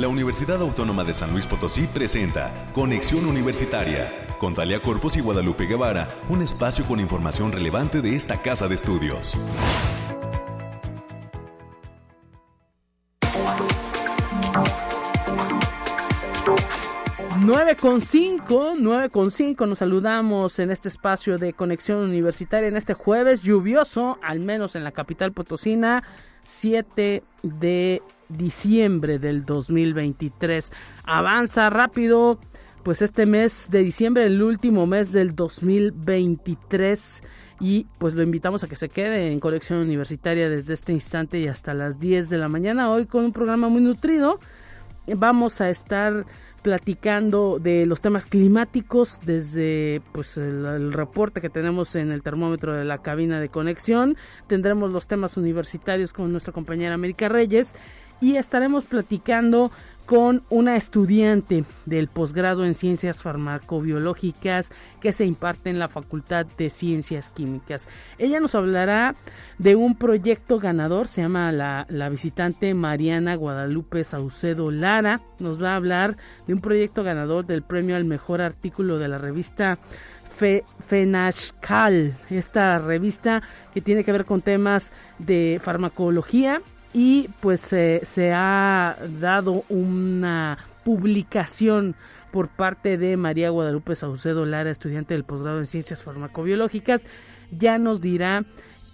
la 0.00 0.08
Universidad 0.08 0.62
Autónoma 0.62 1.04
de 1.04 1.12
San 1.12 1.30
Luis 1.32 1.46
Potosí 1.46 1.86
presenta 1.86 2.66
Conexión 2.72 3.26
Universitaria 3.26 4.26
con 4.38 4.54
Talia 4.54 4.80
Corpus 4.80 5.18
y 5.18 5.20
Guadalupe 5.20 5.66
Guevara, 5.66 6.08
un 6.30 6.40
espacio 6.40 6.86
con 6.86 7.00
información 7.00 7.52
relevante 7.52 8.00
de 8.00 8.16
esta 8.16 8.40
casa 8.40 8.66
de 8.66 8.76
estudios. 8.76 9.34
9 17.42 17.76
con 17.76 18.00
5, 18.00 18.74
9 18.78 19.10
con 19.10 19.30
5, 19.30 19.66
nos 19.66 19.78
saludamos 19.78 20.58
en 20.60 20.70
este 20.70 20.88
espacio 20.88 21.36
de 21.36 21.52
conexión 21.52 21.98
universitaria 21.98 22.68
en 22.68 22.76
este 22.76 22.94
jueves 22.94 23.42
lluvioso, 23.42 24.18
al 24.22 24.40
menos 24.40 24.76
en 24.76 24.84
la 24.84 24.92
capital 24.92 25.32
potosina, 25.32 26.02
7 26.44 27.22
de 27.42 28.02
diciembre 28.36 29.18
del 29.18 29.44
2023. 29.44 30.72
Avanza 31.04 31.70
rápido, 31.70 32.38
pues 32.82 33.02
este 33.02 33.26
mes 33.26 33.68
de 33.70 33.80
diciembre, 33.80 34.26
el 34.26 34.42
último 34.42 34.86
mes 34.86 35.12
del 35.12 35.34
2023 35.34 37.22
y 37.60 37.86
pues 37.98 38.14
lo 38.14 38.22
invitamos 38.22 38.64
a 38.64 38.68
que 38.68 38.76
se 38.76 38.88
quede 38.88 39.30
en 39.30 39.38
conexión 39.38 39.80
universitaria 39.80 40.48
desde 40.48 40.74
este 40.74 40.92
instante 40.92 41.38
y 41.38 41.46
hasta 41.46 41.74
las 41.74 42.00
10 42.00 42.30
de 42.30 42.38
la 42.38 42.48
mañana 42.48 42.90
hoy 42.90 43.06
con 43.06 43.26
un 43.26 43.32
programa 43.32 43.68
muy 43.68 43.82
nutrido. 43.82 44.38
Vamos 45.06 45.60
a 45.60 45.68
estar 45.68 46.24
platicando 46.62 47.58
de 47.58 47.86
los 47.86 48.00
temas 48.00 48.26
climáticos 48.26 49.20
desde 49.24 50.02
pues 50.12 50.36
el, 50.36 50.92
reporte 50.92 51.40
que 51.40 51.48
tenemos 51.48 51.96
en 51.96 52.10
el 52.10 52.22
termómetro 52.22 52.74
de 52.74 52.84
la 52.84 52.98
cabina 52.98 53.40
de 53.40 53.48
conexión. 53.48 54.16
Tendremos 54.46 54.92
los 54.92 55.06
temas 55.06 55.36
universitarios 55.36 56.12
con 56.12 56.30
nuestra 56.32 56.52
compañera 56.52 56.94
América 56.94 57.28
Reyes 57.28 57.74
y 58.20 58.36
estaremos 58.36 58.84
platicando 58.84 59.70
con 60.10 60.42
una 60.50 60.74
estudiante 60.74 61.64
del 61.86 62.08
posgrado 62.08 62.64
en 62.64 62.74
ciencias 62.74 63.22
farmacobiológicas 63.22 64.72
que 65.00 65.12
se 65.12 65.24
imparte 65.24 65.70
en 65.70 65.78
la 65.78 65.86
Facultad 65.86 66.46
de 66.58 66.68
Ciencias 66.68 67.30
Químicas. 67.30 67.86
Ella 68.18 68.40
nos 68.40 68.56
hablará 68.56 69.14
de 69.58 69.76
un 69.76 69.94
proyecto 69.94 70.58
ganador, 70.58 71.06
se 71.06 71.22
llama 71.22 71.52
la, 71.52 72.08
visitante 72.08 72.74
Mariana 72.74 73.36
Guadalupe 73.36 74.02
Saucedo 74.02 74.72
Lara, 74.72 75.20
nos 75.38 75.62
va 75.62 75.74
a 75.74 75.76
hablar 75.76 76.16
de 76.48 76.54
un 76.54 76.60
proyecto 76.60 77.04
ganador 77.04 77.46
del 77.46 77.62
premio 77.62 77.94
al 77.94 78.04
mejor 78.04 78.40
artículo 78.40 78.98
de 78.98 79.06
la 79.06 79.18
revista 79.18 79.78
FENASCAL, 80.80 82.14
esta 82.30 82.80
revista 82.80 83.42
que 83.72 83.80
tiene 83.80 84.02
que 84.02 84.10
ver 84.10 84.24
con 84.24 84.40
temas 84.40 84.92
de 85.20 85.60
farmacología 85.62 86.62
y 86.92 87.28
pues 87.40 87.60
se 87.60 88.32
ha 88.34 88.96
dado 89.20 89.64
una 89.68 90.58
publicación 90.84 91.94
por 92.30 92.48
parte 92.48 92.96
de 92.96 93.16
María 93.16 93.50
Guadalupe 93.50 93.94
Saucedo 93.96 94.46
Lara, 94.46 94.70
estudiante 94.70 95.14
del 95.14 95.24
posgrado 95.24 95.58
en 95.58 95.66
Ciencias 95.66 96.02
Farmacobiológicas, 96.02 97.06
ya 97.50 97.78
nos 97.78 98.00
dirá 98.00 98.44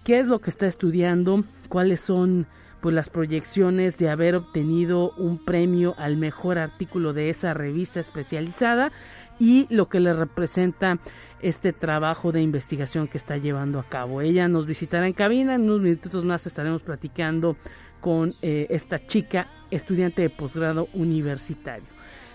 qué 0.05 0.19
es 0.19 0.29
lo 0.29 0.39
que 0.39 0.51
está 0.51 0.67
estudiando, 0.67 1.45
cuáles 1.69 2.01
son 2.01 2.47
pues 2.81 2.95
las 2.95 3.09
proyecciones 3.09 3.99
de 3.99 4.11
haber 4.11 4.37
obtenido 4.37 5.13
un 5.17 5.45
premio 5.45 5.95
al 5.99 6.17
mejor 6.17 6.59
artículo 6.59 7.13
de 7.13 7.31
esa 7.31 7.55
revista 7.55 8.01
especializada 8.01 8.93
y 9.39 9.67
lo 9.71 9.89
que 9.89 10.01
le 10.01 10.13
representa 10.15 10.99
este 11.41 11.73
trabajo 11.73 12.33
de 12.33 12.41
investigación 12.41 13.09
que 13.09 13.19
está 13.19 13.37
llevando 13.37 13.79
a 13.79 13.85
cabo. 13.85 14.21
Ella 14.21 14.49
nos 14.49 14.67
visitará 14.67 15.07
en 15.07 15.13
cabina, 15.13 15.55
en 15.55 15.63
unos 15.63 15.81
minutos 15.81 16.25
más 16.25 16.47
estaremos 16.47 16.83
platicando 16.83 17.57
con 18.01 18.33
eh, 18.43 18.67
esta 18.71 18.99
chica 19.05 19.49
estudiante 19.71 20.23
de 20.23 20.31
posgrado 20.31 20.89
universitario. 20.95 21.87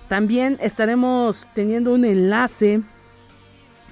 También 0.08 0.58
estaremos 0.62 1.48
teniendo 1.56 1.94
un 1.94 2.04
enlace, 2.04 2.82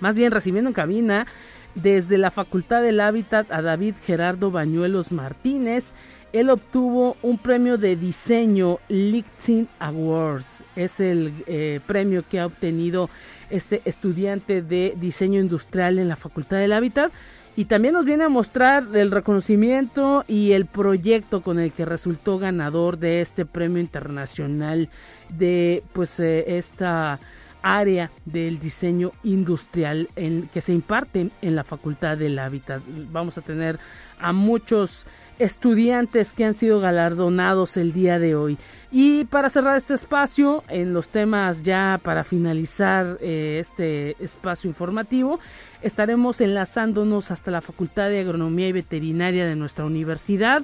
más 0.01 0.15
bien 0.15 0.31
recibiendo 0.31 0.69
en 0.69 0.73
cabina, 0.73 1.27
desde 1.75 2.17
la 2.17 2.31
Facultad 2.31 2.81
del 2.81 2.99
Hábitat 2.99 3.51
a 3.51 3.61
David 3.61 3.95
Gerardo 4.05 4.51
Bañuelos 4.51 5.11
Martínez. 5.11 5.93
Él 6.33 6.49
obtuvo 6.49 7.17
un 7.21 7.37
premio 7.37 7.77
de 7.77 7.95
diseño 7.95 8.79
LinkedIn 8.87 9.67
Awards. 9.79 10.63
Es 10.75 10.99
el 10.99 11.33
eh, 11.47 11.79
premio 11.85 12.23
que 12.27 12.39
ha 12.39 12.45
obtenido 12.45 13.09
este 13.49 13.81
estudiante 13.85 14.61
de 14.61 14.93
diseño 14.97 15.39
industrial 15.39 15.97
en 15.97 16.07
la 16.07 16.15
Facultad 16.15 16.57
del 16.57 16.73
Hábitat 16.73 17.11
y 17.55 17.65
también 17.65 17.93
nos 17.93 18.05
viene 18.05 18.23
a 18.23 18.29
mostrar 18.29 18.85
el 18.93 19.11
reconocimiento 19.11 20.23
y 20.27 20.51
el 20.51 20.65
proyecto 20.65 21.41
con 21.41 21.59
el 21.59 21.71
que 21.73 21.83
resultó 21.83 22.37
ganador 22.37 22.99
de 22.99 23.21
este 23.21 23.45
premio 23.45 23.81
internacional 23.81 24.87
de 25.29 25.83
pues 25.93 26.19
eh, 26.19 26.57
esta 26.57 27.19
área 27.61 28.11
del 28.25 28.59
diseño 28.59 29.11
industrial 29.23 30.09
en, 30.15 30.47
que 30.53 30.61
se 30.61 30.73
imparte 30.73 31.29
en 31.41 31.55
la 31.55 31.63
Facultad 31.63 32.17
del 32.17 32.39
Hábitat. 32.39 32.81
Vamos 33.11 33.37
a 33.37 33.41
tener 33.41 33.79
a 34.19 34.31
muchos 34.31 35.05
estudiantes 35.39 36.33
que 36.33 36.45
han 36.45 36.53
sido 36.53 36.79
galardonados 36.79 37.77
el 37.77 37.93
día 37.93 38.19
de 38.19 38.35
hoy. 38.35 38.57
Y 38.91 39.25
para 39.25 39.49
cerrar 39.49 39.77
este 39.77 39.93
espacio, 39.93 40.63
en 40.67 40.93
los 40.93 41.09
temas 41.09 41.63
ya 41.63 41.99
para 42.03 42.23
finalizar 42.23 43.17
eh, 43.21 43.57
este 43.59 44.21
espacio 44.23 44.67
informativo, 44.67 45.39
estaremos 45.81 46.41
enlazándonos 46.41 47.31
hasta 47.31 47.51
la 47.51 47.61
Facultad 47.61 48.09
de 48.09 48.19
Agronomía 48.19 48.67
y 48.67 48.73
Veterinaria 48.73 49.45
de 49.45 49.55
nuestra 49.55 49.85
universidad. 49.85 50.63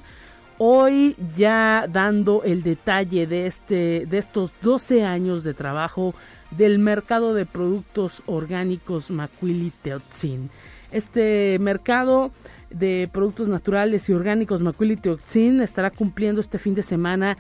Hoy 0.57 1.15
ya 1.37 1.87
dando 1.89 2.43
el 2.43 2.63
detalle 2.63 3.27
de, 3.27 3.47
este, 3.47 4.05
de 4.05 4.17
estos 4.17 4.53
12 4.61 5.03
años 5.03 5.43
de 5.43 5.53
trabajo 5.53 6.13
del 6.51 6.79
mercado 6.79 7.33
de 7.33 7.45
productos 7.45 8.23
orgánicos 8.25 9.11
Macuili 9.11 9.71
Teotzin. 9.81 10.49
Este 10.91 11.57
mercado 11.59 12.31
de 12.77 13.09
Productos 13.11 13.47
Naturales 13.47 14.09
y 14.09 14.13
Orgánicos 14.13 14.61
Macuili 14.61 14.97
Teoxin 14.97 15.61
estará 15.61 15.91
cumpliendo 15.91 16.41
este 16.41 16.59
fin 16.59 16.75
de 16.75 16.83
semana 16.83 17.37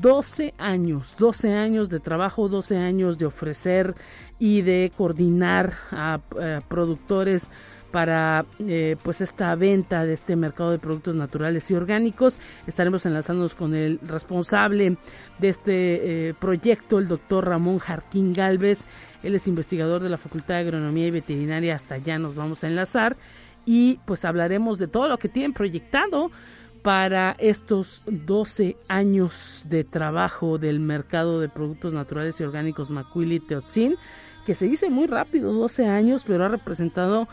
12 0.00 0.54
años, 0.58 1.16
12 1.18 1.52
años 1.54 1.88
de 1.88 2.00
trabajo, 2.00 2.48
12 2.48 2.76
años 2.76 3.18
de 3.18 3.26
ofrecer 3.26 3.94
y 4.38 4.62
de 4.62 4.92
coordinar 4.96 5.74
a, 5.90 6.20
eh, 6.40 6.60
productores 6.68 7.50
para 7.90 8.44
eh, 8.60 8.96
pues 9.02 9.20
esta 9.20 9.54
venta 9.54 10.04
de 10.04 10.12
este 10.12 10.36
mercado 10.36 10.70
de 10.70 10.78
productos 10.78 11.14
naturales 11.14 11.70
y 11.70 11.74
orgánicos. 11.74 12.38
Estaremos 12.66 13.06
enlazándonos 13.06 13.54
con 13.54 13.74
el 13.74 13.98
responsable 14.06 14.96
de 15.38 15.48
este 15.48 16.28
eh, 16.28 16.34
proyecto, 16.34 16.98
el 16.98 17.08
doctor 17.08 17.46
Ramón 17.46 17.78
Jarquín 17.78 18.32
Galvez. 18.32 18.86
Él 19.22 19.34
es 19.34 19.48
investigador 19.48 20.02
de 20.02 20.10
la 20.10 20.18
Facultad 20.18 20.54
de 20.54 20.60
Agronomía 20.60 21.06
y 21.06 21.12
Veterinaria. 21.12 21.74
Hasta 21.74 21.94
allá 21.94 22.18
nos 22.18 22.34
vamos 22.34 22.62
a 22.62 22.68
enlazar 22.68 23.16
y 23.68 24.00
pues 24.06 24.24
hablaremos 24.24 24.78
de 24.78 24.88
todo 24.88 25.08
lo 25.08 25.18
que 25.18 25.28
tienen 25.28 25.52
proyectado 25.52 26.30
para 26.80 27.36
estos 27.38 28.00
12 28.06 28.78
años 28.88 29.64
de 29.68 29.84
trabajo 29.84 30.56
del 30.56 30.80
mercado 30.80 31.38
de 31.38 31.50
productos 31.50 31.92
naturales 31.92 32.40
y 32.40 32.44
orgánicos 32.44 32.90
Macuili 32.90 33.40
Teotzin, 33.40 33.96
que 34.46 34.54
se 34.54 34.64
dice 34.64 34.88
muy 34.88 35.06
rápido, 35.06 35.52
12 35.52 35.86
años, 35.86 36.24
pero 36.26 36.46
ha 36.46 36.48
representado 36.48 37.28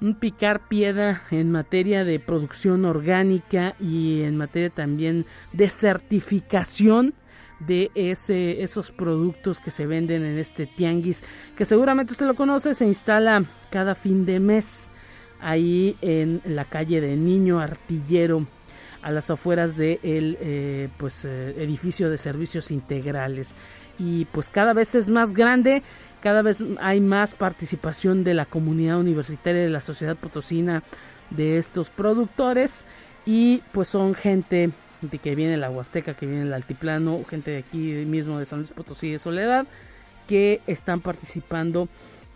un 0.00 0.16
picar 0.16 0.66
piedra 0.66 1.22
en 1.30 1.52
materia 1.52 2.04
de 2.04 2.18
producción 2.18 2.84
orgánica 2.84 3.76
y 3.78 4.22
en 4.22 4.36
materia 4.36 4.70
también 4.70 5.24
de 5.52 5.68
certificación 5.68 7.14
de 7.60 7.92
ese, 7.94 8.64
esos 8.64 8.90
productos 8.90 9.60
que 9.60 9.70
se 9.70 9.86
venden 9.86 10.24
en 10.24 10.36
este 10.36 10.66
tianguis, 10.66 11.22
que 11.56 11.64
seguramente 11.64 12.10
usted 12.10 12.26
lo 12.26 12.34
conoce, 12.34 12.74
se 12.74 12.86
instala 12.86 13.44
cada 13.70 13.94
fin 13.94 14.26
de 14.26 14.40
mes 14.40 14.90
ahí 15.40 15.96
en 16.02 16.40
la 16.44 16.64
calle 16.64 17.00
de 17.00 17.16
Niño 17.16 17.60
Artillero 17.60 18.46
a 19.02 19.10
las 19.10 19.30
afueras 19.30 19.76
del 19.76 20.00
de 20.02 20.38
eh, 20.40 20.88
pues, 20.96 21.24
eh, 21.24 21.54
edificio 21.58 22.10
de 22.10 22.18
servicios 22.18 22.70
integrales. 22.70 23.54
Y 23.98 24.26
pues 24.26 24.50
cada 24.50 24.72
vez 24.74 24.94
es 24.94 25.08
más 25.08 25.32
grande 25.32 25.82
cada 26.26 26.42
vez 26.42 26.60
hay 26.80 27.00
más 27.00 27.34
participación 27.34 28.24
de 28.24 28.34
la 28.34 28.46
comunidad 28.46 28.98
universitaria 28.98 29.62
de 29.62 29.70
la 29.70 29.80
sociedad 29.80 30.16
potosina 30.16 30.82
de 31.30 31.56
estos 31.56 31.88
productores. 31.90 32.84
Y 33.26 33.62
pues 33.70 33.88
son 33.88 34.12
gente 34.16 34.70
de 35.02 35.18
que 35.18 35.36
viene 35.36 35.56
la 35.56 35.70
Huasteca, 35.70 36.14
que 36.14 36.26
viene 36.26 36.42
el 36.42 36.52
Altiplano, 36.52 37.22
gente 37.30 37.52
de 37.52 37.58
aquí 37.58 37.78
mismo 38.06 38.40
de 38.40 38.46
San 38.46 38.58
Luis 38.58 38.72
Potosí 38.72 39.12
de 39.12 39.20
Soledad, 39.20 39.66
que 40.26 40.60
están 40.66 41.00
participando 41.00 41.88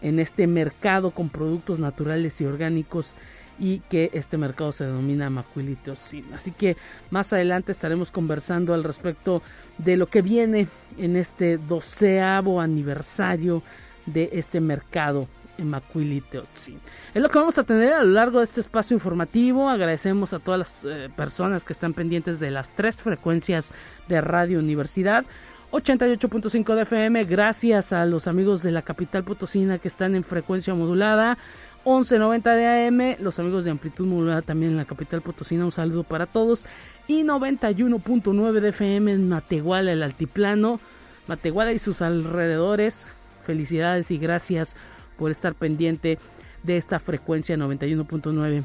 en 0.03 0.19
este 0.19 0.47
mercado 0.47 1.11
con 1.11 1.29
productos 1.29 1.79
naturales 1.79 2.41
y 2.41 2.45
orgánicos 2.45 3.17
y 3.59 3.81
que 3.91 4.11
este 4.15 4.39
mercado 4.39 4.73
se 4.73 4.87
denomina 4.87 5.29
Macuilito 5.29 5.95
Así 6.35 6.51
que 6.51 6.77
más 7.11 7.33
adelante 7.33 7.73
estaremos 7.73 8.11
conversando 8.11 8.73
al 8.73 8.83
respecto 8.83 9.43
de 9.79 9.97
lo 9.99 10.07
que 10.07 10.23
viene 10.23 10.67
en 10.97 11.17
este 11.17 11.59
doceavo 11.59 12.61
aniversario 12.61 13.63
de 14.07 14.31
este 14.33 14.61
mercado 14.61 15.29
en 15.59 15.69
Macuilito 15.69 16.45
Es 16.55 17.23
lo 17.23 17.29
que 17.29 17.39
vamos 17.39 17.59
a 17.59 17.65
tener 17.65 17.93
a 17.93 18.03
lo 18.03 18.13
largo 18.13 18.39
de 18.39 18.45
este 18.45 18.61
espacio 18.61 18.95
informativo. 18.95 19.69
Agradecemos 19.69 20.33
a 20.33 20.39
todas 20.39 20.59
las 20.59 20.75
eh, 20.85 21.11
personas 21.15 21.65
que 21.65 21.75
están 21.75 21.93
pendientes 21.93 22.41
de 22.41 22.51
las 22.51 22.71
tres 22.75 22.97
frecuencias 22.97 23.73
de 24.09 24.21
Radio 24.21 24.59
Universidad. 24.59 25.25
88.5 25.73 26.75
de 26.75 26.83
FM, 26.83 27.25
gracias 27.25 27.93
a 27.93 28.05
los 28.05 28.27
amigos 28.27 28.63
de 28.63 28.73
la 28.73 28.83
capital 28.83 29.23
potosina 29.23 29.79
que 29.79 29.87
están 29.87 30.17
en 30.17 30.25
frecuencia 30.25 30.75
modulada. 30.75 31.39
11.90 31.85 32.57
de 32.57 32.89
AM, 32.89 33.23
los 33.23 33.39
amigos 33.39 33.65
de 33.65 33.71
amplitud 33.71 34.05
modulada 34.07 34.43
también 34.43 34.73
en 34.73 34.79
la 34.79 34.85
capital 34.85 35.21
potosina, 35.23 35.65
un 35.65 35.71
saludo 35.71 36.03
para 36.03 36.27
todos. 36.27 36.67
Y 37.07 37.23
91.9 37.23 38.61
de 38.61 38.69
FM 38.71 39.13
en 39.13 39.29
Matehuala, 39.29 39.93
el 39.93 40.03
altiplano, 40.03 40.81
Matehuala 41.29 41.73
y 41.73 41.79
sus 41.79 42.03
alrededores. 42.03 43.07
Felicidades 43.43 44.11
y 44.11 44.19
gracias 44.19 44.77
por 45.17 45.31
estar 45.31 45.55
pendiente 45.55 46.19
de 46.65 46.77
esta 46.77 46.99
frecuencia 46.99 47.57
91.9 47.57 48.65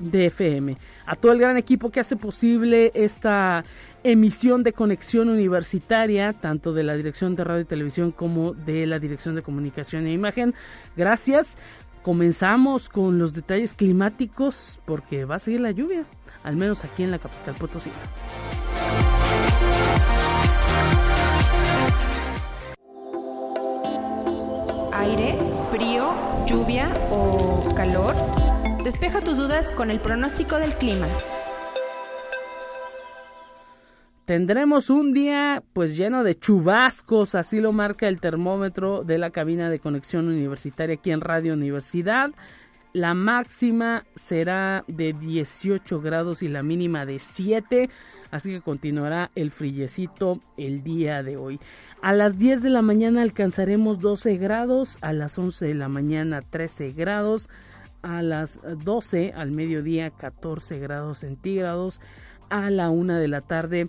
de 0.00 0.26
FM. 0.26 0.76
A 1.06 1.14
todo 1.14 1.32
el 1.32 1.38
gran 1.38 1.56
equipo 1.56 1.90
que 1.90 2.00
hace 2.00 2.16
posible 2.16 2.90
esta 2.94 3.64
emisión 4.02 4.62
de 4.62 4.72
conexión 4.72 5.28
universitaria, 5.28 6.32
tanto 6.32 6.72
de 6.72 6.82
la 6.82 6.94
Dirección 6.94 7.36
de 7.36 7.44
Radio 7.44 7.62
y 7.62 7.66
Televisión 7.66 8.12
como 8.12 8.54
de 8.54 8.86
la 8.86 8.98
Dirección 8.98 9.34
de 9.34 9.42
Comunicación 9.42 10.06
e 10.06 10.12
Imagen. 10.12 10.54
Gracias. 10.96 11.58
Comenzamos 12.02 12.88
con 12.88 13.18
los 13.18 13.34
detalles 13.34 13.74
climáticos 13.74 14.80
porque 14.86 15.26
va 15.26 15.36
a 15.36 15.38
seguir 15.38 15.60
la 15.60 15.70
lluvia, 15.70 16.04
al 16.42 16.56
menos 16.56 16.82
aquí 16.82 17.02
en 17.02 17.10
la 17.10 17.18
capital 17.18 17.54
Potosí. 17.56 17.90
Aire, 24.92 25.38
frío, 25.70 26.12
lluvia 26.46 26.88
o 27.10 27.68
calor. 27.74 28.14
Despeja 28.84 29.20
tus 29.20 29.36
dudas 29.36 29.74
con 29.74 29.90
el 29.90 30.00
pronóstico 30.00 30.56
del 30.56 30.72
clima. 30.72 31.06
Tendremos 34.24 34.88
un 34.88 35.12
día 35.12 35.62
pues 35.74 35.98
lleno 35.98 36.24
de 36.24 36.38
chubascos, 36.38 37.34
así 37.34 37.60
lo 37.60 37.72
marca 37.72 38.08
el 38.08 38.20
termómetro 38.20 39.04
de 39.04 39.18
la 39.18 39.30
cabina 39.30 39.68
de 39.68 39.80
conexión 39.80 40.28
universitaria 40.28 40.94
aquí 40.94 41.10
en 41.10 41.20
Radio 41.20 41.52
Universidad. 41.52 42.30
La 42.94 43.12
máxima 43.12 44.06
será 44.14 44.84
de 44.88 45.12
18 45.12 46.00
grados 46.00 46.42
y 46.42 46.48
la 46.48 46.62
mínima 46.62 47.04
de 47.04 47.18
7, 47.18 47.90
así 48.30 48.50
que 48.50 48.60
continuará 48.62 49.30
el 49.34 49.50
frillecito 49.50 50.40
el 50.56 50.82
día 50.82 51.22
de 51.22 51.36
hoy. 51.36 51.60
A 52.00 52.14
las 52.14 52.38
10 52.38 52.62
de 52.62 52.70
la 52.70 52.80
mañana 52.80 53.20
alcanzaremos 53.20 54.00
12 54.00 54.38
grados, 54.38 54.96
a 55.02 55.12
las 55.12 55.38
11 55.38 55.66
de 55.66 55.74
la 55.74 55.88
mañana 55.88 56.40
13 56.40 56.92
grados, 56.92 57.50
a 58.02 58.22
las 58.22 58.60
12 58.84 59.32
al 59.34 59.50
mediodía 59.50 60.10
14 60.10 60.78
grados 60.78 61.18
centígrados, 61.18 62.00
a 62.48 62.70
la 62.70 62.90
1 62.90 63.14
de 63.14 63.28
la 63.28 63.40
tarde 63.40 63.88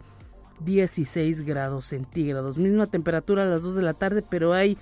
16 0.66 1.42
grados 1.42 1.86
centígrados. 1.86 2.58
Misma 2.58 2.88
temperatura 2.88 3.44
a 3.44 3.48
las 3.48 3.63
2 3.63 3.75
de 3.75 3.81
la 3.81 3.94
tarde, 3.94 4.24
pero 4.28 4.54
hay 4.54 4.78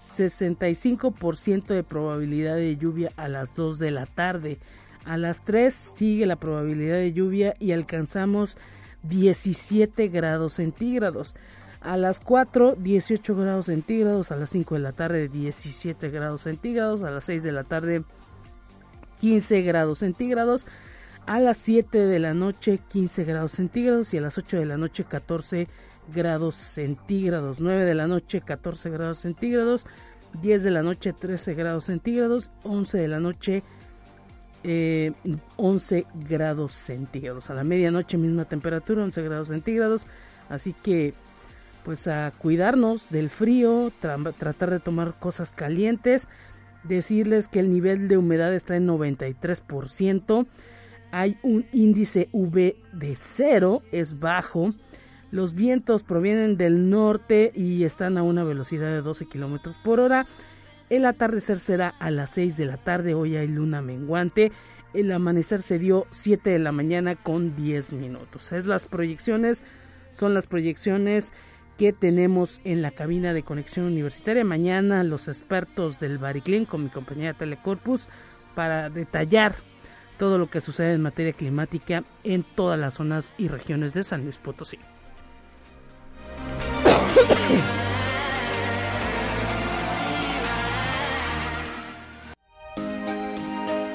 65% 0.00 1.66
de 1.66 1.82
probabilidad 1.82 2.56
de 2.56 2.76
lluvia 2.76 3.10
a 3.16 3.28
las 3.28 3.54
2 3.54 3.78
de 3.78 3.90
la 3.90 4.06
tarde. 4.06 4.58
A 5.04 5.16
las 5.16 5.44
3 5.44 5.72
sigue 5.74 6.26
la 6.26 6.36
probabilidad 6.36 6.96
de 6.96 7.12
lluvia 7.12 7.54
y 7.58 7.72
alcanzamos 7.72 8.56
17 9.02 10.08
grados 10.08 10.54
centígrados. 10.54 11.36
A 11.80 11.98
las 11.98 12.20
4, 12.20 12.76
18 12.76 13.36
grados 13.36 13.66
centígrados. 13.66 14.32
A 14.32 14.36
las 14.36 14.50
5 14.50 14.74
de 14.76 14.80
la 14.80 14.92
tarde, 14.92 15.28
17 15.28 16.08
grados 16.10 16.42
centígrados. 16.42 17.02
A 17.02 17.10
las 17.10 17.24
6 17.24 17.42
de 17.42 17.52
la 17.52 17.64
tarde, 17.64 18.04
15 19.24 19.62
grados 19.62 20.00
centígrados. 20.00 20.66
A 21.24 21.40
las 21.40 21.56
7 21.56 21.96
de 21.96 22.18
la 22.18 22.34
noche 22.34 22.78
15 22.88 23.24
grados 23.24 23.52
centígrados. 23.52 24.12
Y 24.12 24.18
a 24.18 24.20
las 24.20 24.36
8 24.36 24.58
de 24.58 24.66
la 24.66 24.76
noche 24.76 25.04
14 25.04 25.66
grados 26.14 26.54
centígrados, 26.54 27.58
9 27.58 27.86
de 27.86 27.94
la 27.94 28.06
noche 28.06 28.42
14 28.42 28.90
grados 28.90 29.16
centígrados, 29.20 29.86
10 30.42 30.64
de 30.64 30.70
la 30.70 30.82
noche 30.82 31.14
13 31.14 31.54
grados 31.54 31.84
centígrados, 31.84 32.50
11 32.64 32.98
de 32.98 33.08
la 33.08 33.18
noche 33.18 33.62
11 35.56 35.98
eh, 35.98 36.04
grados 36.28 36.72
centígrados. 36.72 37.48
A 37.48 37.54
la 37.54 37.64
medianoche 37.64 38.18
misma 38.18 38.44
temperatura, 38.44 39.04
11 39.04 39.22
grados 39.22 39.48
centígrados. 39.48 40.06
Así 40.50 40.74
que 40.74 41.14
pues 41.82 42.08
a 42.08 42.30
cuidarnos 42.36 43.08
del 43.08 43.30
frío, 43.30 43.90
tratar 44.00 44.70
de 44.70 44.80
tomar 44.80 45.14
cosas 45.18 45.52
calientes, 45.52 46.28
decirles 46.84 47.48
que 47.48 47.60
el 47.60 47.70
nivel 47.70 48.08
de 48.08 48.16
humedad 48.16 48.54
está 48.54 48.76
en 48.76 48.86
93% 48.86 50.46
hay 51.16 51.38
un 51.44 51.64
índice 51.72 52.28
V 52.32 52.76
de 52.92 53.14
cero, 53.16 53.82
es 53.92 54.18
bajo. 54.18 54.74
Los 55.30 55.54
vientos 55.54 56.02
provienen 56.02 56.56
del 56.56 56.90
norte 56.90 57.52
y 57.54 57.84
están 57.84 58.18
a 58.18 58.24
una 58.24 58.42
velocidad 58.42 58.88
de 58.88 59.00
12 59.00 59.26
kilómetros 59.26 59.76
por 59.76 60.00
hora. 60.00 60.26
El 60.90 61.06
atardecer 61.06 61.60
será 61.60 61.90
a 62.00 62.10
las 62.10 62.30
6 62.30 62.56
de 62.56 62.64
la 62.64 62.78
tarde. 62.78 63.14
Hoy 63.14 63.36
hay 63.36 63.46
luna 63.46 63.80
menguante. 63.80 64.50
El 64.92 65.12
amanecer 65.12 65.62
se 65.62 65.78
dio 65.78 66.08
7 66.10 66.50
de 66.50 66.58
la 66.58 66.72
mañana 66.72 67.14
con 67.14 67.54
10 67.54 67.92
minutos. 67.92 68.50
Es 68.50 68.66
las 68.66 68.86
proyecciones, 68.86 69.62
son 70.10 70.34
las 70.34 70.48
proyecciones 70.48 71.32
que 71.78 71.92
tenemos 71.92 72.60
en 72.64 72.82
la 72.82 72.90
cabina 72.90 73.32
de 73.32 73.42
conexión 73.42 73.86
universitaria. 73.86 74.44
Mañana 74.44 75.02
los 75.02 75.28
expertos 75.28 76.00
del 76.00 76.18
Bariclin 76.18 76.64
con 76.64 76.84
mi 76.84 76.90
compañera 76.90 77.34
Telecorpus 77.34 78.08
para 78.54 78.90
detallar 78.90 79.54
todo 80.18 80.38
lo 80.38 80.48
que 80.48 80.60
sucede 80.60 80.94
en 80.94 81.02
materia 81.02 81.32
climática 81.32 82.04
en 82.22 82.44
todas 82.44 82.78
las 82.78 82.94
zonas 82.94 83.34
y 83.38 83.48
regiones 83.48 83.94
de 83.94 84.04
San 84.04 84.22
Luis 84.22 84.38
Potosí. 84.38 84.78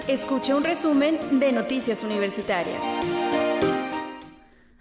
Escuche 0.08 0.56
un 0.56 0.64
resumen 0.64 1.40
de 1.40 1.52
Noticias 1.52 2.04
Universitarias. 2.04 2.82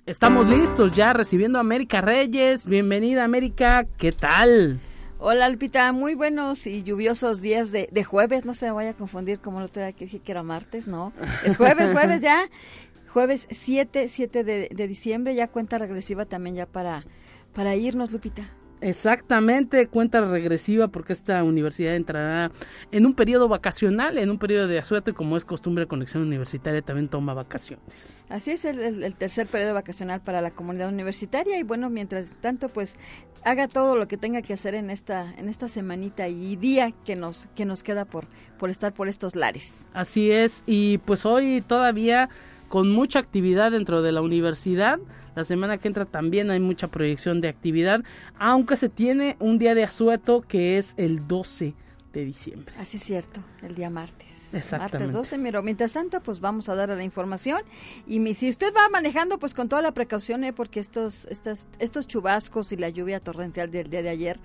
Estamos 0.08 0.48
listos 0.48 0.92
ya 0.92 1.12
recibiendo 1.12 1.58
a 1.58 1.60
América 1.60 2.00
Reyes. 2.00 2.66
Bienvenida 2.66 3.24
América, 3.24 3.86
¿qué 3.98 4.10
tal? 4.10 4.80
Hola 5.18 5.50
Lupita, 5.50 5.92
muy 5.92 6.14
buenos 6.14 6.66
y 6.66 6.82
lluviosos 6.82 7.42
días 7.42 7.72
de, 7.72 8.04
jueves, 8.04 8.46
no 8.46 8.54
se 8.54 8.64
me 8.64 8.72
vaya 8.72 8.90
a 8.92 8.94
confundir 8.94 9.38
como 9.38 9.60
lo 9.60 9.68
tenía 9.68 9.92
que 9.92 10.06
dije 10.06 10.20
que 10.20 10.32
era 10.32 10.42
martes, 10.42 10.88
no, 10.88 11.12
es 11.44 11.58
jueves, 11.58 11.92
jueves 11.92 12.22
ya, 12.22 12.48
jueves 13.12 13.48
7, 13.50 14.08
7 14.08 14.44
de, 14.44 14.70
de 14.74 14.88
diciembre, 14.88 15.34
ya 15.34 15.46
cuenta 15.46 15.76
regresiva 15.76 16.24
también 16.24 16.56
ya 16.56 16.64
para, 16.64 17.04
para 17.52 17.76
irnos 17.76 18.10
Lupita. 18.10 18.48
Exactamente, 18.80 19.88
cuenta 19.88 20.20
regresiva 20.20 20.88
porque 20.88 21.12
esta 21.12 21.42
universidad 21.42 21.96
entrará 21.96 22.52
en 22.92 23.06
un 23.06 23.14
periodo 23.14 23.48
vacacional, 23.48 24.18
en 24.18 24.30
un 24.30 24.38
periodo 24.38 24.68
de 24.68 24.78
asueto 24.78 25.10
y 25.10 25.14
como 25.14 25.36
es 25.36 25.44
costumbre 25.44 25.86
Conexión 25.86 26.22
Universitaria 26.22 26.82
también 26.82 27.08
toma 27.08 27.34
vacaciones. 27.34 28.24
Así 28.28 28.52
es 28.52 28.64
el, 28.64 29.14
tercer 29.14 29.46
periodo 29.46 29.74
vacacional 29.74 30.20
para 30.20 30.40
la 30.40 30.50
comunidad 30.50 30.88
universitaria 30.88 31.58
y 31.58 31.62
bueno, 31.62 31.90
mientras 31.90 32.36
tanto 32.40 32.68
pues 32.68 32.98
haga 33.44 33.68
todo 33.68 33.96
lo 33.96 34.08
que 34.08 34.16
tenga 34.16 34.42
que 34.42 34.52
hacer 34.52 34.74
en 34.74 34.90
esta 34.90 35.32
en 35.36 35.48
esta 35.48 35.68
semanita 35.68 36.28
y 36.28 36.56
día 36.56 36.92
que 37.04 37.16
nos 37.16 37.46
que 37.54 37.64
nos 37.64 37.82
queda 37.82 38.04
por 38.04 38.26
por 38.58 38.70
estar 38.70 38.92
por 38.92 39.08
estos 39.08 39.36
lares. 39.36 39.86
Así 39.92 40.30
es 40.30 40.62
y 40.66 40.98
pues 40.98 41.24
hoy 41.24 41.62
todavía 41.62 42.28
con 42.68 42.90
mucha 42.90 43.18
actividad 43.18 43.72
dentro 43.72 44.02
de 44.02 44.12
la 44.12 44.22
universidad 44.22 44.98
la 45.38 45.44
semana 45.44 45.78
que 45.78 45.86
entra 45.86 46.04
también 46.04 46.50
hay 46.50 46.58
mucha 46.58 46.88
proyección 46.88 47.40
de 47.40 47.46
actividad, 47.46 48.02
aunque 48.40 48.76
se 48.76 48.88
tiene 48.88 49.36
un 49.38 49.60
día 49.60 49.76
de 49.76 49.84
asueto 49.84 50.42
que 50.42 50.78
es 50.78 50.94
el 50.96 51.28
12 51.28 51.74
de 52.12 52.24
diciembre. 52.24 52.74
Así 52.76 52.96
es 52.96 53.04
cierto, 53.04 53.44
el 53.62 53.76
día 53.76 53.88
martes. 53.88 54.52
Exactamente. 54.52 54.98
Martes 54.98 55.12
12, 55.12 55.38
pero 55.38 55.62
mientras 55.62 55.92
tanto, 55.92 56.20
pues 56.22 56.40
vamos 56.40 56.68
a 56.68 56.74
dar 56.74 56.88
la 56.88 57.04
información. 57.04 57.62
Y 58.04 58.34
si 58.34 58.48
usted 58.48 58.74
va 58.74 58.88
manejando, 58.88 59.38
pues 59.38 59.54
con 59.54 59.68
toda 59.68 59.80
la 59.80 59.92
precaución, 59.92 60.42
¿eh? 60.42 60.52
porque 60.52 60.80
estos, 60.80 61.26
estos, 61.26 61.68
estos 61.78 62.08
chubascos 62.08 62.72
y 62.72 62.76
la 62.76 62.88
lluvia 62.88 63.20
torrencial 63.20 63.70
del 63.70 63.90
día 63.90 64.02
de 64.02 64.08
ayer, 64.08 64.40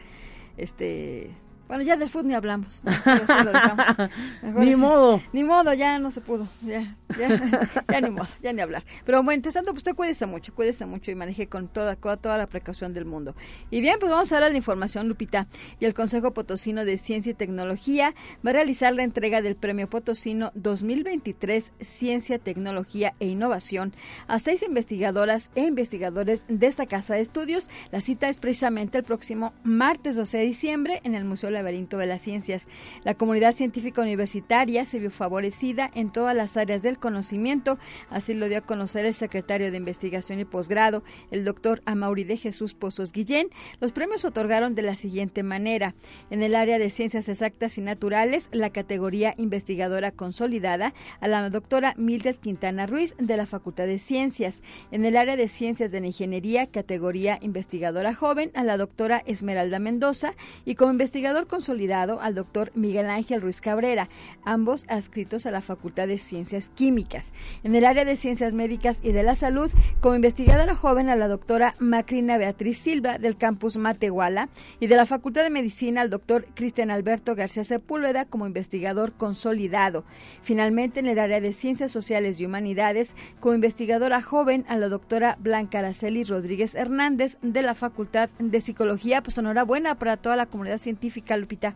este 0.58 1.32
bueno, 1.74 1.86
ya 1.86 1.98
del 1.98 2.08
fútbol 2.08 2.28
ni 2.28 2.36
hablamos. 2.36 2.84
ni 4.44 4.76
modo. 4.76 5.20
Ni 5.34 5.44
modo, 5.44 5.74
ya 5.74 5.98
no 5.98 6.12
se 6.12 6.22
pudo. 6.22 6.48
Ya, 6.62 6.96
ya, 7.18 8.02
ni 8.02 8.12
modo, 8.12 8.28
ya 8.44 8.54
ni 8.54 8.62
hablar. 8.62 8.84
Pero 9.04 9.24
bueno, 9.24 9.38
interesante, 9.38 9.72
pues 9.72 9.80
usted 9.80 9.96
cuídese 9.96 10.28
mucho, 10.28 10.54
cuídese 10.54 10.86
mucho 10.86 11.10
y 11.10 11.16
maneje 11.16 11.48
con 11.48 11.68
toda, 11.68 11.96
toda 11.96 12.38
la 12.38 12.46
precaución 12.46 12.94
del 12.94 13.06
mundo. 13.06 13.36
Y 13.72 13.82
bien, 13.82 13.98
pues 14.00 14.12
vamos 14.12 14.32
a 14.32 14.40
dar 14.40 14.52
la 14.52 14.58
información, 14.58 15.08
Lupita. 15.08 15.48
Y 15.80 15.86
el 15.86 15.96
Consejo 15.96 16.32
Potosino 16.32 16.86
de 16.86 17.00
Ciencia 17.00 17.32
y 17.32 17.34
Tecnología 17.34 18.14
va 18.46 18.52
a 18.52 18.54
realizar 18.54 18.94
la 18.94 19.02
entrega 19.02 19.42
del 19.42 19.56
Premio 19.56 19.90
Potosino 19.90 20.52
2023 20.54 21.74
Ciencia, 21.82 22.38
Tecnología 22.38 23.16
e 23.20 23.26
Innovación 23.26 23.96
a 24.28 24.38
seis 24.38 24.62
investigadoras 24.62 25.50
e 25.56 25.62
investigadores 25.62 26.46
de 26.48 26.68
esta 26.68 26.86
casa 26.86 27.16
de 27.16 27.22
estudios. 27.22 27.68
La 27.92 28.00
cita 28.00 28.30
es 28.30 28.40
precisamente 28.40 29.00
el 29.00 29.04
próximo 29.04 29.54
martes 29.64 30.16
12 30.16 30.38
de 30.38 30.44
diciembre 30.44 31.02
en 31.04 31.16
el 31.16 31.26
Museo 31.26 31.50
de 31.50 31.54
la 31.56 31.63
laberinto 31.64 31.98
de 31.98 32.08
las 32.08 32.22
ciencias. 32.22 32.68
La 33.06 33.14
comunidad 33.14 33.56
científica 33.56 34.02
universitaria 34.02 34.84
se 34.84 35.00
vio 35.00 35.10
favorecida 35.10 35.90
en 35.96 36.12
todas 36.12 36.36
las 36.36 36.58
áreas 36.58 36.84
del 36.84 37.00
conocimiento, 37.00 37.80
así 38.10 38.34
lo 38.34 38.50
dio 38.50 38.58
a 38.58 38.62
conocer 38.62 39.06
el 39.06 39.14
secretario 39.14 39.72
de 39.72 39.78
Investigación 39.78 40.40
y 40.40 40.46
Posgrado, 40.46 41.04
el 41.32 41.46
doctor 41.46 41.82
Amauri 41.86 42.26
de 42.26 42.36
Jesús 42.36 42.74
Pozos 42.74 43.14
Guillén. 43.14 43.48
Los 43.80 43.94
premios 43.94 44.26
otorgaron 44.26 44.76
de 44.76 44.82
la 44.82 44.96
siguiente 44.96 45.42
manera. 45.42 45.96
En 46.30 46.44
el 46.44 46.54
área 46.54 46.80
de 46.80 46.90
ciencias 46.90 47.30
exactas 47.30 47.78
y 47.78 47.82
naturales, 47.82 48.50
la 48.52 48.70
categoría 48.70 49.34
investigadora 49.38 50.12
consolidada 50.12 50.94
a 51.22 51.28
la 51.30 51.50
doctora 51.50 51.94
Mildred 51.98 52.36
Quintana 52.36 52.88
Ruiz 52.88 53.16
de 53.20 53.38
la 53.38 53.46
Facultad 53.46 53.86
de 53.86 54.00
Ciencias. 54.00 54.62
En 54.92 55.06
el 55.06 55.16
área 55.16 55.38
de 55.38 55.48
ciencias 55.48 55.92
de 55.92 56.02
la 56.02 56.08
ingeniería, 56.08 56.68
categoría 56.68 57.40
investigadora 57.42 58.14
joven 58.14 58.52
a 58.54 58.66
la 58.66 58.76
doctora 58.76 59.24
Esmeralda 59.26 59.80
Mendoza 59.80 60.34
y 60.66 60.76
como 60.76 60.92
investigador 60.92 61.48
consolidado 61.54 62.20
al 62.20 62.34
doctor 62.34 62.72
Miguel 62.74 63.12
Ángel 63.12 63.40
Ruiz 63.40 63.62
Cabrera, 63.62 64.10
ambos 64.44 64.86
adscritos 64.88 65.46
a 65.46 65.52
la 65.52 65.62
Facultad 65.62 66.08
de 66.08 66.18
Ciencias 66.18 66.72
Químicas. 66.74 67.32
En 67.62 67.76
el 67.76 67.86
área 67.86 68.06
de 68.06 68.16
ciencias 68.16 68.56
médicas 68.56 69.02
y 69.04 69.12
de 69.12 69.22
la 69.22 69.36
salud, 69.36 69.70
como 70.02 70.16
investigadora 70.16 70.74
joven 70.74 71.10
a 71.10 71.16
la 71.16 71.28
doctora 71.28 71.76
Macrina 71.78 72.40
Beatriz 72.40 72.80
Silva 72.80 73.20
del 73.20 73.38
campus 73.38 73.78
Matehuala 73.78 74.50
y 74.80 74.88
de 74.88 74.96
la 74.96 75.06
Facultad 75.06 75.44
de 75.44 75.52
Medicina 75.52 76.02
al 76.02 76.10
doctor 76.10 76.48
Cristian 76.56 76.90
Alberto 76.90 77.36
García 77.36 77.64
Sepúlveda 77.64 78.26
como 78.26 78.48
investigador 78.48 79.14
consolidado. 79.14 80.06
Finalmente, 80.42 81.02
en 81.02 81.06
el 81.06 81.20
área 81.20 81.40
de 81.40 81.54
ciencias 81.54 81.92
sociales 81.92 82.42
y 82.42 82.48
humanidades, 82.48 83.16
como 83.40 83.54
investigadora 83.54 84.24
joven 84.24 84.66
a 84.70 84.76
la 84.76 84.90
doctora 84.90 85.38
Blanca 85.40 85.78
Araceli 85.78 86.24
Rodríguez 86.24 86.74
Hernández 86.74 87.38
de 87.44 87.62
la 87.62 87.76
Facultad 87.76 88.32
de 88.40 88.60
Psicología. 88.60 89.22
Pues 89.22 89.38
enhorabuena 89.38 90.00
para 90.00 90.18
toda 90.18 90.36
la 90.36 90.48
comunidad 90.48 90.80
científica, 90.80 91.33
Lupita, 91.38 91.76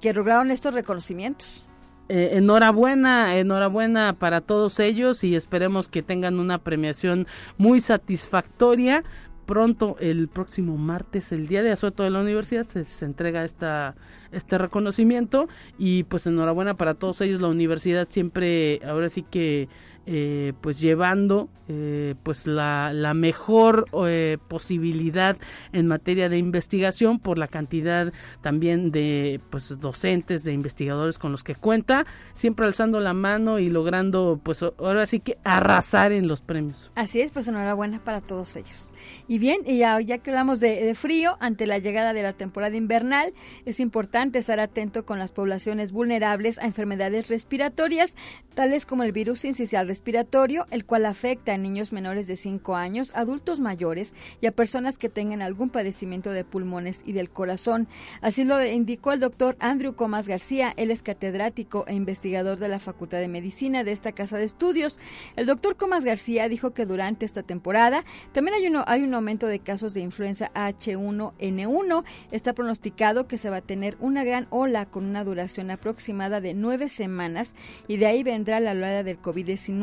que 0.00 0.12
lograron 0.12 0.50
estos 0.50 0.74
reconocimientos. 0.74 1.66
Eh, 2.08 2.38
enhorabuena, 2.38 3.36
enhorabuena 3.36 4.14
para 4.18 4.40
todos 4.40 4.80
ellos 4.80 5.22
y 5.22 5.36
esperemos 5.36 5.86
que 5.86 6.02
tengan 6.02 6.40
una 6.40 6.58
premiación 6.58 7.28
muy 7.56 7.80
satisfactoria. 7.80 9.04
Pronto, 9.46 9.96
el 10.00 10.28
próximo 10.28 10.76
martes, 10.76 11.30
el 11.30 11.46
día 11.46 11.62
de 11.62 11.70
asueto 11.70 12.02
de 12.02 12.10
la 12.10 12.20
universidad, 12.20 12.64
se, 12.64 12.82
se 12.82 13.04
entrega 13.04 13.44
esta, 13.44 13.94
este 14.32 14.58
reconocimiento 14.58 15.48
y 15.78 16.02
pues 16.04 16.26
enhorabuena 16.26 16.74
para 16.74 16.94
todos 16.94 17.20
ellos. 17.20 17.40
La 17.40 17.48
universidad 17.48 18.08
siempre, 18.10 18.80
ahora 18.84 19.08
sí 19.08 19.22
que 19.22 19.68
eh, 20.12 20.54
pues 20.60 20.80
llevando 20.80 21.48
eh, 21.68 22.16
pues 22.24 22.48
la, 22.48 22.92
la 22.92 23.14
mejor 23.14 23.86
eh, 24.08 24.38
posibilidad 24.48 25.36
en 25.72 25.86
materia 25.86 26.28
de 26.28 26.36
investigación 26.36 27.20
por 27.20 27.38
la 27.38 27.46
cantidad 27.46 28.12
también 28.40 28.90
de 28.90 29.40
pues 29.50 29.78
docentes 29.78 30.42
de 30.42 30.52
investigadores 30.52 31.16
con 31.20 31.30
los 31.30 31.44
que 31.44 31.54
cuenta 31.54 32.06
siempre 32.32 32.66
alzando 32.66 32.98
la 32.98 33.14
mano 33.14 33.60
y 33.60 33.70
logrando 33.70 34.40
pues 34.42 34.64
ahora 34.64 35.06
sí 35.06 35.20
que 35.20 35.38
arrasar 35.44 36.10
en 36.10 36.26
los 36.26 36.40
premios. 36.40 36.90
Así 36.96 37.20
es 37.20 37.30
pues 37.30 37.46
enhorabuena 37.46 38.02
para 38.02 38.20
todos 38.20 38.56
ellos. 38.56 38.92
Y 39.28 39.38
bien 39.38 39.62
ya, 39.64 40.00
ya 40.00 40.18
que 40.18 40.30
hablamos 40.30 40.58
de, 40.58 40.82
de 40.84 40.94
frío 40.96 41.36
ante 41.38 41.68
la 41.68 41.78
llegada 41.78 42.12
de 42.14 42.24
la 42.24 42.32
temporada 42.32 42.76
invernal 42.76 43.32
es 43.64 43.78
importante 43.78 44.40
estar 44.40 44.58
atento 44.58 45.06
con 45.06 45.20
las 45.20 45.30
poblaciones 45.30 45.92
vulnerables 45.92 46.58
a 46.58 46.64
enfermedades 46.64 47.28
respiratorias 47.28 48.16
tales 48.54 48.86
como 48.86 49.04
el 49.04 49.12
virus 49.12 49.44
incisional 49.44 49.86
respiratorio, 50.00 50.66
el 50.70 50.86
cual 50.86 51.04
afecta 51.04 51.52
a 51.52 51.58
niños 51.58 51.92
menores 51.92 52.26
de 52.26 52.34
5 52.34 52.74
años, 52.74 53.12
adultos 53.14 53.60
mayores 53.60 54.14
y 54.40 54.46
a 54.46 54.52
personas 54.52 54.96
que 54.96 55.10
tengan 55.10 55.42
algún 55.42 55.68
padecimiento 55.68 56.30
de 56.30 56.42
pulmones 56.42 57.02
y 57.04 57.12
del 57.12 57.28
corazón. 57.28 57.86
Así 58.22 58.44
lo 58.44 58.64
indicó 58.64 59.12
el 59.12 59.20
doctor 59.20 59.58
Andrew 59.60 59.94
Comas 59.94 60.26
García, 60.26 60.72
él 60.78 60.90
es 60.90 61.02
catedrático 61.02 61.84
e 61.86 61.94
investigador 61.94 62.58
de 62.58 62.68
la 62.68 62.78
Facultad 62.78 63.18
de 63.18 63.28
Medicina 63.28 63.84
de 63.84 63.92
esta 63.92 64.12
casa 64.12 64.38
de 64.38 64.44
estudios. 64.44 64.98
El 65.36 65.44
doctor 65.44 65.76
Comas 65.76 66.06
García 66.06 66.48
dijo 66.48 66.70
que 66.70 66.86
durante 66.86 67.26
esta 67.26 67.42
temporada 67.42 68.02
también 68.32 68.54
hay, 68.54 68.68
uno, 68.68 68.84
hay 68.86 69.02
un 69.02 69.12
aumento 69.12 69.48
de 69.48 69.58
casos 69.58 69.92
de 69.92 70.00
influenza 70.00 70.50
H1N1. 70.54 72.04
Está 72.30 72.54
pronosticado 72.54 73.28
que 73.28 73.36
se 73.36 73.50
va 73.50 73.58
a 73.58 73.60
tener 73.60 73.98
una 74.00 74.24
gran 74.24 74.46
ola 74.48 74.86
con 74.86 75.04
una 75.04 75.24
duración 75.24 75.70
aproximada 75.70 76.40
de 76.40 76.54
nueve 76.54 76.88
semanas 76.88 77.54
y 77.86 77.98
de 77.98 78.06
ahí 78.06 78.22
vendrá 78.22 78.60
la 78.60 78.70
ola 78.70 79.02
del 79.02 79.20
COVID-19 79.20 79.79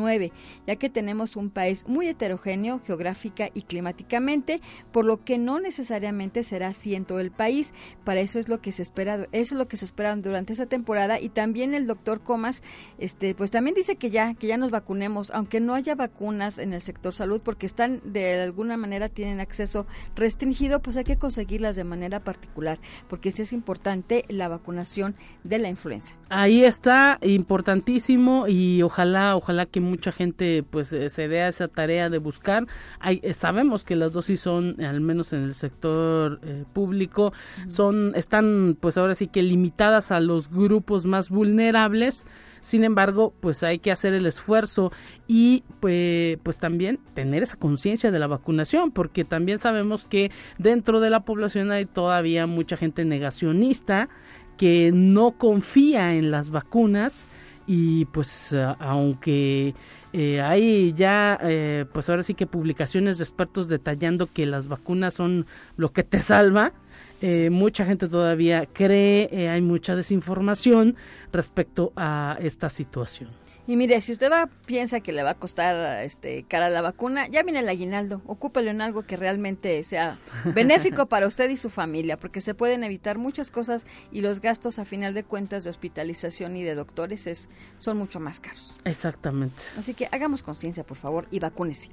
ya 0.66 0.76
que 0.76 0.88
tenemos 0.88 1.36
un 1.36 1.50
país 1.50 1.84
muy 1.86 2.08
heterogéneo 2.08 2.80
geográfica 2.84 3.50
y 3.54 3.62
climáticamente, 3.62 4.60
por 4.92 5.04
lo 5.04 5.24
que 5.24 5.38
no 5.38 5.60
necesariamente 5.60 6.42
será 6.42 6.68
así 6.68 6.94
en 6.94 7.04
todo 7.04 7.20
el 7.20 7.30
país. 7.30 7.72
Para 8.04 8.20
eso 8.20 8.38
es 8.38 8.48
lo 8.48 8.60
que 8.60 8.72
se 8.72 8.82
espera, 8.82 9.26
eso 9.32 9.54
es 9.54 9.58
lo 9.58 9.68
que 9.68 9.76
se 9.76 9.84
espera 9.84 10.14
durante 10.16 10.52
esta 10.52 10.66
temporada 10.66 11.20
y 11.20 11.28
también 11.28 11.74
el 11.74 11.86
doctor 11.86 12.20
Comas, 12.22 12.62
este, 12.98 13.34
pues 13.34 13.50
también 13.50 13.74
dice 13.74 13.96
que 13.96 14.10
ya, 14.10 14.34
que 14.34 14.46
ya 14.46 14.56
nos 14.56 14.70
vacunemos, 14.70 15.30
aunque 15.32 15.60
no 15.60 15.74
haya 15.74 15.94
vacunas 15.94 16.58
en 16.58 16.72
el 16.72 16.80
sector 16.80 17.12
salud, 17.12 17.40
porque 17.42 17.66
están 17.66 18.00
de 18.04 18.42
alguna 18.42 18.76
manera 18.76 19.08
tienen 19.08 19.40
acceso 19.40 19.86
restringido, 20.14 20.80
pues 20.80 20.96
hay 20.96 21.04
que 21.04 21.16
conseguirlas 21.16 21.76
de 21.76 21.84
manera 21.84 22.20
particular, 22.20 22.78
porque 23.08 23.30
sí 23.30 23.42
es 23.42 23.52
importante 23.52 24.24
la 24.28 24.48
vacunación 24.48 25.14
de 25.44 25.58
la 25.58 25.68
influenza. 25.68 26.14
Ahí 26.28 26.64
está, 26.64 27.18
importantísimo 27.22 28.46
y 28.48 28.82
ojalá, 28.82 29.36
ojalá 29.36 29.66
que 29.66 29.80
mucha 29.88 30.12
gente 30.12 30.62
pues 30.62 30.92
eh, 30.92 31.10
se 31.10 31.28
dé 31.28 31.42
a 31.42 31.48
esa 31.48 31.68
tarea 31.68 32.10
de 32.10 32.18
buscar. 32.18 32.66
Hay, 33.00 33.20
eh, 33.22 33.34
sabemos 33.34 33.84
que 33.84 33.96
las 33.96 34.12
dosis 34.12 34.40
son, 34.40 34.80
al 34.82 35.00
menos 35.00 35.32
en 35.32 35.42
el 35.42 35.54
sector 35.54 36.40
eh, 36.42 36.64
público, 36.72 37.32
son, 37.66 38.12
están 38.14 38.76
pues 38.80 38.96
ahora 38.96 39.14
sí 39.14 39.28
que 39.28 39.42
limitadas 39.42 40.10
a 40.12 40.20
los 40.20 40.50
grupos 40.50 41.06
más 41.06 41.30
vulnerables. 41.30 42.26
Sin 42.60 42.84
embargo, 42.84 43.32
pues 43.40 43.62
hay 43.62 43.78
que 43.78 43.92
hacer 43.92 44.14
el 44.14 44.26
esfuerzo 44.26 44.92
y 45.28 45.62
pues, 45.80 46.38
pues 46.42 46.58
también 46.58 46.98
tener 47.14 47.42
esa 47.42 47.56
conciencia 47.56 48.10
de 48.10 48.18
la 48.18 48.26
vacunación, 48.26 48.90
porque 48.90 49.24
también 49.24 49.58
sabemos 49.58 50.06
que 50.08 50.32
dentro 50.58 51.00
de 51.00 51.10
la 51.10 51.20
población 51.20 51.70
hay 51.70 51.86
todavía 51.86 52.46
mucha 52.46 52.76
gente 52.76 53.04
negacionista 53.04 54.08
que 54.56 54.90
no 54.92 55.38
confía 55.38 56.14
en 56.14 56.30
las 56.30 56.50
vacunas 56.50 57.26
y 57.68 58.06
pues 58.06 58.56
aunque 58.78 59.74
eh, 60.14 60.40
hay 60.40 60.94
ya 60.94 61.38
eh, 61.42 61.84
pues 61.92 62.08
ahora 62.08 62.22
sí 62.22 62.32
que 62.32 62.46
publicaciones 62.46 63.18
de 63.18 63.24
expertos 63.24 63.68
detallando 63.68 64.26
que 64.26 64.46
las 64.46 64.68
vacunas 64.68 65.12
son 65.12 65.46
lo 65.76 65.92
que 65.92 66.02
te 66.02 66.20
salva 66.20 66.72
eh, 67.20 67.50
mucha 67.50 67.84
gente 67.84 68.08
todavía 68.08 68.64
cree 68.72 69.50
hay 69.50 69.60
mucha 69.60 69.94
desinformación 69.94 70.96
respecto 71.30 71.92
a 71.94 72.38
esta 72.40 72.70
situación 72.70 73.28
y 73.68 73.76
mire, 73.76 74.00
si 74.00 74.12
usted 74.12 74.32
va, 74.32 74.48
piensa 74.64 75.00
que 75.00 75.12
le 75.12 75.22
va 75.22 75.32
a 75.32 75.34
costar 75.34 76.02
este 76.02 76.42
cara 76.44 76.70
la 76.70 76.80
vacuna, 76.80 77.28
ya 77.28 77.42
viene 77.42 77.58
el 77.58 77.68
aguinaldo, 77.68 78.22
ocúpelo 78.24 78.70
en 78.70 78.80
algo 78.80 79.02
que 79.02 79.18
realmente 79.18 79.84
sea 79.84 80.16
benéfico 80.54 81.04
para 81.04 81.26
usted 81.26 81.50
y 81.50 81.58
su 81.58 81.68
familia, 81.68 82.16
porque 82.16 82.40
se 82.40 82.54
pueden 82.54 82.82
evitar 82.82 83.18
muchas 83.18 83.50
cosas 83.50 83.84
y 84.10 84.22
los 84.22 84.40
gastos 84.40 84.78
a 84.78 84.86
final 84.86 85.12
de 85.12 85.22
cuentas 85.22 85.64
de 85.64 85.70
hospitalización 85.70 86.56
y 86.56 86.62
de 86.62 86.74
doctores 86.74 87.26
es, 87.26 87.50
son 87.76 87.98
mucho 87.98 88.20
más 88.20 88.40
caros. 88.40 88.78
Exactamente. 88.86 89.62
Así 89.76 89.92
que 89.92 90.08
hagamos 90.12 90.42
conciencia, 90.42 90.82
por 90.82 90.96
favor, 90.96 91.28
y 91.30 91.38
vacúnese. 91.38 91.90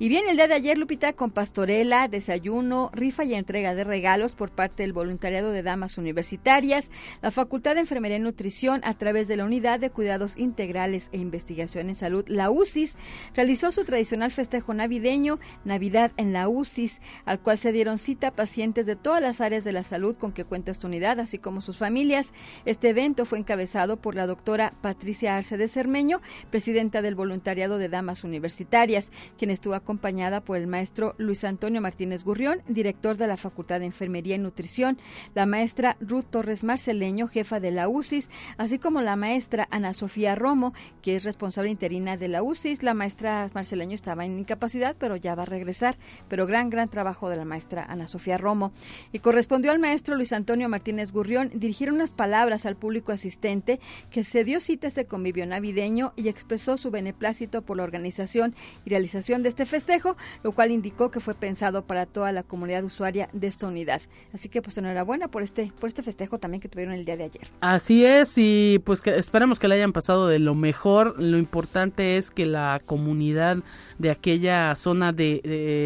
Y 0.00 0.08
bien, 0.08 0.28
el 0.28 0.36
día 0.36 0.46
de 0.46 0.54
ayer, 0.54 0.78
Lupita, 0.78 1.12
con 1.12 1.32
pastorela, 1.32 2.06
desayuno, 2.06 2.88
rifa 2.92 3.24
y 3.24 3.34
entrega 3.34 3.74
de 3.74 3.82
regalos 3.82 4.32
por 4.32 4.52
parte 4.52 4.84
del 4.84 4.92
voluntariado 4.92 5.50
de 5.50 5.64
damas 5.64 5.98
universitarias, 5.98 6.92
la 7.20 7.32
Facultad 7.32 7.74
de 7.74 7.80
Enfermería 7.80 8.18
y 8.18 8.20
Nutrición, 8.20 8.80
a 8.84 8.94
través 8.94 9.26
de 9.26 9.36
la 9.36 9.44
Unidad 9.44 9.80
de 9.80 9.90
Cuidados 9.90 10.36
Integrales 10.36 11.08
e 11.10 11.18
Investigación 11.18 11.88
en 11.88 11.96
Salud, 11.96 12.24
la 12.28 12.48
UCIS, 12.48 12.96
realizó 13.34 13.72
su 13.72 13.84
tradicional 13.84 14.30
festejo 14.30 14.72
navideño, 14.72 15.40
Navidad 15.64 16.12
en 16.16 16.32
la 16.32 16.48
UCIS, 16.48 17.00
al 17.24 17.40
cual 17.40 17.58
se 17.58 17.72
dieron 17.72 17.98
cita 17.98 18.30
pacientes 18.30 18.86
de 18.86 18.94
todas 18.94 19.20
las 19.20 19.40
áreas 19.40 19.64
de 19.64 19.72
la 19.72 19.82
salud 19.82 20.16
con 20.16 20.30
que 20.30 20.44
cuenta 20.44 20.70
esta 20.70 20.86
unidad, 20.86 21.18
así 21.18 21.38
como 21.38 21.60
sus 21.60 21.78
familias. 21.78 22.34
Este 22.66 22.90
evento 22.90 23.24
fue 23.24 23.38
encabezado 23.38 23.96
por 23.96 24.14
la 24.14 24.28
doctora 24.28 24.74
Patricia 24.80 25.36
Arce 25.36 25.56
de 25.56 25.66
Cermeño, 25.66 26.20
presidenta 26.50 27.02
del 27.02 27.16
voluntariado 27.16 27.78
de 27.78 27.88
damas 27.88 28.22
universitarias, 28.22 29.10
quien 29.36 29.50
estuvo 29.50 29.74
acompañada 29.88 30.42
por 30.42 30.58
el 30.58 30.66
maestro 30.66 31.14
Luis 31.16 31.44
Antonio 31.44 31.80
Martínez 31.80 32.22
Gurrión, 32.22 32.60
director 32.68 33.16
de 33.16 33.26
la 33.26 33.38
Facultad 33.38 33.80
de 33.80 33.86
Enfermería 33.86 34.34
y 34.34 34.38
Nutrición, 34.38 34.98
la 35.34 35.46
maestra 35.46 35.96
Ruth 35.98 36.26
Torres 36.28 36.62
Marceleño, 36.62 37.26
jefa 37.26 37.58
de 37.58 37.70
la 37.70 37.88
UCIS, 37.88 38.28
así 38.58 38.78
como 38.78 39.00
la 39.00 39.16
maestra 39.16 39.66
Ana 39.70 39.94
Sofía 39.94 40.34
Romo, 40.34 40.74
que 41.00 41.16
es 41.16 41.24
responsable 41.24 41.70
interina 41.70 42.18
de 42.18 42.28
la 42.28 42.42
UCIS. 42.42 42.82
La 42.82 42.92
maestra 42.92 43.48
Marceleño 43.54 43.94
estaba 43.94 44.26
en 44.26 44.38
incapacidad, 44.38 44.94
pero 44.98 45.16
ya 45.16 45.34
va 45.34 45.44
a 45.44 45.46
regresar. 45.46 45.96
Pero 46.28 46.46
gran, 46.46 46.68
gran 46.68 46.90
trabajo 46.90 47.30
de 47.30 47.36
la 47.36 47.46
maestra 47.46 47.82
Ana 47.88 48.08
Sofía 48.08 48.36
Romo. 48.36 48.72
Y 49.10 49.20
correspondió 49.20 49.72
al 49.72 49.78
maestro 49.78 50.16
Luis 50.16 50.34
Antonio 50.34 50.68
Martínez 50.68 51.12
Gurrión 51.12 51.50
dirigir 51.54 51.90
unas 51.90 52.12
palabras 52.12 52.66
al 52.66 52.76
público 52.76 53.10
asistente 53.10 53.80
que 54.10 54.22
se 54.22 54.44
dio 54.44 54.60
cita 54.60 54.86
a 54.86 54.90
ese 54.90 55.06
convivio 55.06 55.46
navideño 55.46 56.12
y 56.14 56.28
expresó 56.28 56.76
su 56.76 56.90
beneplácito 56.90 57.62
por 57.62 57.78
la 57.78 57.84
organización 57.84 58.54
y 58.84 58.90
realización 58.90 59.42
de 59.42 59.48
este 59.48 59.64
festival 59.64 59.77
festejo, 59.78 60.16
lo 60.42 60.52
cual 60.52 60.72
indicó 60.72 61.10
que 61.10 61.20
fue 61.20 61.34
pensado 61.34 61.82
para 61.82 62.04
toda 62.04 62.32
la 62.32 62.42
comunidad 62.42 62.82
usuaria 62.82 63.28
de 63.32 63.46
esta 63.46 63.68
unidad. 63.68 64.02
Así 64.34 64.48
que 64.48 64.60
pues 64.60 64.76
enhorabuena 64.76 65.28
por 65.28 65.42
este, 65.42 65.72
por 65.78 65.86
este 65.88 66.02
festejo 66.02 66.38
también 66.38 66.60
que 66.60 66.68
tuvieron 66.68 66.94
el 66.94 67.04
día 67.04 67.16
de 67.16 67.24
ayer. 67.24 67.48
Así 67.60 68.04
es, 68.04 68.34
y 68.36 68.80
pues 68.84 69.02
que 69.02 69.16
esperemos 69.16 69.60
que 69.60 69.68
le 69.68 69.76
hayan 69.76 69.92
pasado 69.92 70.26
de 70.26 70.40
lo 70.40 70.54
mejor. 70.54 71.20
Lo 71.22 71.38
importante 71.38 72.16
es 72.16 72.30
que 72.30 72.44
la 72.44 72.82
comunidad 72.84 73.58
de 73.98 74.10
aquella 74.10 74.74
zona 74.74 75.12
de, 75.12 75.40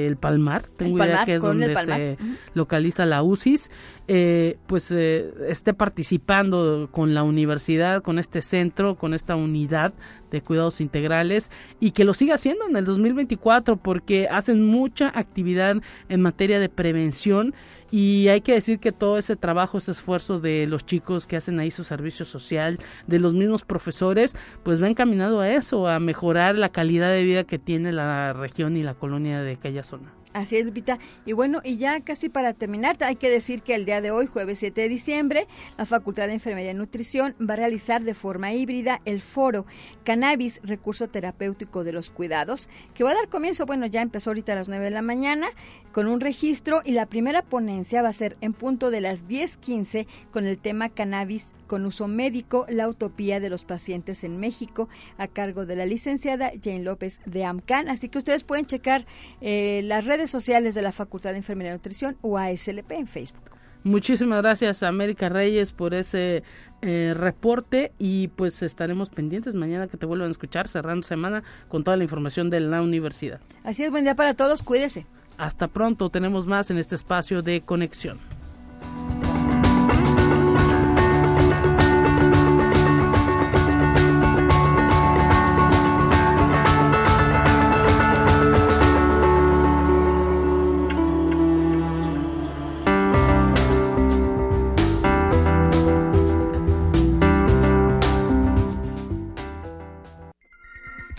el 0.07 0.17
Palmar, 0.17 0.67
tengo 0.77 1.03
idea 1.05 1.25
que 1.25 1.35
es 1.35 1.43
donde 1.43 1.75
se 1.77 2.19
localiza 2.55 3.07
la 3.07 3.23
UCIS, 3.23 3.71
eh, 4.09 4.59
pues 4.67 4.91
eh, 4.91 5.33
esté 5.49 5.75
participando 5.75 6.89
con 6.91 7.15
la 7.15 7.23
universidad, 7.23 8.03
con 8.03 8.19
este 8.19 8.43
centro, 8.43 8.97
con 8.97 9.15
esta 9.15 9.37
unidad 9.37 9.95
de 10.33 10.43
cuidados 10.43 10.81
integrales 10.81 11.51
y 11.79 11.93
que 11.93 12.05
lo 12.05 12.15
siga 12.15 12.35
haciendo 12.35 12.67
en 12.67 12.77
el 12.77 12.85
2024 12.85 13.77
porque 13.77 14.27
hacen 14.29 14.67
mucha 14.67 15.13
actividad 15.15 15.77
en 16.09 16.21
materia 16.21 16.59
de 16.59 16.69
prevención 16.69 17.55
y 17.93 18.29
hay 18.29 18.41
que 18.41 18.55
decir 18.55 18.79
que 18.79 18.91
todo 18.91 19.19
ese 19.19 19.37
trabajo, 19.37 19.77
ese 19.77 19.91
esfuerzo 19.91 20.41
de 20.41 20.67
los 20.67 20.87
chicos 20.87 21.27
que 21.27 21.37
hacen 21.37 21.61
ahí 21.61 21.71
su 21.71 21.85
servicio 21.85 22.25
social, 22.25 22.79
de 23.07 23.19
los 23.19 23.35
mismos 23.35 23.65
profesores, 23.65 24.35
pues 24.63 24.83
va 24.83 24.89
encaminado 24.89 25.41
a 25.41 25.51
eso, 25.51 25.87
a 25.87 26.01
mejorar 26.01 26.59
la 26.59 26.71
calidad 26.71 27.13
de 27.13 27.23
vida 27.23 27.45
que 27.45 27.59
tiene 27.59 27.93
la 27.93 28.33
región 28.33 28.79
y 28.79 28.83
la 28.83 28.95
colonia 28.95 29.43
de 29.43 29.53
aquella 29.53 29.83
zona. 29.83 30.11
Así 30.33 30.57
es, 30.57 30.65
Lupita. 30.65 30.99
Y 31.27 31.33
bueno, 31.33 31.61
y 31.63 31.77
ya 31.77 32.01
casi 32.01 32.29
para 32.29 32.55
terminar, 32.55 32.97
hay 33.01 33.17
que 33.17 33.29
decir 33.29 33.63
que 33.63 33.75
el 33.75 33.85
día 33.85 34.01
de 34.01 34.11
hoy, 34.11 34.27
jueves 34.27 34.59
7 34.61 34.81
de 34.81 34.89
diciembre, 34.89 35.47
la 35.77 35.85
Facultad 35.85 36.27
de 36.27 36.35
Enfermería 36.35 36.71
y 36.71 36.75
Nutrición 36.75 37.35
va 37.39 37.55
a 37.55 37.59
realizar 37.59 38.03
de 38.03 38.15
forma 38.15 38.53
híbrida 38.53 38.99
el 39.05 39.21
foro 39.21 39.67
Cannabis, 40.05 40.61
Recurso 40.63 41.09
Terapéutico 41.09 41.85
de 41.85 41.93
los 41.93 42.11
Cuidados, 42.11 42.69
que 42.95 43.05
va 43.05 43.11
a 43.11 43.15
dar 43.15 43.29
comienzo, 43.29 43.67
bueno, 43.67 43.87
ya 43.87 44.01
empezó 44.01 44.31
ahorita 44.31 44.53
a 44.53 44.57
las 44.57 44.69
9 44.69 44.87
de 44.87 44.91
la 44.91 45.03
mañana, 45.03 45.49
con 45.93 46.07
un 46.07 46.21
registro 46.21 46.81
y 46.85 46.93
la 46.93 47.07
primera 47.07 47.43
ponencia 47.43 48.03
va 48.03 48.09
a 48.09 48.15
ser 48.15 48.37
en 48.41 48.55
punto 48.55 48.91
de 48.91 49.03
las 49.03 49.27
10.15 49.29 50.07
con 50.31 50.47
el 50.47 50.59
tema 50.59 50.89
Cannabis 50.89 51.51
con 51.73 51.87
uso 51.87 52.07
médico, 52.07 52.67
la 52.69 52.87
utopía 52.87 53.41
de 53.41 53.49
los 53.49 53.65
pacientes 53.65 54.25
en 54.25 54.39
México, 54.39 54.91
a 55.17 55.27
cargo 55.27 55.65
de 55.65 55.75
la 55.75 55.87
licenciada 55.87 56.53
Jane 56.63 56.83
López 56.83 57.23
de 57.25 57.47
AMCAN. 57.47 57.89
Así 57.89 58.11
que 58.11 58.19
ustedes 58.19 58.45
pueden 58.45 58.67
checar 58.67 59.07
eh, 59.41 59.81
las 59.83 60.05
redes 60.05 60.29
sociales 60.29 60.75
de 60.75 60.83
la 60.83 60.93
Facultad 60.93 61.31
de 61.31 61.39
Enfermería 61.39 61.73
y 61.73 61.77
Nutrición 61.77 62.19
o 62.21 62.37
ASLP 62.37 62.91
en 62.91 63.07
Facebook. 63.07 63.53
Muchísimas 63.85 64.43
gracias 64.43 64.83
América 64.83 65.31
Reyes 65.31 65.73
por 65.73 65.95
ese 65.95 66.43
eh, 66.83 67.15
reporte 67.17 67.93
y 67.99 68.29
pues 68.29 68.63
estaremos 68.63 69.09
pendientes 69.09 69.55
mañana 69.55 69.89
que 69.89 69.97
te 69.97 70.05
vuelvan 70.05 70.29
a 70.29 70.33
escuchar 70.33 70.69
cerrando 70.69 71.07
semana 71.07 71.43
con 71.69 71.85
toda 71.85 71.97
la 71.97 72.03
información 72.03 72.51
de 72.51 72.61
la 72.61 72.83
universidad. 72.83 73.41
Así 73.65 73.83
es, 73.83 73.91
buen 73.91 74.05
día 74.05 74.15
para 74.15 74.35
todos, 74.35 74.63
cuídese. 74.63 75.07
Hasta 75.39 75.69
pronto, 75.69 76.11
tenemos 76.11 76.47
más 76.47 76.71
en 76.71 76.77
este 76.77 76.97
espacio 76.97 77.41
de 77.41 77.63
conexión. 77.63 78.19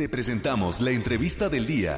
Te 0.03 0.09
presentamos 0.09 0.81
la 0.81 0.91
entrevista 0.91 1.47
del 1.47 1.65
día. 1.65 1.95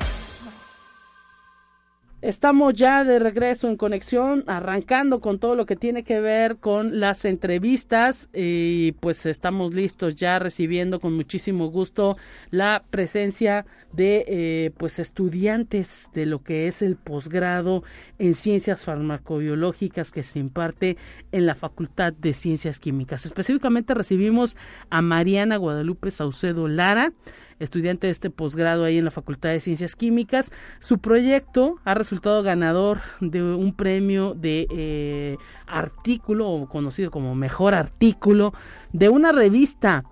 Estamos 2.22 2.76
ya 2.76 3.04
de 3.04 3.18
regreso 3.18 3.68
en 3.68 3.78
conexión, 3.78 4.44
arrancando 4.46 5.20
con 5.22 5.40
todo 5.40 5.56
lo 5.56 5.66
que 5.66 5.76
tiene 5.76 6.04
que 6.04 6.20
ver 6.20 6.58
con 6.58 7.00
las 7.00 7.26
entrevistas 7.26 8.30
y 8.32 8.92
pues 9.00 9.26
estamos 9.26 9.74
listos 9.74 10.16
ya 10.16 10.38
recibiendo 10.38 11.00
con 11.00 11.16
muchísimo 11.16 11.72
gusto 11.72 12.16
la 12.52 12.84
presencia 12.92 13.66
de 13.92 14.26
eh, 14.28 14.72
pues 14.78 15.00
estudiantes 15.00 16.12
de 16.14 16.28
lo 16.28 16.44
que 16.44 16.68
es 16.68 16.84
el 16.84 16.98
posgrado 16.98 17.84
en 18.20 18.36
ciencias 18.36 18.84
farmacobiológicas 18.84 20.12
que 20.12 20.22
se 20.22 20.38
imparte 20.38 20.98
en 21.32 21.48
la 21.48 21.56
Facultad 21.56 22.14
de 22.14 22.34
Ciencias 22.34 22.80
Químicas. 22.80 23.26
Específicamente 23.26 23.96
recibimos 23.96 24.58
a 24.92 25.02
Mariana 25.02 25.58
Guadalupe 25.58 26.12
Saucedo 26.12 26.68
Lara 26.68 27.12
estudiante 27.60 28.08
de 28.08 28.12
este 28.12 28.30
posgrado 28.30 28.84
ahí 28.84 28.98
en 28.98 29.06
la 29.06 29.12
Facultad 29.12 29.50
de 29.50 29.60
Ciencias 29.60 29.96
Químicas. 29.96 30.52
Su 30.80 31.00
proyecto 31.00 31.80
ha 31.84 31.94
resultado 31.94 32.44
ganador 32.44 33.00
de 33.22 33.42
un 33.42 33.74
premio 33.74 34.34
de 34.34 34.68
eh, 34.72 35.38
artículo, 35.68 36.68
conocido 36.72 37.12
como 37.12 37.36
mejor 37.36 37.74
artículo, 37.74 38.54
de 38.94 39.10
una 39.10 39.32
revista, 39.32 40.04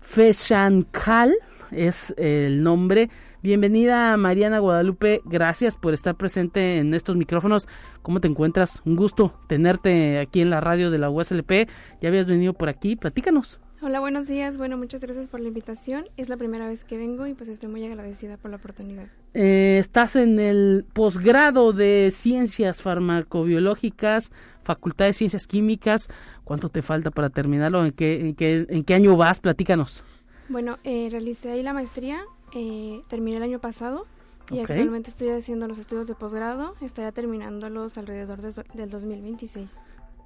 Feshankal 0.00 1.34
es 1.70 2.14
el 2.16 2.62
nombre. 2.62 3.10
Bienvenida 3.42 4.16
Mariana 4.16 4.58
Guadalupe, 4.58 5.20
gracias 5.24 5.76
por 5.76 5.94
estar 5.94 6.16
presente 6.16 6.78
en 6.78 6.94
estos 6.94 7.14
micrófonos. 7.16 7.68
¿Cómo 8.02 8.20
te 8.20 8.28
encuentras? 8.28 8.82
Un 8.84 8.96
gusto 8.96 9.38
tenerte 9.46 10.18
aquí 10.18 10.40
en 10.40 10.50
la 10.50 10.60
radio 10.60 10.90
de 10.90 10.98
la 10.98 11.10
USLP. 11.10 11.68
Ya 12.00 12.08
habías 12.08 12.26
venido 12.26 12.52
por 12.52 12.68
aquí, 12.68 12.96
platícanos. 12.96 13.60
Hola, 13.80 14.00
buenos 14.00 14.26
días. 14.26 14.58
Bueno, 14.58 14.76
muchas 14.76 15.00
gracias 15.00 15.28
por 15.28 15.38
la 15.38 15.46
invitación. 15.46 16.08
Es 16.16 16.28
la 16.28 16.36
primera 16.36 16.66
vez 16.66 16.82
que 16.82 16.96
vengo 16.96 17.28
y 17.28 17.34
pues 17.34 17.48
estoy 17.48 17.68
muy 17.68 17.84
agradecida 17.84 18.36
por 18.36 18.50
la 18.50 18.56
oportunidad. 18.56 19.06
Eh, 19.34 19.78
estás 19.78 20.16
en 20.16 20.40
el 20.40 20.84
posgrado 20.92 21.72
de 21.72 22.10
Ciencias 22.12 22.82
Farmacobiológicas, 22.82 24.32
Facultad 24.64 25.04
de 25.04 25.12
Ciencias 25.12 25.46
Químicas. 25.46 26.08
¿Cuánto 26.42 26.70
te 26.70 26.82
falta 26.82 27.12
para 27.12 27.30
terminarlo? 27.30 27.84
¿En 27.84 27.92
qué, 27.92 28.18
en 28.20 28.34
qué, 28.34 28.66
en 28.68 28.82
qué 28.82 28.94
año 28.94 29.16
vas? 29.16 29.38
Platícanos. 29.38 30.02
Bueno, 30.48 30.78
eh, 30.82 31.08
realicé 31.12 31.52
ahí 31.52 31.62
la 31.62 31.72
maestría, 31.72 32.22
eh, 32.54 33.02
terminé 33.06 33.36
el 33.36 33.44
año 33.44 33.60
pasado 33.60 34.06
y 34.50 34.58
actualmente 34.58 35.10
estoy 35.10 35.28
haciendo 35.28 35.68
los 35.68 35.78
estudios 35.78 36.08
de 36.08 36.16
posgrado. 36.16 36.74
Estaré 36.80 37.12
terminándolos 37.12 37.96
alrededor 37.96 38.40
del 38.40 38.90
2026 38.90 39.84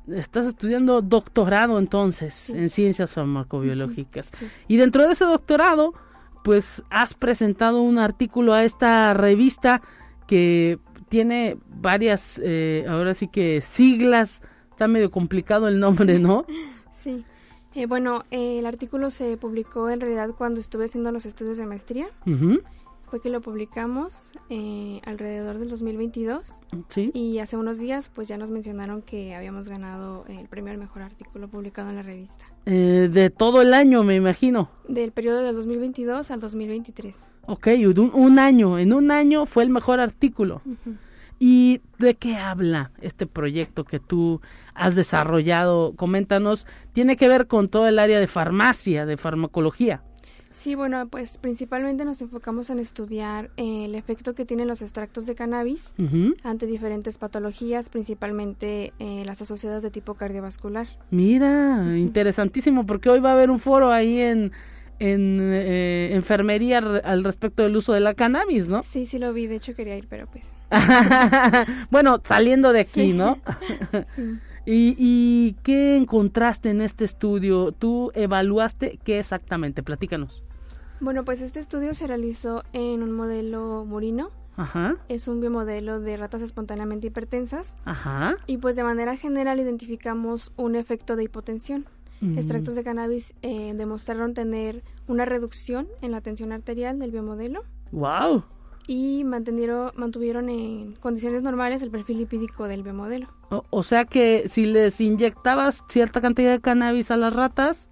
estás 0.08 0.46
estudiando 0.46 1.02
doctorado 1.02 1.78
entonces 1.78 2.50
en 2.50 2.68
ciencias 2.68 3.12
farmacobiológicas. 3.12 4.32
Y 4.68 4.76
dentro 4.76 5.06
de 5.06 5.12
ese 5.12 5.24
doctorado, 5.24 5.94
pues 6.44 6.82
has 6.90 7.14
presentado 7.14 7.82
un 7.82 7.98
artículo 7.98 8.52
a 8.54 8.64
esta 8.64 9.14
revista 9.14 9.82
que 10.26 10.78
tiene 11.08 11.58
varias, 11.68 12.40
eh, 12.42 12.84
ahora 12.88 13.14
sí 13.14 13.28
que 13.28 13.60
siglas, 13.60 14.42
está 14.70 14.88
medio 14.88 15.10
complicado 15.10 15.68
el 15.68 15.78
nombre, 15.78 16.18
¿no? 16.18 16.46
sí. 17.02 17.24
Eh, 17.74 17.86
bueno, 17.86 18.24
eh, 18.30 18.58
el 18.58 18.66
artículo 18.66 19.10
se 19.10 19.36
publicó 19.36 19.88
en 19.88 20.00
realidad 20.00 20.30
cuando 20.36 20.60
estuve 20.60 20.86
haciendo 20.86 21.10
los 21.10 21.24
estudios 21.24 21.56
de 21.56 21.66
maestría 21.66 22.06
fue 23.12 23.20
que 23.20 23.28
lo 23.28 23.42
publicamos 23.42 24.32
eh, 24.48 25.02
alrededor 25.04 25.58
del 25.58 25.68
2022. 25.68 26.62
Sí. 26.88 27.10
Y 27.12 27.40
hace 27.40 27.58
unos 27.58 27.78
días 27.78 28.08
pues 28.08 28.26
ya 28.26 28.38
nos 28.38 28.48
mencionaron 28.48 29.02
que 29.02 29.34
habíamos 29.34 29.68
ganado 29.68 30.24
el 30.28 30.48
premio 30.48 30.72
al 30.72 30.78
mejor 30.78 31.02
artículo 31.02 31.46
publicado 31.46 31.90
en 31.90 31.96
la 31.96 32.02
revista. 32.02 32.46
Eh, 32.64 33.10
de 33.12 33.28
todo 33.28 33.60
el 33.60 33.74
año, 33.74 34.02
me 34.02 34.16
imagino. 34.16 34.70
Del 34.88 35.12
periodo 35.12 35.42
del 35.42 35.54
2022 35.54 36.30
al 36.30 36.40
2023. 36.40 37.30
Ok, 37.48 37.68
un, 37.96 38.12
un 38.14 38.38
año. 38.38 38.78
En 38.78 38.94
un 38.94 39.10
año 39.10 39.44
fue 39.44 39.64
el 39.64 39.68
mejor 39.68 40.00
artículo. 40.00 40.62
¿Y 41.38 41.82
de 41.98 42.14
qué 42.14 42.36
habla 42.36 42.92
este 43.02 43.26
proyecto 43.26 43.84
que 43.84 44.00
tú 44.00 44.40
has 44.72 44.96
desarrollado? 44.96 45.92
Coméntanos. 45.96 46.66
Tiene 46.94 47.18
que 47.18 47.28
ver 47.28 47.46
con 47.46 47.68
todo 47.68 47.86
el 47.88 47.98
área 47.98 48.18
de 48.18 48.26
farmacia, 48.26 49.04
de 49.04 49.18
farmacología. 49.18 50.02
Sí, 50.52 50.74
bueno, 50.74 51.08
pues 51.08 51.38
principalmente 51.38 52.04
nos 52.04 52.20
enfocamos 52.20 52.70
en 52.70 52.78
estudiar 52.78 53.50
eh, 53.56 53.86
el 53.86 53.94
efecto 53.94 54.34
que 54.34 54.44
tienen 54.44 54.68
los 54.68 54.82
extractos 54.82 55.26
de 55.26 55.34
cannabis 55.34 55.94
ante 56.44 56.66
diferentes 56.66 57.18
patologías, 57.18 57.88
principalmente 57.88 58.92
eh, 58.98 59.24
las 59.26 59.40
asociadas 59.42 59.82
de 59.82 59.90
tipo 59.90 60.14
cardiovascular. 60.14 60.86
Mira, 61.10 61.96
interesantísimo, 61.96 62.86
porque 62.86 63.08
hoy 63.08 63.20
va 63.20 63.30
a 63.30 63.32
haber 63.32 63.50
un 63.50 63.58
foro 63.58 63.90
ahí 63.90 64.20
en, 64.20 64.52
en 64.98 65.40
eh, 65.40 66.10
enfermería 66.12 66.78
al 66.78 67.24
respecto 67.24 67.62
del 67.62 67.76
uso 67.76 67.92
de 67.92 68.00
la 68.00 68.14
cannabis, 68.14 68.68
¿no? 68.68 68.82
Sí, 68.82 69.06
sí 69.06 69.18
lo 69.18 69.32
vi, 69.32 69.46
de 69.46 69.56
hecho 69.56 69.74
quería 69.74 69.96
ir, 69.96 70.06
pero 70.08 70.26
pues... 70.26 70.44
bueno, 71.90 72.20
saliendo 72.22 72.72
de 72.72 72.80
aquí, 72.80 73.12
¿no? 73.12 73.38
sí. 74.16 74.38
¿Y, 74.64 74.94
¿Y 74.98 75.54
qué 75.62 75.96
encontraste 75.96 76.70
en 76.70 76.80
este 76.80 77.04
estudio? 77.04 77.72
¿Tú 77.72 78.12
evaluaste 78.14 78.98
qué 79.04 79.18
exactamente? 79.18 79.82
Platícanos. 79.82 80.42
Bueno, 81.00 81.24
pues 81.24 81.42
este 81.42 81.58
estudio 81.58 81.94
se 81.94 82.06
realizó 82.06 82.62
en 82.72 83.02
un 83.02 83.10
modelo 83.10 83.84
murino. 83.84 84.30
Ajá. 84.56 84.96
Es 85.08 85.26
un 85.28 85.40
biomodelo 85.40 85.98
de 85.98 86.16
ratas 86.16 86.42
espontáneamente 86.42 87.08
hipertensas. 87.08 87.76
Ajá. 87.84 88.36
Y 88.46 88.58
pues 88.58 88.76
de 88.76 88.84
manera 88.84 89.16
general 89.16 89.58
identificamos 89.58 90.52
un 90.56 90.76
efecto 90.76 91.16
de 91.16 91.24
hipotensión. 91.24 91.86
Mm. 92.20 92.38
Extractos 92.38 92.76
de 92.76 92.84
cannabis 92.84 93.34
eh, 93.42 93.72
demostraron 93.74 94.32
tener 94.32 94.84
una 95.08 95.24
reducción 95.24 95.88
en 96.02 96.12
la 96.12 96.20
tensión 96.20 96.52
arterial 96.52 97.00
del 97.00 97.10
biomodelo. 97.10 97.64
¡Wow! 97.90 98.44
Y 98.86 99.24
mantuvieron, 99.24 99.92
mantuvieron 99.94 100.48
en 100.48 100.94
condiciones 100.94 101.42
normales 101.42 101.82
el 101.82 101.90
perfil 101.90 102.18
lipídico 102.18 102.68
del 102.68 102.82
biomodelo. 102.82 103.28
O, 103.48 103.82
sea 103.82 104.04
que 104.04 104.44
si 104.46 104.66
les 104.66 105.00
inyectabas 105.00 105.84
cierta 105.88 106.20
cantidad 106.20 106.50
de 106.50 106.60
cannabis 106.60 107.10
a 107.10 107.16
las 107.16 107.34
ratas, 107.34 107.88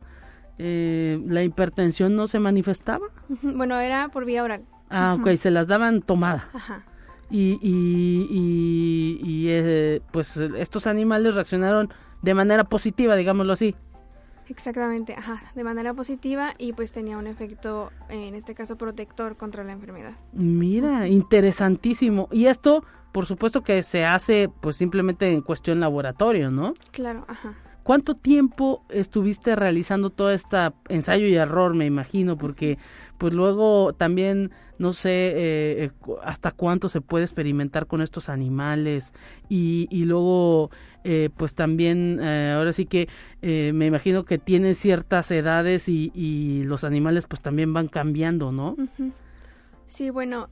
eh, 0.59 1.23
la 1.27 1.43
hipertensión 1.43 2.17
no 2.17 2.27
se 2.27 2.39
manifestaba. 2.41 3.07
Bueno, 3.43 3.79
era 3.79 4.09
por 4.09 4.25
vía 4.25 4.43
oral. 4.43 4.65
Ah, 4.89 5.17
ok, 5.21 5.37
se 5.37 5.51
las 5.51 5.67
daban 5.69 6.03
tomada. 6.03 6.49
Ajá. 6.53 6.85
Y, 7.31 7.59
y, 7.63 9.19
y, 9.23 9.47
eh, 9.49 10.03
pues 10.11 10.37
estos 10.37 10.89
animales 10.89 11.35
reaccionaron 11.35 11.89
de 12.23 12.35
manera 12.35 12.65
positiva, 12.65 13.15
digámoslo 13.15 13.53
así. 13.53 13.77
Exactamente, 14.51 15.15
ajá, 15.17 15.41
de 15.55 15.63
manera 15.63 15.95
positiva 15.95 16.55
y 16.59 16.73
pues 16.73 16.91
tenía 16.91 17.17
un 17.17 17.29
efecto, 17.29 17.93
en 18.09 18.35
este 18.35 18.53
caso, 18.53 18.77
protector 18.77 19.37
contra 19.37 19.63
la 19.63 19.71
enfermedad. 19.71 20.15
Mira, 20.33 21.07
interesantísimo. 21.07 22.29
Y 22.33 22.47
esto, 22.47 22.85
por 23.13 23.27
supuesto 23.27 23.63
que 23.63 23.81
se 23.85 24.05
hace 24.05 24.51
pues 24.61 24.77
simplemente 24.77 25.33
en 25.33 25.43
cuestión 25.43 25.79
laboratorio, 25.79 26.51
¿no? 26.51 26.75
Claro, 26.91 27.25
ajá. 27.29 27.55
¿Cuánto 27.85 28.17
tiempo 28.17 28.85
estuviste 28.89 29.55
realizando 29.55 30.11
todo 30.11 30.33
este 30.33 30.57
ensayo 30.89 31.27
y 31.27 31.35
error, 31.37 31.75
me 31.75 31.87
imagino? 31.87 32.37
Porque 32.37 32.77
pues 33.21 33.35
luego 33.35 33.93
también 33.93 34.51
no 34.79 34.95
sé 34.95 35.11
eh, 35.11 35.85
eh, 35.85 35.91
hasta 36.25 36.53
cuánto 36.53 36.89
se 36.89 37.03
puede 37.03 37.27
experimentar 37.27 37.87
con 37.87 38.01
estos 38.01 38.31
animales 38.31 39.13
y, 39.51 39.87
y 39.91 40.07
luego 40.07 40.71
eh, 41.05 41.29
pues 41.37 41.55
también 41.55 42.19
ahora 42.19 42.73
sí 42.73 42.87
que 42.87 43.09
me 43.43 43.85
imagino 43.85 44.25
que 44.25 44.39
tienen 44.39 44.75
ciertas 44.75 45.31
edades 45.33 45.87
y, 45.91 46.11
y, 46.15 46.63
los 46.63 46.83
animales 46.83 47.27
pues 47.27 47.43
también 47.43 47.75
van 47.75 47.89
cambiando, 47.89 48.53
¿no? 48.53 48.75
Sí, 49.87 50.09
bueno, 50.09 50.49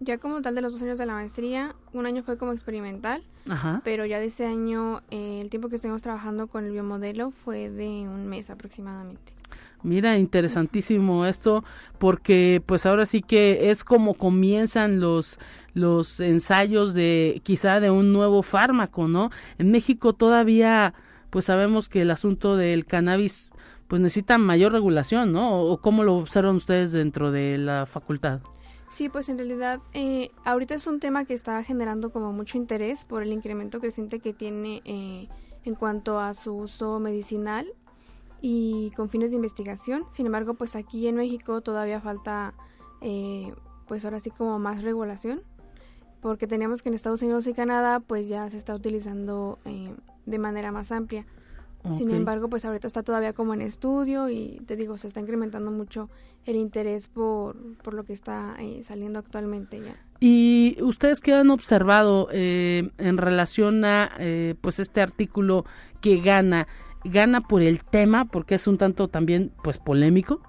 ya 0.00 0.18
como 0.18 0.42
tal 0.42 0.56
de 0.56 0.62
los 0.62 0.72
dos 0.72 0.82
años 0.82 0.98
de 0.98 1.06
la 1.06 1.12
maestría, 1.12 1.76
un 1.92 2.06
año 2.06 2.24
fue 2.24 2.36
como 2.36 2.52
experimental, 2.52 3.22
pero 3.84 4.06
ya 4.06 4.18
de 4.18 4.26
ese 4.26 4.44
año 4.44 5.02
el 5.10 5.50
tiempo 5.50 5.68
que 5.68 5.76
estuvimos 5.76 6.02
trabajando 6.02 6.48
con 6.48 6.64
el 6.64 6.72
biomodelo 6.72 7.30
fue 7.30 7.70
de 7.70 8.08
un 8.08 8.26
mes 8.26 8.50
aproximadamente. 8.50 9.39
Mira, 9.82 10.18
interesantísimo 10.18 11.26
esto, 11.26 11.64
porque 11.98 12.62
pues 12.64 12.86
ahora 12.86 13.06
sí 13.06 13.22
que 13.22 13.70
es 13.70 13.84
como 13.84 14.14
comienzan 14.14 15.00
los 15.00 15.38
los 15.72 16.20
ensayos 16.20 16.94
de 16.94 17.40
quizá 17.44 17.80
de 17.80 17.90
un 17.90 18.12
nuevo 18.12 18.42
fármaco, 18.42 19.08
¿no? 19.08 19.30
En 19.58 19.70
México 19.70 20.12
todavía 20.12 20.94
pues 21.30 21.44
sabemos 21.44 21.88
que 21.88 22.02
el 22.02 22.10
asunto 22.10 22.56
del 22.56 22.84
cannabis 22.86 23.50
pues 23.88 24.00
necesita 24.00 24.38
mayor 24.38 24.72
regulación, 24.72 25.32
¿no? 25.32 25.60
¿O 25.62 25.80
cómo 25.80 26.04
lo 26.04 26.16
observan 26.16 26.56
ustedes 26.56 26.92
dentro 26.92 27.32
de 27.32 27.58
la 27.58 27.86
facultad? 27.86 28.40
Sí, 28.88 29.08
pues 29.08 29.28
en 29.28 29.38
realidad 29.38 29.80
eh, 29.94 30.30
ahorita 30.44 30.74
es 30.74 30.86
un 30.86 31.00
tema 31.00 31.24
que 31.24 31.34
está 31.34 31.62
generando 31.62 32.10
como 32.10 32.32
mucho 32.32 32.58
interés 32.58 33.04
por 33.04 33.22
el 33.22 33.32
incremento 33.32 33.80
creciente 33.80 34.18
que 34.18 34.32
tiene 34.32 34.82
eh, 34.84 35.28
en 35.64 35.74
cuanto 35.74 36.18
a 36.18 36.34
su 36.34 36.54
uso 36.54 36.98
medicinal 36.98 37.66
y 38.40 38.90
con 38.96 39.08
fines 39.08 39.30
de 39.30 39.36
investigación. 39.36 40.04
Sin 40.10 40.26
embargo, 40.26 40.54
pues 40.54 40.76
aquí 40.76 41.06
en 41.06 41.16
México 41.16 41.60
todavía 41.60 42.00
falta, 42.00 42.54
eh, 43.00 43.52
pues 43.86 44.04
ahora 44.04 44.20
sí 44.20 44.30
como 44.30 44.58
más 44.58 44.82
regulación, 44.82 45.42
porque 46.20 46.46
tenemos 46.46 46.82
que 46.82 46.88
en 46.88 46.94
Estados 46.94 47.22
Unidos 47.22 47.46
y 47.46 47.52
Canadá 47.52 48.00
pues 48.00 48.28
ya 48.28 48.48
se 48.48 48.56
está 48.56 48.74
utilizando 48.74 49.58
eh, 49.64 49.94
de 50.26 50.38
manera 50.38 50.72
más 50.72 50.92
amplia. 50.92 51.26
Sin 51.96 52.10
embargo, 52.10 52.50
pues 52.50 52.66
ahorita 52.66 52.86
está 52.86 53.02
todavía 53.02 53.32
como 53.32 53.54
en 53.54 53.62
estudio 53.62 54.28
y 54.28 54.60
te 54.66 54.76
digo, 54.76 54.98
se 54.98 55.08
está 55.08 55.20
incrementando 55.20 55.70
mucho 55.70 56.10
el 56.44 56.56
interés 56.56 57.08
por, 57.08 57.56
por 57.78 57.94
lo 57.94 58.04
que 58.04 58.12
está 58.12 58.54
eh, 58.58 58.82
saliendo 58.82 59.18
actualmente 59.18 59.80
ya. 59.80 59.94
¿Y 60.20 60.76
ustedes 60.82 61.22
qué 61.22 61.32
han 61.32 61.48
observado 61.48 62.28
en 62.30 63.16
relación 63.16 63.82
a 63.86 64.10
pues 64.60 64.78
este 64.78 65.00
artículo 65.00 65.64
que 66.02 66.20
gana? 66.20 66.68
Gana 67.04 67.40
por 67.40 67.62
el 67.62 67.82
tema, 67.84 68.24
porque 68.24 68.56
es 68.56 68.66
un 68.66 68.78
tanto 68.78 69.08
también 69.08 69.52
pues 69.62 69.78
polémico, 69.78 70.40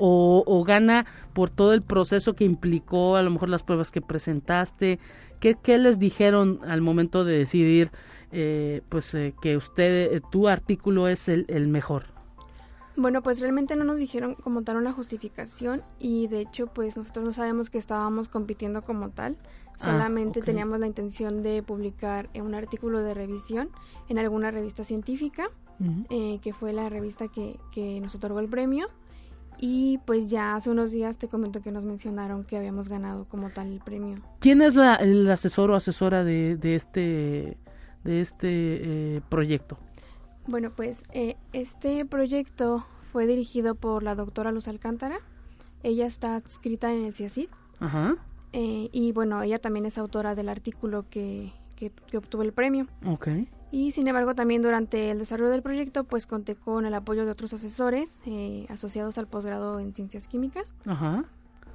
o, 0.00 0.64
gana 0.64 1.06
por 1.32 1.50
todo 1.50 1.72
el 1.72 1.82
proceso 1.82 2.34
que 2.34 2.44
implicó, 2.44 3.16
a 3.16 3.22
lo 3.22 3.30
mejor 3.30 3.48
las 3.48 3.62
pruebas 3.62 3.90
que 3.90 4.00
presentaste, 4.00 4.98
¿qué, 5.40 5.56
qué 5.60 5.78
les 5.78 5.98
dijeron 5.98 6.60
al 6.66 6.80
momento 6.80 7.24
de 7.24 7.38
decidir 7.38 7.90
eh, 8.30 8.82
pues 8.88 9.14
eh, 9.14 9.34
que 9.40 9.56
usted, 9.56 10.12
eh, 10.12 10.20
tu 10.30 10.48
artículo 10.48 11.08
es 11.08 11.28
el, 11.28 11.46
el 11.48 11.68
mejor? 11.68 12.06
Bueno, 12.96 13.22
pues 13.22 13.40
realmente 13.40 13.76
no 13.76 13.84
nos 13.84 14.00
dijeron 14.00 14.34
como 14.34 14.62
tal 14.62 14.76
una 14.76 14.92
justificación 14.92 15.82
y 16.00 16.26
de 16.26 16.40
hecho 16.40 16.66
pues 16.66 16.96
nosotros 16.96 17.24
no 17.24 17.32
sabemos 17.32 17.70
que 17.70 17.78
estábamos 17.78 18.28
compitiendo 18.28 18.82
como 18.82 19.10
tal, 19.10 19.36
ah, 19.40 19.72
solamente 19.76 20.42
teníamos 20.42 20.80
la 20.80 20.88
intención 20.88 21.42
de 21.42 21.62
publicar 21.62 22.28
un 22.34 22.54
artículo 22.54 23.00
de 23.00 23.14
revisión 23.14 23.70
en 24.08 24.18
alguna 24.18 24.50
revista 24.50 24.82
científica 24.82 25.50
eh, 26.10 26.38
que 26.42 26.52
fue 26.52 26.72
la 26.72 26.88
revista 26.88 27.28
que, 27.28 27.58
que 27.72 28.00
nos 28.00 28.14
otorgó 28.14 28.40
el 28.40 28.48
premio. 28.48 28.88
Y 29.60 29.98
pues 30.06 30.30
ya 30.30 30.54
hace 30.54 30.70
unos 30.70 30.92
días 30.92 31.18
te 31.18 31.26
comento 31.26 31.60
que 31.60 31.72
nos 31.72 31.84
mencionaron 31.84 32.44
que 32.44 32.56
habíamos 32.56 32.88
ganado 32.88 33.24
como 33.24 33.50
tal 33.50 33.72
el 33.72 33.80
premio. 33.80 34.20
¿Quién 34.38 34.62
es 34.62 34.76
la, 34.76 34.94
el 34.96 35.28
asesor 35.30 35.70
o 35.72 35.74
asesora 35.74 36.22
de, 36.22 36.56
de 36.56 36.76
este, 36.76 37.58
de 38.04 38.20
este 38.20 38.48
eh, 38.50 39.20
proyecto? 39.28 39.76
Bueno, 40.46 40.70
pues 40.70 41.02
eh, 41.12 41.36
este 41.52 42.04
proyecto 42.04 42.84
fue 43.12 43.26
dirigido 43.26 43.74
por 43.74 44.04
la 44.04 44.14
doctora 44.14 44.52
Luz 44.52 44.68
Alcántara. 44.68 45.18
Ella 45.82 46.06
está 46.06 46.36
adscrita 46.36 46.92
en 46.92 47.04
el 47.04 47.14
CIACID. 47.14 47.48
Ajá. 47.80 48.16
y 48.52 49.12
bueno, 49.12 49.40
ella 49.42 49.58
también 49.58 49.86
es 49.86 49.98
autora 49.98 50.34
del 50.34 50.48
artículo 50.48 51.04
que, 51.08 51.52
que, 51.76 51.90
que 51.90 52.18
obtuvo 52.18 52.42
el 52.42 52.52
premio. 52.52 52.88
Okay. 53.06 53.48
Y 53.70 53.90
sin 53.92 54.08
embargo 54.08 54.34
también 54.34 54.62
durante 54.62 55.10
el 55.10 55.18
desarrollo 55.18 55.50
del 55.50 55.62
proyecto 55.62 56.04
pues 56.04 56.26
conté 56.26 56.54
con 56.54 56.86
el 56.86 56.94
apoyo 56.94 57.26
de 57.26 57.32
otros 57.32 57.52
asesores 57.52 58.20
eh, 58.24 58.66
asociados 58.70 59.18
al 59.18 59.26
posgrado 59.26 59.78
en 59.78 59.92
ciencias 59.92 60.26
químicas, 60.26 60.74
Ajá. 60.86 61.24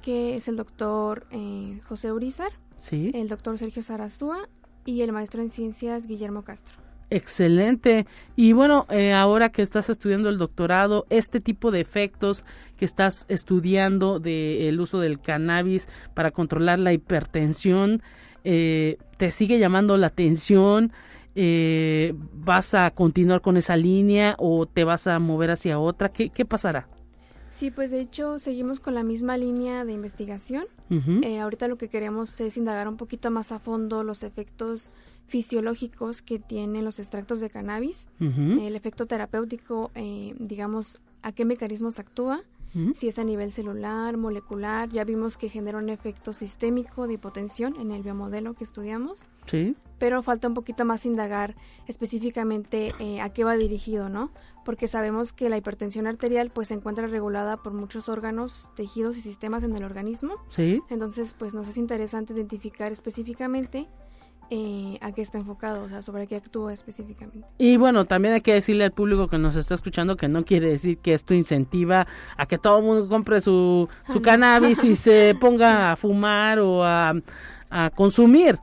que 0.02 0.34
es 0.34 0.48
el 0.48 0.56
doctor 0.56 1.26
eh, 1.30 1.80
José 1.86 2.10
Urizar, 2.12 2.50
¿Sí? 2.80 3.12
el 3.14 3.28
doctor 3.28 3.56
Sergio 3.58 3.82
Sarazúa 3.82 4.48
y 4.84 5.02
el 5.02 5.12
maestro 5.12 5.40
en 5.40 5.50
ciencias 5.50 6.06
Guillermo 6.06 6.42
Castro. 6.42 6.76
Excelente. 7.10 8.06
Y 8.34 8.54
bueno, 8.54 8.86
eh, 8.90 9.12
ahora 9.12 9.50
que 9.50 9.62
estás 9.62 9.88
estudiando 9.88 10.30
el 10.30 10.38
doctorado, 10.38 11.06
este 11.10 11.38
tipo 11.38 11.70
de 11.70 11.80
efectos 11.80 12.44
que 12.76 12.84
estás 12.84 13.24
estudiando 13.28 14.18
del 14.18 14.80
uso 14.80 14.98
del 14.98 15.20
cannabis 15.20 15.86
para 16.14 16.32
controlar 16.32 16.80
la 16.80 16.92
hipertensión, 16.92 18.02
¿te 18.42 19.30
sigue 19.30 19.58
llamando 19.58 19.96
la 19.96 20.08
atención? 20.08 20.92
Eh, 21.34 22.14
vas 22.32 22.74
a 22.74 22.90
continuar 22.90 23.40
con 23.40 23.56
esa 23.56 23.76
línea 23.76 24.36
o 24.38 24.66
te 24.66 24.84
vas 24.84 25.06
a 25.06 25.18
mover 25.18 25.50
hacia 25.50 25.78
otra? 25.78 26.10
¿Qué, 26.10 26.30
qué 26.30 26.44
pasará? 26.44 26.88
Sí, 27.54 27.70
pues 27.70 27.92
de 27.92 28.00
hecho 28.00 28.40
seguimos 28.40 28.80
con 28.80 28.94
la 28.94 29.04
misma 29.04 29.36
línea 29.36 29.84
de 29.84 29.92
investigación. 29.92 30.66
Eh, 31.22 31.38
ahorita 31.38 31.68
lo 31.68 31.78
que 31.78 31.88
queremos 31.88 32.40
es 32.40 32.56
indagar 32.56 32.88
un 32.88 32.96
poquito 32.96 33.30
más 33.30 33.52
a 33.52 33.60
fondo 33.60 34.02
los 34.02 34.24
efectos 34.24 34.92
fisiológicos 35.26 36.20
que 36.20 36.40
tienen 36.40 36.84
los 36.84 36.98
extractos 36.98 37.38
de 37.38 37.48
cannabis, 37.48 38.08
el 38.18 38.74
efecto 38.74 39.06
terapéutico, 39.06 39.92
eh, 39.94 40.34
digamos, 40.38 41.00
a 41.22 41.30
qué 41.30 41.44
mecanismos 41.44 42.00
actúa 42.00 42.42
si 42.94 43.08
es 43.08 43.18
a 43.18 43.24
nivel 43.24 43.52
celular, 43.52 44.16
molecular. 44.16 44.88
Ya 44.90 45.04
vimos 45.04 45.36
que 45.36 45.48
genera 45.48 45.78
un 45.78 45.88
efecto 45.88 46.32
sistémico 46.32 47.06
de 47.06 47.14
hipotensión 47.14 47.76
en 47.76 47.92
el 47.92 48.02
biomodelo 48.02 48.54
que 48.54 48.64
estudiamos. 48.64 49.24
Sí. 49.46 49.76
Pero 49.98 50.22
falta 50.22 50.48
un 50.48 50.54
poquito 50.54 50.84
más 50.84 51.06
indagar 51.06 51.54
específicamente 51.86 52.92
eh, 52.98 53.20
a 53.20 53.28
qué 53.30 53.44
va 53.44 53.56
dirigido, 53.56 54.08
¿no? 54.08 54.32
Porque 54.64 54.88
sabemos 54.88 55.32
que 55.32 55.48
la 55.48 55.56
hipertensión 55.56 56.06
arterial 56.06 56.50
pues 56.50 56.68
se 56.68 56.74
encuentra 56.74 57.06
regulada 57.06 57.58
por 57.58 57.74
muchos 57.74 58.08
órganos, 58.08 58.70
tejidos 58.74 59.16
y 59.18 59.20
sistemas 59.20 59.62
en 59.62 59.76
el 59.76 59.84
organismo. 59.84 60.34
Sí. 60.50 60.80
Entonces 60.90 61.34
pues 61.38 61.54
nos 61.54 61.68
es 61.68 61.76
interesante 61.76 62.32
identificar 62.32 62.90
específicamente 62.90 63.88
eh, 64.50 64.98
a 65.00 65.12
qué 65.12 65.22
está 65.22 65.38
enfocado, 65.38 65.84
o 65.84 65.88
sea, 65.88 66.02
sobre 66.02 66.26
qué 66.26 66.36
actúa 66.36 66.72
específicamente. 66.72 67.46
Y 67.58 67.76
bueno, 67.76 68.04
también 68.04 68.34
hay 68.34 68.40
que 68.40 68.52
decirle 68.52 68.84
al 68.84 68.92
público 68.92 69.28
que 69.28 69.38
nos 69.38 69.56
está 69.56 69.74
escuchando 69.74 70.16
que 70.16 70.28
no 70.28 70.44
quiere 70.44 70.68
decir 70.68 70.98
que 70.98 71.14
esto 71.14 71.34
incentiva 71.34 72.06
a 72.36 72.46
que 72.46 72.58
todo 72.58 72.78
el 72.78 72.84
mundo 72.84 73.08
compre 73.08 73.40
su, 73.40 73.88
su 74.12 74.22
cannabis 74.22 74.84
y 74.84 74.96
se 74.96 75.34
ponga 75.40 75.92
a 75.92 75.96
fumar 75.96 76.58
o 76.58 76.84
a, 76.84 77.14
consumir. 77.96 78.58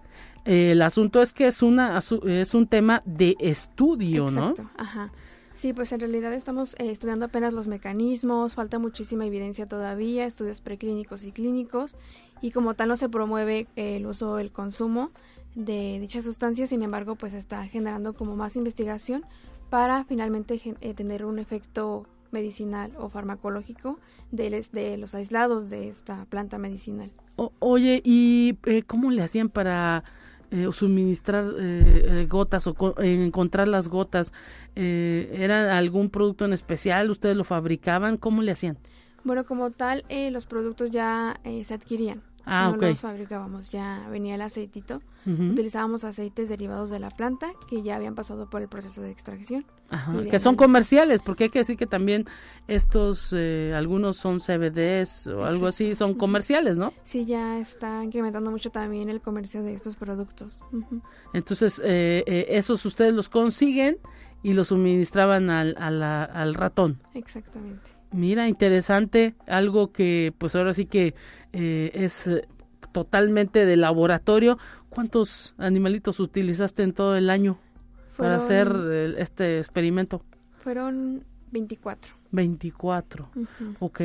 el 0.46 0.82
asunto 0.82 1.22
es 1.22 1.34
que 1.34 1.48
es 1.48 1.62
una 1.62 2.00
es 2.00 2.54
un 2.54 2.66
tema 2.68 3.02
de 3.06 3.36
estudio, 3.40 4.24
Exacto, 4.30 4.70
Ajá. 4.78 5.12
Sí, 5.54 5.74
pues 5.74 5.92
en 5.92 6.00
realidad 6.00 6.34
estamos 6.34 6.76
eh, 6.80 6.90
estudiando 6.92 7.26
apenas 7.26 7.54
los 7.54 7.68
mecanismos, 7.68 8.56
falta 8.56 8.80
muchísima 8.80 9.26
evidencia 9.26 9.68
todavía, 9.68 10.26
estudios 10.26 10.62
preclínicos 10.62 11.26
y 11.26 11.32
clínicos, 11.32 11.98
y 12.42 12.52
como 12.52 12.74
tal 12.74 12.88
no 12.88 12.96
se 12.96 13.10
promueve 13.10 13.68
el 13.76 14.06
uso 14.06 14.32
o 14.32 14.40
el 14.40 14.52
consumo 14.52 15.12
de 15.56 16.00
dicha 16.00 16.22
sustancia, 16.22 16.68
sin 16.68 16.82
embargo, 16.82 17.16
pues 17.16 17.34
está 17.34 17.66
generando 17.68 18.14
como 18.14 18.36
más 18.36 18.56
investigación 18.56 19.26
para 19.70 20.04
finalmente 20.06 20.60
eh, 20.82 20.94
tener 20.94 21.26
un 21.26 21.40
efecto 21.40 22.06
medicinal 22.32 22.92
o 22.98 23.10
farmacológico 23.10 24.00
de, 24.32 24.66
de 24.72 24.98
los 24.98 25.14
aislados 25.16 25.70
de 25.70 25.90
esta 25.90 26.26
planta 26.26 26.58
medicinal. 26.58 27.12
oye, 27.60 28.02
¿y 28.04 28.58
eh, 28.66 28.84
cómo 28.84 29.12
le 29.12 29.22
hacían 29.22 29.50
para 29.50 30.04
eh, 30.50 30.68
suministrar 30.74 31.54
eh, 31.60 32.26
gotas 32.30 32.68
o 32.68 32.76
encontrar 33.02 33.68
las 33.68 33.88
gotas? 33.88 34.34
¿Era 34.76 35.78
algún 35.78 36.10
producto 36.10 36.46
en 36.46 36.54
especial? 36.54 37.10
¿Ustedes 37.10 37.36
lo 37.36 37.44
fabricaban? 37.44 38.18
¿Cómo 38.18 38.42
le 38.42 38.52
hacían? 38.52 38.78
Bueno, 39.24 39.46
como 39.46 39.70
tal, 39.70 40.04
los 40.32 40.46
productos 40.48 40.92
ya 40.92 41.40
se 41.64 41.74
adquirían. 41.74 42.24
Ah, 42.46 42.74
no 42.76 42.88
los 42.88 43.02
fabricábamos, 43.02 43.72
ya 43.72 44.08
venía 44.10 44.36
el 44.36 44.42
aceitito. 44.42 45.02
Utilizábamos 45.26 46.04
aceites 46.04 46.50
derivados 46.50 46.90
de 46.90 47.00
la 47.00 47.12
planta 47.12 47.52
que 47.70 47.84
ya 47.84 47.96
habían 47.96 48.16
pasado 48.16 48.50
por 48.50 48.64
el 48.64 48.68
proceso 48.68 49.02
de 49.04 49.12
extracción. 49.12 49.66
que 50.30 50.40
son 50.40 50.56
comerciales, 50.56 51.22
porque 51.22 51.46
hay 51.46 51.50
que 51.52 51.60
decir 51.60 51.78
que 51.78 51.86
también 51.86 52.26
estos, 52.68 53.32
eh, 53.34 53.74
algunos 53.76 54.18
son 54.18 54.40
CBDs 54.40 55.28
o 55.28 55.46
algo 55.46 55.68
así, 55.68 55.94
son 55.94 56.16
comerciales, 56.16 56.78
¿no? 56.78 56.94
Sí, 57.04 57.26
ya 57.26 57.60
está 57.60 58.04
incrementando 58.04 58.50
mucho 58.50 58.72
también 58.72 59.10
el 59.10 59.22
comercio 59.22 59.62
de 59.62 59.74
estos 59.74 59.96
productos. 59.96 60.64
Entonces, 61.34 61.80
eh, 61.84 62.24
eh, 62.26 62.46
esos 62.50 62.84
ustedes 62.86 63.14
los 63.14 63.30
consiguen 63.30 64.00
y 64.42 64.54
los 64.54 64.70
suministraban 64.70 65.50
al, 65.52 65.76
al 65.78 66.54
ratón. 66.56 67.00
Exactamente. 67.14 68.01
Mira, 68.12 68.48
interesante, 68.48 69.36
algo 69.48 69.92
que 69.92 70.34
pues 70.38 70.56
ahora 70.56 70.74
sí 70.74 70.86
que 70.86 71.16
eh, 71.54 71.92
es 71.94 72.30
totalmente 72.92 73.66
de 73.66 73.78
laboratorio. 73.78 74.58
¿Cuántos 74.90 75.56
animalitos 75.58 76.20
utilizaste 76.20 76.84
en 76.84 76.94
todo 76.94 77.16
el 77.16 77.30
año 77.30 77.58
para 78.18 78.36
hacer 78.36 79.16
este 79.18 79.60
experimento? 79.60 80.22
Fueron 80.62 81.24
24. 81.52 82.22
24, 82.32 83.30
ok. 83.80 84.02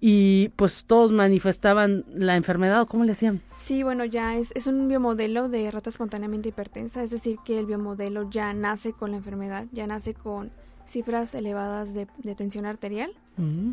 Y 0.00 0.48
pues 0.56 0.84
todos 0.84 1.12
manifestaban 1.12 2.04
la 2.12 2.36
enfermedad, 2.36 2.86
¿cómo 2.86 3.04
le 3.04 3.12
hacían? 3.12 3.40
Sí, 3.58 3.82
bueno, 3.82 4.04
ya 4.04 4.36
es, 4.36 4.52
es 4.54 4.66
un 4.66 4.88
biomodelo 4.88 5.48
de 5.48 5.70
rata 5.70 5.90
espontáneamente 5.90 6.50
hipertensa, 6.50 7.02
es 7.02 7.10
decir, 7.10 7.38
que 7.44 7.58
el 7.58 7.66
biomodelo 7.66 8.28
ya 8.30 8.52
nace 8.52 8.92
con 8.92 9.12
la 9.12 9.18
enfermedad, 9.18 9.66
ya 9.72 9.86
nace 9.86 10.14
con 10.14 10.50
cifras 10.88 11.34
elevadas 11.34 11.94
de, 11.94 12.06
tensión 12.34 12.66
arterial 12.66 13.12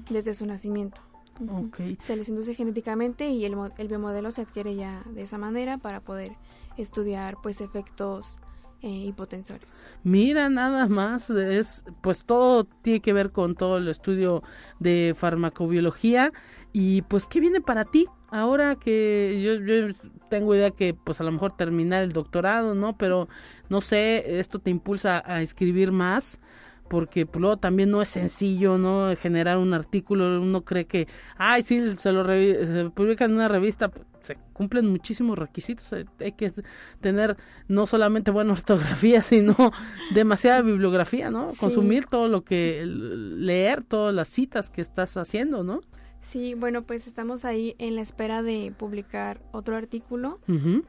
desde 0.09 0.33
su 0.33 0.45
nacimiento. 0.45 1.01
Se 1.99 2.15
les 2.15 2.29
induce 2.29 2.53
genéticamente 2.53 3.29
y 3.29 3.45
el, 3.45 3.55
el, 3.77 3.87
biomodelo 3.87 4.31
se 4.31 4.41
adquiere 4.41 4.75
ya 4.75 5.03
de 5.09 5.23
esa 5.23 5.37
manera 5.37 5.77
para 5.77 5.99
poder 5.99 6.31
estudiar 6.77 7.37
pues 7.41 7.61
efectos 7.61 8.39
eh, 8.81 8.89
hipotensores. 8.89 9.83
Mira, 10.03 10.47
nada 10.49 10.87
más, 10.87 11.29
es 11.29 11.83
pues 12.01 12.25
todo 12.25 12.65
tiene 12.65 13.01
que 13.01 13.13
ver 13.13 13.31
con 13.31 13.55
todo 13.55 13.77
el 13.77 13.87
estudio 13.87 14.43
de 14.79 15.15
farmacobiología 15.17 16.31
y 16.71 17.01
pues 17.03 17.27
qué 17.27 17.39
viene 17.39 17.61
para 17.61 17.85
ti 17.85 18.07
ahora 18.29 18.75
que 18.75 19.41
yo, 19.41 19.55
yo 19.65 19.93
tengo 20.29 20.53
idea 20.55 20.71
que 20.71 20.93
pues 20.93 21.19
a 21.19 21.23
lo 21.23 21.31
mejor 21.31 21.55
terminar 21.55 22.03
el 22.03 22.11
doctorado, 22.11 22.75
¿no? 22.75 22.97
Pero 22.97 23.27
no 23.69 23.81
sé, 23.81 24.39
esto 24.39 24.59
te 24.59 24.69
impulsa 24.69 25.23
a 25.25 25.41
escribir 25.41 25.91
más 25.91 26.39
porque 26.87 27.25
pues, 27.25 27.41
luego 27.41 27.57
también 27.57 27.91
no 27.91 28.01
es 28.01 28.09
sencillo 28.09 28.77
no 28.77 29.15
generar 29.15 29.57
un 29.57 29.73
artículo 29.73 30.41
uno 30.41 30.63
cree 30.63 30.85
que 30.85 31.07
ay 31.37 31.63
sí 31.63 31.81
se 31.97 32.11
lo 32.11 32.25
se 32.25 32.91
publica 32.93 33.25
en 33.25 33.33
una 33.33 33.47
revista 33.47 33.91
se 34.19 34.37
cumplen 34.53 34.87
muchísimos 34.87 35.37
requisitos 35.37 35.91
hay 35.93 36.31
que 36.33 36.53
tener 37.01 37.37
no 37.67 37.87
solamente 37.87 38.31
buena 38.31 38.53
ortografía 38.53 39.23
sino 39.23 39.55
demasiada 40.13 40.61
bibliografía 40.61 41.29
no 41.31 41.51
consumir 41.59 42.05
todo 42.05 42.27
lo 42.27 42.43
que 42.43 42.83
leer 42.85 43.83
todas 43.83 44.13
las 44.13 44.29
citas 44.29 44.69
que 44.69 44.81
estás 44.81 45.17
haciendo 45.17 45.63
no 45.63 45.81
Sí, 46.21 46.55
bueno, 46.55 46.81
pues 46.81 47.05
estamos 47.05 47.45
ahí 47.45 47.75
en 47.77 47.95
la 47.95 48.01
espera 48.01 48.41
de 48.41 48.73
publicar 48.75 49.39
otro 49.51 49.75
artículo 49.75 50.39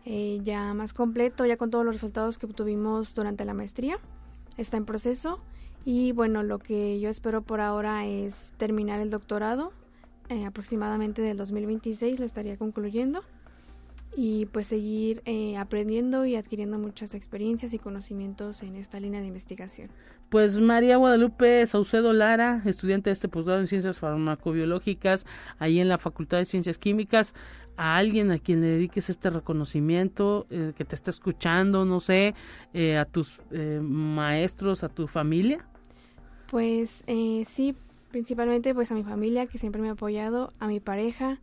eh, 0.06 0.40
ya 0.42 0.72
más 0.72 0.94
completo, 0.94 1.44
ya 1.44 1.58
con 1.58 1.70
todos 1.70 1.84
los 1.84 1.94
resultados 1.94 2.38
que 2.38 2.46
obtuvimos 2.46 3.14
durante 3.14 3.44
la 3.44 3.52
maestría. 3.52 3.98
Está 4.56 4.78
en 4.78 4.86
proceso 4.86 5.42
y 5.86 6.10
bueno, 6.10 6.42
lo 6.42 6.58
que 6.58 6.98
yo 6.98 7.08
espero 7.08 7.42
por 7.42 7.60
ahora 7.60 8.06
es 8.06 8.52
terminar 8.58 8.98
el 8.98 9.08
doctorado, 9.08 9.72
eh, 10.28 10.44
aproximadamente 10.44 11.22
del 11.22 11.36
2026 11.36 12.18
lo 12.18 12.26
estaría 12.26 12.56
concluyendo 12.56 13.22
y 14.16 14.46
pues 14.46 14.66
seguir 14.66 15.22
eh, 15.24 15.56
aprendiendo 15.56 16.24
y 16.26 16.34
adquiriendo 16.34 16.76
muchas 16.80 17.14
experiencias 17.14 17.72
y 17.72 17.78
conocimientos 17.78 18.64
en 18.64 18.74
esta 18.74 18.98
línea 18.98 19.20
de 19.20 19.28
investigación. 19.28 19.88
Pues 20.28 20.58
María 20.58 20.96
Guadalupe 20.96 21.64
Saucedo 21.68 22.12
Lara, 22.12 22.62
estudiante 22.64 23.10
de 23.10 23.12
este 23.12 23.28
posgrado 23.28 23.60
en 23.60 23.68
Ciencias 23.68 24.00
Farmacobiológicas, 24.00 25.24
ahí 25.60 25.78
en 25.78 25.88
la 25.88 25.98
Facultad 25.98 26.38
de 26.38 26.46
Ciencias 26.46 26.78
Químicas, 26.78 27.32
a 27.76 27.96
alguien 27.96 28.32
a 28.32 28.40
quien 28.40 28.60
le 28.60 28.68
dediques 28.68 29.08
este 29.08 29.30
reconocimiento, 29.30 30.48
eh, 30.50 30.72
que 30.76 30.84
te 30.84 30.96
esté 30.96 31.10
escuchando, 31.10 31.84
no 31.84 32.00
sé, 32.00 32.34
a 32.98 33.04
tus 33.04 33.40
maestros, 33.80 34.82
a 34.82 34.88
tu 34.88 35.06
familia. 35.06 35.64
Pues 36.50 37.02
eh, 37.06 37.44
sí, 37.46 37.76
principalmente 38.10 38.74
pues 38.74 38.90
a 38.90 38.94
mi 38.94 39.02
familia 39.02 39.46
que 39.46 39.58
siempre 39.58 39.82
me 39.82 39.88
ha 39.88 39.92
apoyado, 39.92 40.52
a 40.58 40.68
mi 40.68 40.80
pareja 40.80 41.40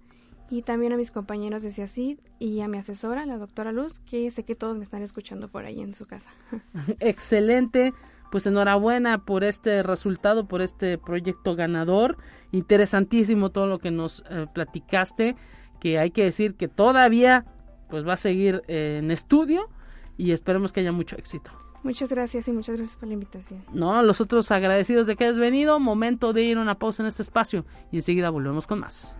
y 0.50 0.62
también 0.62 0.94
a 0.94 0.98
mis 0.98 1.12
compañeros 1.12 1.64
de 1.64 1.72
CIACID 1.72 2.20
y 2.40 2.62
a 2.62 2.68
mi 2.68 2.78
asesora, 2.78 3.26
la 3.26 3.38
doctora 3.38 3.72
Luz, 3.72 4.00
que 4.00 4.30
sé 4.32 4.44
que 4.44 4.56
todos 4.56 4.78
me 4.78 4.84
están 4.84 5.02
escuchando 5.02 5.48
por 5.48 5.66
ahí 5.66 5.82
en 5.82 5.94
su 5.94 6.06
casa. 6.06 6.30
Excelente, 7.00 7.94
pues 8.32 8.46
enhorabuena 8.46 9.26
por 9.26 9.44
este 9.44 9.84
resultado, 9.84 10.48
por 10.48 10.62
este 10.62 10.98
proyecto 10.98 11.56
ganador. 11.56 12.18
Interesantísimo 12.52 13.50
todo 13.50 13.68
lo 13.68 13.80
que 13.80 13.92
nos 13.92 14.24
eh, 14.30 14.48
platicaste, 14.54 15.36
que 15.80 16.00
hay 16.00 16.12
que 16.12 16.24
decir 16.24 16.56
que 16.56 16.68
todavía 16.68 17.46
pues 17.90 18.08
va 18.08 18.14
a 18.14 18.18
seguir 18.18 18.64
en 18.68 19.12
estudio 19.12 19.70
y 20.18 20.32
esperemos 20.32 20.72
que 20.72 20.80
haya 20.80 20.92
mucho 20.92 21.16
éxito. 21.16 21.52
Muchas 21.84 22.10
gracias 22.10 22.48
y 22.48 22.54
muchas 22.54 22.78
gracias 22.78 22.96
por 22.96 23.10
la 23.10 23.14
invitación. 23.14 23.62
No, 23.74 24.02
los 24.04 24.22
otros 24.22 24.50
agradecidos 24.52 25.06
de 25.06 25.18
que 25.18 25.26
has 25.26 25.38
venido. 25.38 25.80
Momento 25.80 26.32
de 26.32 26.44
ir 26.44 26.58
a 26.58 26.62
una 26.62 26.80
pausa 26.80 27.04
en 27.04 27.08
este 27.08 27.22
espacio 27.22 27.66
y 27.92 27.98
enseguida 27.98 28.30
volvemos 28.30 28.66
con 28.66 28.80
más. 28.80 29.18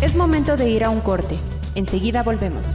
Es 0.00 0.16
momento 0.16 0.56
de 0.56 0.70
ir 0.70 0.84
a 0.84 0.90
un 0.90 1.00
corte. 1.00 1.36
Enseguida 1.74 2.22
volvemos. 2.22 2.66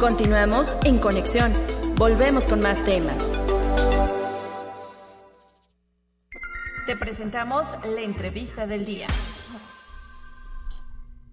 Continuamos 0.00 0.76
en 0.84 0.98
conexión. 0.98 1.52
Volvemos 1.96 2.46
con 2.46 2.60
más 2.60 2.82
temas. 2.84 3.16
Te 6.86 6.96
presentamos 6.96 7.66
la 7.84 8.02
entrevista 8.02 8.66
del 8.66 8.84
día. 8.84 9.06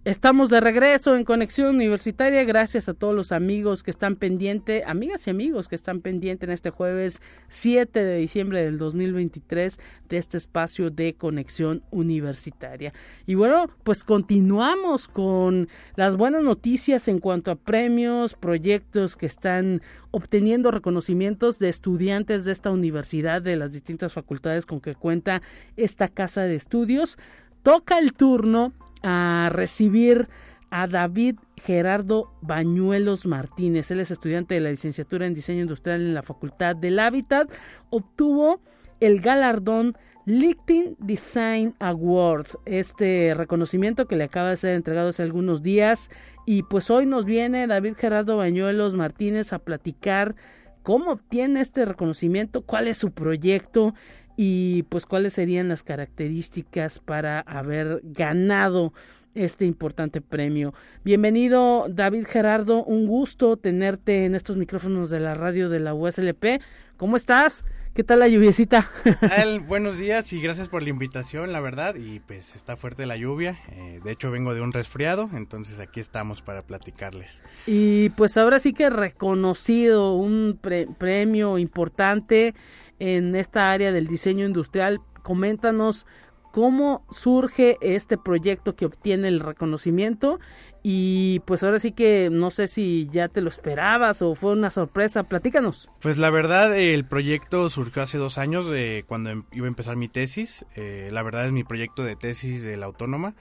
Estamos 0.04 0.50
de 0.50 0.60
regreso 0.62 1.16
en 1.16 1.24
Conexión 1.24 1.76
Universitaria. 1.76 2.44
Gracias 2.44 2.90
a 2.90 2.96
todos 2.96 3.14
los 3.14 3.32
amigos 3.32 3.84
que 3.84 3.92
están 3.92 4.16
pendientes, 4.16 4.82
amigas 4.88 5.28
y 5.28 5.30
amigos 5.30 5.68
que 5.68 5.76
están 5.76 6.02
pendientes 6.02 6.50
en 6.50 6.54
este 6.54 6.72
jueves 6.72 7.22
7 7.50 8.04
de 8.04 8.18
diciembre 8.18 8.64
del 8.64 8.80
2023 8.80 9.80
de 10.10 10.18
este 10.18 10.40
espacio 10.40 10.90
de 10.90 11.14
Conexión 11.14 11.84
Universitaria. 11.92 12.94
Y 13.28 13.36
bueno, 13.36 13.70
pues 13.84 14.04
continuamos 14.04 15.08
con 15.08 15.70
las 15.96 16.16
buenas 16.16 16.42
noticias 16.42 17.08
en 17.08 17.20
cuanto 17.20 17.52
a 17.52 17.56
premios, 17.56 18.34
proyectos 18.34 19.16
que 19.16 19.28
están 19.28 19.84
obteniendo 20.10 20.72
reconocimientos 20.72 21.60
de 21.60 21.70
estudiantes 21.70 22.44
de 22.44 22.54
esta 22.54 22.72
universidad, 22.72 23.44
de 23.44 23.56
las 23.56 23.72
distintas 23.72 24.14
facultades 24.14 24.66
con 24.66 24.82
que 24.82 24.96
cuenta 24.96 25.44
esta 25.78 26.08
casa 26.08 26.42
de 26.42 26.56
estudios. 26.56 27.20
Toca 27.62 28.00
el 28.00 28.14
turno 28.14 28.74
a 29.04 29.50
recibir 29.52 30.28
a 30.70 30.88
David 30.88 31.36
Gerardo 31.58 32.32
Bañuelos 32.42 33.26
Martínez. 33.26 33.92
Él 33.92 34.00
es 34.00 34.10
estudiante 34.10 34.56
de 34.56 34.62
la 34.62 34.70
licenciatura 34.72 35.26
en 35.26 35.34
diseño 35.34 35.62
industrial 35.62 36.02
en 36.02 36.14
la 36.14 36.24
Facultad 36.24 36.76
del 36.76 36.98
Hábitat. 37.00 37.52
Obtuvo 37.90 38.62
el 39.02 39.20
galardón 39.20 39.98
LinkedIn 40.26 40.96
Design 41.00 41.76
Award, 41.80 42.48
este 42.66 43.34
reconocimiento 43.36 44.08
que 44.08 44.16
le 44.16 44.26
acaba 44.26 44.52
de 44.52 44.58
ser 44.58 44.76
entregado 44.76 45.10
hace 45.10 45.24
algunos 45.24 45.62
días. 45.62 46.10
Y 46.46 46.64
pues 46.64 46.90
hoy 46.90 47.06
nos 47.06 47.26
viene 47.26 47.68
David 47.68 47.96
Gerardo 47.98 48.38
Bañuelos 48.38 48.94
Martínez 48.94 49.52
a 49.52 49.60
platicar 49.60 50.36
cómo 50.84 51.12
obtiene 51.12 51.62
este 51.62 51.86
reconocimiento, 51.86 52.62
cuál 52.62 52.88
es 52.88 52.98
su 52.98 53.12
proyecto 53.12 53.94
y 54.44 54.82
pues 54.90 55.06
cuáles 55.06 55.34
serían 55.34 55.68
las 55.68 55.84
características 55.84 56.98
para 56.98 57.42
haber 57.42 58.02
ganado 58.02 58.92
este 59.36 59.66
importante 59.66 60.20
premio. 60.20 60.74
Bienvenido 61.04 61.86
David 61.88 62.26
Gerardo, 62.26 62.84
un 62.84 63.06
gusto 63.06 63.56
tenerte 63.56 64.26
en 64.26 64.34
estos 64.34 64.58
micrófonos 64.58 65.12
de 65.12 65.20
la 65.20 65.36
radio 65.36 65.70
de 65.70 65.80
la 65.80 65.94
USLP. 65.94 66.60
¿Cómo 66.98 67.18
estás? 67.18 67.66
¿Qué 67.94 68.04
tal 68.04 68.20
la 68.20 68.28
lluviecita? 68.28 68.90
buenos 69.68 70.00
días 70.00 70.34
y 70.34 70.42
gracias 70.42 70.70
por 70.70 70.82
la 70.82 70.90
invitación, 70.90 71.52
la 71.52 71.60
verdad. 71.60 71.94
Y 71.94 72.20
pues 72.22 72.56
está 72.56 72.76
fuerte 72.76 73.06
la 73.06 73.18
lluvia. 73.18 73.60
Eh, 73.70 74.00
de 74.04 74.12
hecho, 74.12 74.32
vengo 74.32 74.56
de 74.56 74.62
un 74.62 74.72
resfriado, 74.72 75.30
entonces 75.34 75.80
aquí 75.80 76.00
estamos 76.00 76.42
para 76.42 76.64
platicarles. 76.64 77.44
Y 77.68 78.10
pues 78.12 78.38
ahora 78.38 78.60
sí 78.60 78.74
que 78.74 78.90
reconocido 78.90 80.16
un 80.16 80.60
premio 80.98 81.60
importante 81.60 82.56
en 83.02 83.36
esta 83.36 83.72
área 83.72 83.92
del 83.92 84.06
diseño 84.06 84.46
industrial. 84.46 85.02
Coméntanos 85.24 86.06
cómo 86.52 87.04
surge 87.10 87.78
este 87.82 88.18
proyecto 88.18 88.76
que 88.76 88.86
obtiene 88.86 89.28
el 89.28 89.40
reconocimiento 89.40 90.40
y 90.84 91.40
pues 91.42 91.64
ahora 91.64 91.80
sí 91.80 91.94
que 91.94 92.30
no 92.32 92.52
sé 92.52 92.68
si 92.68 93.08
ya 93.12 93.28
te 93.28 93.42
lo 93.42 93.50
esperabas 93.50 94.22
o 94.22 94.36
fue 94.36 94.52
una 94.52 94.70
sorpresa, 94.70 95.24
platícanos. 95.24 95.90
Pues 96.00 96.20
la 96.20 96.30
verdad 96.30 96.78
el 96.78 97.04
proyecto 97.06 97.70
surgió 97.70 98.04
hace 98.04 98.20
dos 98.20 98.38
años 98.38 98.70
de 98.70 99.04
cuando 99.08 99.32
em, 99.32 99.44
iba 99.52 99.66
a 99.66 99.70
empezar 99.70 99.96
mi 99.96 100.08
tesis, 100.08 100.64
eh, 100.76 101.10
la 101.12 101.24
verdad 101.24 101.48
es 101.48 101.54
mi 101.54 101.64
proyecto 101.64 102.04
de 102.04 102.16
tesis 102.16 102.64
de 102.64 102.78
la 102.78 102.86
autónoma, 102.86 103.34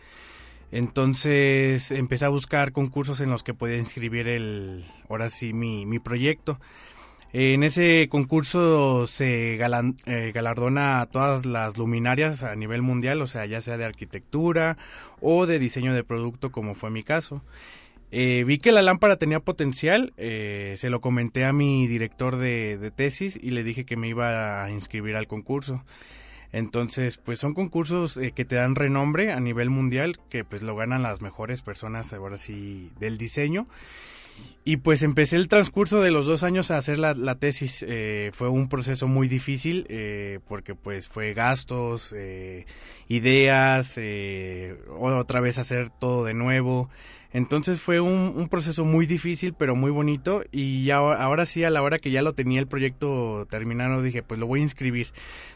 entonces 0.72 1.90
empecé 1.90 2.24
a 2.24 2.30
buscar 2.30 2.72
concursos 2.72 3.20
en 3.20 3.28
los 3.28 3.42
que 3.42 3.52
podía 3.52 3.76
inscribir 3.76 4.26
el, 4.26 4.86
ahora 5.10 5.28
sí 5.28 5.52
mi, 5.52 5.84
mi 5.84 5.98
proyecto. 5.98 6.58
En 7.32 7.62
ese 7.62 8.08
concurso 8.10 9.06
se 9.06 9.54
eh, 9.54 10.32
galardona 10.32 11.00
a 11.00 11.06
todas 11.06 11.46
las 11.46 11.78
luminarias 11.78 12.42
a 12.42 12.56
nivel 12.56 12.82
mundial, 12.82 13.22
o 13.22 13.28
sea, 13.28 13.46
ya 13.46 13.60
sea 13.60 13.76
de 13.76 13.84
arquitectura 13.84 14.76
o 15.20 15.46
de 15.46 15.60
diseño 15.60 15.94
de 15.94 16.02
producto, 16.02 16.50
como 16.50 16.74
fue 16.74 16.90
mi 16.90 17.04
caso. 17.04 17.42
Eh, 18.10 18.42
vi 18.44 18.58
que 18.58 18.72
la 18.72 18.82
lámpara 18.82 19.16
tenía 19.16 19.38
potencial, 19.38 20.12
eh, 20.16 20.74
se 20.76 20.90
lo 20.90 21.00
comenté 21.00 21.44
a 21.44 21.52
mi 21.52 21.86
director 21.86 22.36
de, 22.36 22.90
tesis 22.96 23.38
y 23.40 23.50
le 23.50 23.62
dije 23.62 23.84
que 23.84 23.96
me 23.96 24.08
iba 24.08 24.64
a 24.64 24.70
inscribir 24.72 25.14
al 25.14 25.28
concurso. 25.28 25.84
Entonces, 26.52 27.16
pues 27.16 27.38
son 27.38 27.54
concursos 27.54 28.18
que 28.34 28.44
te 28.44 28.56
dan 28.56 28.74
renombre 28.74 29.30
a 29.30 29.38
nivel 29.38 29.70
mundial, 29.70 30.18
que 30.28 30.42
pues 30.42 30.62
lo 30.62 30.74
ganan 30.74 31.04
las 31.04 31.22
mejores 31.22 31.62
personas 31.62 32.12
ahora 32.12 32.38
sí 32.38 32.90
del 32.98 33.18
diseño. 33.18 33.68
Y 34.62 34.76
pues 34.76 35.02
empecé 35.02 35.36
el 35.36 35.48
transcurso 35.48 36.02
de 36.02 36.10
los 36.10 36.26
dos 36.26 36.42
años 36.42 36.70
a 36.70 36.76
hacer 36.76 36.98
la, 36.98 37.34
tesis. 37.36 37.84
Eh, 37.88 38.30
fue 38.34 38.48
un 38.48 38.68
proceso 38.68 39.08
muy 39.08 39.26
difícil 39.26 39.86
eh, 39.88 40.38
porque 40.48 40.74
pues 40.74 41.08
fue 41.08 41.32
gastos, 41.32 42.14
eh, 42.16 42.66
ideas, 43.08 43.98
otra 44.98 45.40
vez 45.40 45.58
hacer 45.58 45.90
todo 45.90 46.24
de 46.24 46.34
nuevo. 46.34 46.90
Entonces 47.32 47.80
fue 47.80 48.00
un, 48.00 48.48
proceso 48.48 48.84
muy 48.84 49.06
difícil, 49.06 49.54
pero 49.54 49.76
muy 49.76 49.90
bonito. 49.90 50.42
Y 50.50 50.90
ahora, 50.90 51.46
sí, 51.46 51.62
a 51.62 51.70
la 51.70 51.82
hora 51.82 51.98
que 51.98 52.10
ya 52.10 52.22
lo 52.22 52.34
tenía 52.34 52.58
el 52.58 52.66
proyecto 52.66 53.46
terminado, 53.48 54.02
dije, 54.02 54.22
pues 54.22 54.40
lo 54.40 54.46
voy 54.46 54.60
a 54.60 54.64
inscribir. 54.64 55.08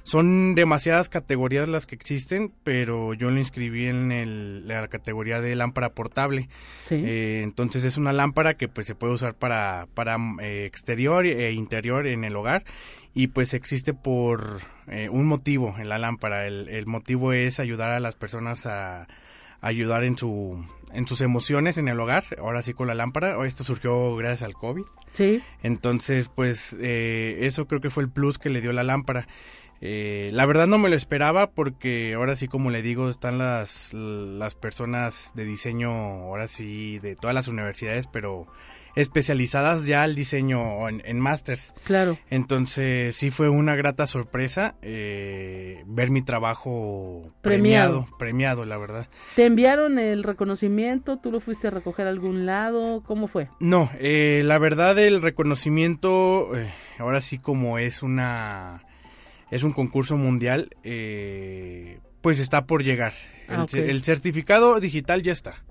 Son 0.05 0.55
demasiadas 0.55 1.09
categorías 1.09 1.69
las 1.69 1.87
que 1.87 1.97
existen, 1.97 2.53
pero 2.63 3.15
yo 3.15 3.31
lo 3.31 3.39
inscribí 3.39 3.87
en 3.87 4.69
la 4.69 4.87
categoría 4.87 5.41
de 5.41 5.57
lámpara 5.57 5.91
portable. 5.91 6.49
Eh, 6.91 7.41
entonces 7.43 7.85
es 7.85 7.97
una 7.97 8.13
lámpara 8.13 8.55
que 8.55 8.69
pues 8.69 8.87
se 8.87 8.95
puede 8.95 9.15
usar 9.15 9.35
para, 9.35 9.89
para 9.95 10.17
eh, 10.41 10.67
exterior 10.67 11.27
e 11.27 11.53
interior 11.53 12.07
en 12.07 12.25
el 12.25 12.37
hogar. 12.37 12.65
Y 13.17 13.29
pues 13.29 13.55
existe 13.55 13.95
por 13.95 14.61
eh, 14.89 15.09
un 15.09 15.27
motivo 15.27 15.75
en 15.79 15.89
la 15.89 15.99
lámpara. 15.99 16.47
el 16.47 16.87
motivo 16.87 17.33
es 17.33 17.59
ayudar 17.59 17.91
a 17.91 18.01
las 18.01 18.15
personas 18.15 18.67
a 18.67 19.09
ayudar 19.65 20.05
en 20.05 20.19
su 20.19 20.63
en 20.94 21.07
sus 21.07 21.20
emociones 21.20 21.78
en 21.78 21.88
el 21.88 22.00
hogar, 22.00 22.24
ahora 22.38 22.62
sí 22.62 22.74
con 22.74 22.87
la 22.87 22.94
lámpara. 22.94 23.37
Esto 23.44 23.64
surgió 23.64 24.16
gracias 24.16 24.42
al 24.42 24.54
COVID. 24.54 24.85
Sí. 25.12 25.42
Entonces, 25.62 26.30
pues 26.35 26.76
eh, 26.80 27.38
eso 27.42 27.66
creo 27.66 27.80
que 27.80 27.90
fue 27.90 28.02
el 28.02 28.11
plus 28.11 28.38
que 28.38 28.50
le 28.50 28.61
dio 28.61 28.72
la 28.72 28.83
lámpara. 28.83 29.26
Eh, 29.80 30.30
la 30.33 30.46
verdad 30.46 30.66
no 30.66 30.78
me 30.78 30.88
lo 30.88 30.96
esperaba 30.96 31.50
porque 31.50 32.14
ahora 32.14 32.37
sí, 32.37 32.48
como 32.48 32.70
le 32.70 32.80
digo, 32.80 33.09
están 33.09 33.38
las, 33.38 33.92
las 33.92 34.54
personas 34.54 35.33
de 35.35 35.44
diseño, 35.44 35.90
ahora 35.90 36.48
sí, 36.48 36.98
de 37.00 37.16
todas 37.16 37.35
las 37.35 37.48
universidades, 37.48 38.07
pero 38.07 38.46
especializadas 38.96 39.87
ya 39.87 40.02
al 40.02 40.14
diseño 40.14 40.88
en, 40.88 41.02
en 41.04 41.20
masters. 41.20 41.74
Claro. 41.85 42.18
Entonces 42.30 43.16
sí 43.16 43.30
fue 43.30 43.48
una 43.48 43.74
grata 43.74 44.07
sorpresa 44.07 44.76
eh, 44.83 45.83
ver 45.87 46.11
mi 46.11 46.22
trabajo 46.22 47.33
premiado. 47.40 48.07
premiado, 48.18 48.64
la 48.64 48.78
verdad. 48.78 49.09
¿Te 49.37 49.46
enviaron 49.46 49.98
el 49.98 50.22
reconocimiento? 50.22 51.18
¿Tú 51.18 51.30
lo 51.30 51.40
fuiste 51.40 51.68
a 51.68 51.70
recoger 51.70 52.07
a 52.07 52.11
algún 52.11 52.46
lado? 52.46 53.02
¿Cómo 53.04 53.26
fue? 53.26 53.48
No, 53.61 53.90
eh, 53.98 54.42
la 54.44 54.59
verdad 54.59 54.98
el 54.98 55.22
reconocimiento, 55.22 56.57
eh, 56.57 56.72
ahora 56.98 57.20
sí 57.20 57.38
como 57.38 57.78
es 57.78 58.02
una... 58.02 58.83
Es 59.50 59.62
un 59.62 59.72
concurso 59.72 60.16
mundial, 60.16 60.70
pues 62.25 62.39
está 62.39 62.65
por 62.65 62.83
llegar. 62.83 63.13
Ah, 63.49 63.67
el, 63.75 64.03
certificado 64.03 64.81
digital 64.81 65.23
ya 65.23 65.33
está. 65.33 65.63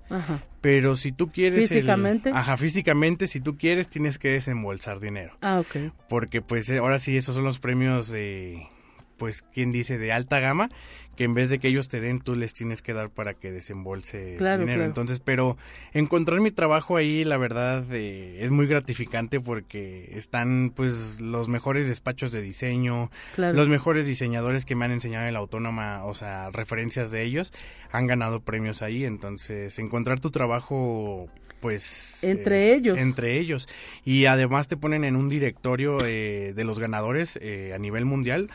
Pero 0.60 0.94
si 0.94 1.10
tú 1.10 1.32
quieres... 1.32 1.68
Físicamente. 1.68 2.30
ajá, 2.32 2.56
físicamente, 2.56 3.26
si 3.26 3.40
tú 3.40 3.58
quieres, 3.58 3.88
tienes 3.88 4.18
que 4.18 4.28
desembolsar 4.28 5.00
dinero. 5.00 5.36
Ah, 5.40 5.58
ok. 5.58 5.92
Porque 6.08 6.42
pues 6.42 6.70
ahora 6.70 7.00
sí, 7.00 7.16
esos 7.16 7.34
son 7.34 7.42
los 7.42 7.58
premios 7.58 8.08
de, 8.08 8.68
pues, 9.16 9.42
¿quién 9.42 9.72
dice? 9.72 9.98
De 9.98 10.12
alta 10.12 10.40
gama 10.40 10.70
que 11.14 11.24
en 11.24 11.34
vez 11.34 11.48
de 11.48 11.58
que 11.58 11.68
ellos 11.68 11.88
te 11.88 12.00
den, 12.00 12.20
tú 12.20 12.34
les 12.34 12.54
tienes 12.54 12.82
que 12.82 12.92
dar 12.92 13.10
para 13.10 13.34
que 13.34 13.52
desembolse 13.52 14.36
dinero. 14.38 14.84
Entonces, 14.84 15.20
pero 15.20 15.56
encontrar 15.92 16.40
mi 16.40 16.50
trabajo 16.50 16.96
ahí, 16.96 17.24
la 17.24 17.36
verdad, 17.36 17.84
eh, 17.92 18.38
es 18.40 18.50
muy 18.50 18.66
gratificante 18.66 19.40
porque 19.40 20.12
están, 20.14 20.72
pues, 20.74 21.20
los 21.20 21.48
mejores 21.48 21.88
despachos 21.88 22.32
de 22.32 22.42
diseño, 22.42 23.10
los 23.36 23.68
mejores 23.68 24.06
diseñadores 24.06 24.64
que 24.64 24.74
me 24.74 24.84
han 24.84 24.92
enseñado 24.92 25.26
en 25.26 25.34
la 25.34 25.40
autónoma, 25.40 26.04
o 26.04 26.14
sea, 26.14 26.50
referencias 26.50 27.10
de 27.10 27.22
ellos, 27.22 27.52
han 27.92 28.06
ganado 28.06 28.40
premios 28.40 28.82
ahí. 28.82 29.04
Entonces, 29.04 29.78
encontrar 29.78 30.20
tu 30.20 30.30
trabajo, 30.30 31.28
pues... 31.60 32.24
Entre 32.24 32.70
eh, 32.70 32.74
ellos. 32.74 32.98
Entre 32.98 33.38
ellos. 33.38 33.68
Y 34.04 34.26
además 34.26 34.66
te 34.68 34.76
ponen 34.76 35.04
en 35.04 35.14
un 35.16 35.28
directorio 35.28 36.04
eh, 36.04 36.52
de 36.54 36.64
los 36.64 36.78
ganadores 36.78 37.36
a 37.36 37.78
nivel 37.78 38.04
mundial 38.04 38.50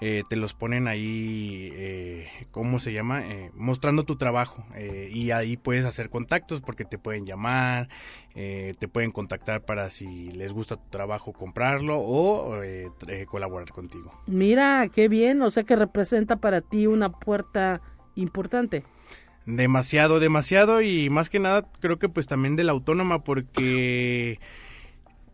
eh, 0.00 0.22
te 0.28 0.36
los 0.36 0.54
ponen 0.54 0.88
ahí, 0.88 1.70
eh, 1.74 2.28
¿cómo 2.50 2.78
se 2.78 2.92
llama? 2.92 3.26
Eh, 3.26 3.50
mostrando 3.54 4.04
tu 4.04 4.16
trabajo 4.16 4.66
y 5.10 5.30
ahí 5.30 5.56
puedes 5.56 5.84
hacer 5.84 6.10
contactos 6.10 6.60
porque 6.60 6.84
te 6.84 6.98
pueden 6.98 7.26
llamar, 7.26 7.88
te 8.34 8.88
pueden 8.88 9.12
contactar 9.12 9.64
para 9.64 9.88
si 9.88 10.30
les 10.32 10.52
gusta 10.52 10.76
tu 10.76 10.88
trabajo 10.90 11.32
comprarlo 11.32 11.98
o 11.98 12.60
colaborar 13.28 13.70
contigo. 13.70 14.12
Mira, 14.26 14.88
qué 14.92 15.08
bien, 15.08 15.42
o 15.42 15.50
sea 15.50 15.62
que 15.62 15.76
representa 15.76 16.36
para 16.36 16.60
ti 16.60 16.86
una 16.86 17.10
puerta 17.10 17.80
importante. 18.16 18.84
Demasiado, 19.46 20.20
demasiado 20.20 20.80
y 20.82 21.10
más 21.10 21.28
que 21.28 21.38
nada 21.38 21.68
creo 21.80 21.98
que 21.98 22.08
pues 22.08 22.26
también 22.26 22.56
de 22.56 22.64
la 22.64 22.72
autónoma 22.72 23.22
porque 23.24 24.40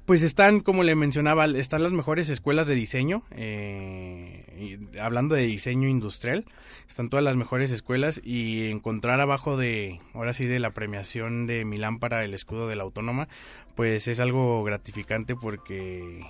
pues 0.06 0.22
están, 0.22 0.60
como 0.60 0.82
le 0.82 0.94
mencionaba, 0.94 1.46
están 1.46 1.82
las 1.82 1.92
mejores 1.92 2.28
escuelas 2.30 2.66
de 2.66 2.74
diseño, 2.74 3.22
eh, 3.30 4.78
hablando 5.00 5.34
de 5.34 5.42
diseño 5.42 5.88
industrial, 5.88 6.44
están 6.88 7.08
todas 7.08 7.24
las 7.24 7.36
mejores 7.36 7.70
escuelas 7.70 8.20
y 8.24 8.68
encontrar 8.70 9.20
abajo 9.20 9.56
de, 9.56 10.00
ahora 10.12 10.32
sí, 10.32 10.46
de 10.46 10.58
la 10.58 10.72
premiación 10.72 11.46
de 11.46 11.64
mi 11.64 11.76
lámpara, 11.76 12.24
el 12.24 12.34
escudo 12.34 12.66
de 12.66 12.76
la 12.76 12.82
autónoma, 12.82 13.28
pues 13.76 14.08
es 14.08 14.18
algo 14.18 14.64
gratificante 14.64 15.36
porque, 15.36 16.26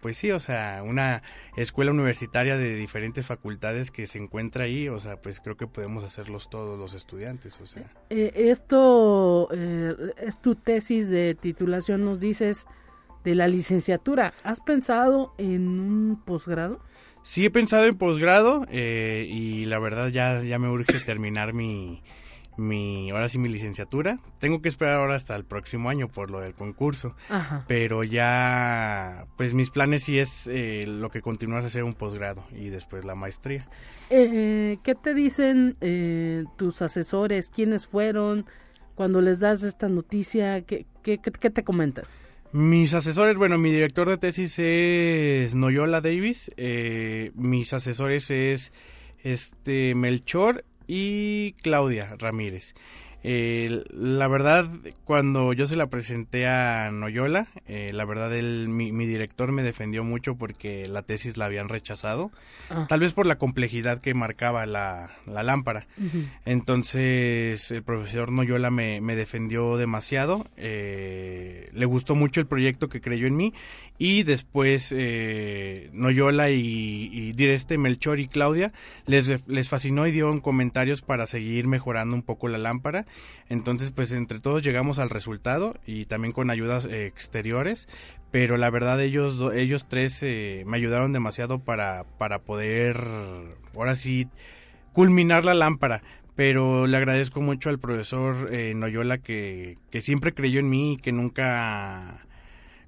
pues 0.00 0.16
sí, 0.16 0.30
o 0.30 0.38
sea, 0.38 0.82
una 0.84 1.22
escuela 1.56 1.90
universitaria 1.90 2.56
de 2.56 2.76
diferentes 2.76 3.26
facultades 3.26 3.90
que 3.90 4.06
se 4.06 4.18
encuentra 4.18 4.64
ahí, 4.64 4.88
o 4.88 5.00
sea, 5.00 5.20
pues 5.20 5.40
creo 5.40 5.56
que 5.56 5.66
podemos 5.66 6.04
hacerlos 6.04 6.48
todos 6.48 6.78
los 6.78 6.94
estudiantes, 6.94 7.60
o 7.60 7.66
sea. 7.66 7.90
Eh, 8.10 8.32
esto 8.34 9.48
eh, 9.52 9.94
es 10.18 10.40
tu 10.40 10.54
tesis 10.54 11.08
de 11.08 11.34
titulación, 11.34 12.04
nos 12.04 12.20
dices 12.20 12.66
de 13.26 13.34
la 13.34 13.48
licenciatura. 13.48 14.32
¿Has 14.44 14.60
pensado 14.60 15.34
en 15.36 15.66
un 15.66 16.22
posgrado? 16.24 16.78
Sí, 17.22 17.44
he 17.44 17.50
pensado 17.50 17.84
en 17.84 17.98
posgrado 17.98 18.64
eh, 18.70 19.26
y 19.28 19.64
la 19.64 19.80
verdad 19.80 20.08
ya, 20.08 20.38
ya 20.38 20.60
me 20.60 20.68
urge 20.68 21.00
terminar 21.00 21.52
mi, 21.52 22.04
mi, 22.56 23.10
ahora 23.10 23.28
sí 23.28 23.38
mi 23.38 23.48
licenciatura. 23.48 24.20
Tengo 24.38 24.62
que 24.62 24.68
esperar 24.68 24.98
ahora 24.98 25.16
hasta 25.16 25.34
el 25.34 25.44
próximo 25.44 25.90
año 25.90 26.06
por 26.06 26.30
lo 26.30 26.38
del 26.38 26.54
concurso. 26.54 27.16
Pero 27.66 28.04
ya, 28.04 29.26
pues 29.36 29.54
mis 29.54 29.70
planes 29.70 30.04
sí 30.04 30.20
es 30.20 30.46
eh, 30.46 30.84
lo 30.86 31.10
que 31.10 31.20
continúas 31.20 31.64
a 31.64 31.66
hacer 31.66 31.82
un 31.82 31.94
posgrado 31.94 32.44
y 32.52 32.68
después 32.68 33.04
la 33.04 33.16
maestría. 33.16 33.66
Eh, 34.08 34.78
¿Qué 34.84 34.94
te 34.94 35.14
dicen 35.14 35.76
tus 36.56 36.80
asesores? 36.80 37.50
¿Quiénes 37.50 37.88
fueron? 37.88 38.46
Cuando 38.94 39.20
les 39.20 39.40
das 39.40 39.64
esta 39.64 39.88
noticia, 39.88 40.62
¿qué, 40.62 40.86
qué, 41.02 41.18
qué 41.18 41.50
te 41.50 41.64
comentan? 41.64 42.04
Mis 42.52 42.94
asesores, 42.94 43.36
bueno, 43.36 43.58
mi 43.58 43.70
director 43.70 44.08
de 44.08 44.18
tesis 44.18 44.58
es 44.58 45.54
Noyola 45.54 46.00
Davis, 46.00 46.50
eh, 46.56 47.32
mis 47.34 47.72
asesores 47.72 48.30
es 48.30 48.72
este 49.22 49.94
Melchor 49.94 50.64
y 50.86 51.52
Claudia 51.62 52.14
Ramírez. 52.18 52.74
Eh, 53.28 53.82
la 53.90 54.28
verdad, 54.28 54.70
cuando 55.02 55.52
yo 55.52 55.66
se 55.66 55.74
la 55.74 55.88
presenté 55.88 56.46
a 56.46 56.92
Noyola, 56.92 57.48
eh, 57.66 57.90
la 57.92 58.04
verdad, 58.04 58.32
él, 58.32 58.68
mi, 58.68 58.92
director 59.04 59.50
me 59.50 59.64
defendió 59.64 60.04
mucho 60.04 60.36
porque 60.36 60.86
la 60.86 61.02
tesis 61.02 61.36
la 61.36 61.46
habían 61.46 61.68
rechazado, 61.68 62.30
ah. 62.70 62.86
tal 62.88 63.00
vez 63.00 63.14
por 63.14 63.26
la 63.26 63.36
complejidad 63.36 63.98
que 63.98 64.14
marcaba 64.14 64.64
la, 64.64 65.10
lámpara. 65.26 65.88
Entonces, 66.44 67.72
el 67.72 67.82
profesor 67.82 68.30
Noyola 68.30 68.70
me, 68.70 69.00
me 69.00 69.16
defendió 69.16 69.76
demasiado, 69.76 70.46
eh, 70.56 71.68
le 71.72 71.84
gustó 71.84 72.14
mucho 72.14 72.40
el 72.40 72.46
proyecto 72.46 72.88
que 72.88 73.00
creyó 73.00 73.26
en 73.26 73.36
mí 73.36 73.52
y 73.98 74.22
después 74.22 74.94
Noyola 75.92 76.50
y, 76.50 77.10
y 77.12 77.32
Direste, 77.32 77.76
Melchor 77.76 78.20
y 78.20 78.28
Claudia 78.28 78.72
les, 79.06 79.48
les 79.48 79.68
fascinó 79.68 80.06
y 80.06 80.12
dieron 80.12 80.38
comentarios 80.38 81.02
para 81.02 81.26
seguir 81.26 81.66
mejorando 81.66 82.14
un 82.14 82.22
poco 82.22 82.46
la 82.46 82.58
lámpara 82.58 83.04
entonces, 83.48 83.92
pues 83.92 84.12
entre 84.12 84.40
todos 84.40 84.62
llegamos 84.62 84.98
al 84.98 85.10
resultado 85.10 85.76
y 85.86 86.06
también 86.06 86.32
con 86.32 86.50
ayudas 86.50 86.84
eh, 86.84 87.06
exteriores, 87.06 87.88
pero 88.32 88.56
la 88.56 88.70
verdad 88.70 89.00
ellos 89.00 89.52
ellos 89.54 89.86
tres 89.88 90.22
eh, 90.22 90.64
me 90.66 90.76
ayudaron 90.76 91.12
demasiado 91.12 91.60
para 91.60 92.04
para 92.18 92.40
poder 92.40 93.00
ahora 93.74 93.94
sí 93.94 94.28
culminar 94.92 95.44
la 95.44 95.54
lámpara. 95.54 96.02
Pero 96.34 96.86
le 96.86 96.98
agradezco 96.98 97.40
mucho 97.40 97.70
al 97.70 97.78
profesor 97.78 98.52
eh, 98.52 98.74
Noyola 98.74 99.18
que, 99.18 99.78
que 99.90 100.02
siempre 100.02 100.34
creyó 100.34 100.60
en 100.60 100.68
mí 100.68 100.92
y 100.92 100.96
que 100.98 101.10
nunca 101.10 102.25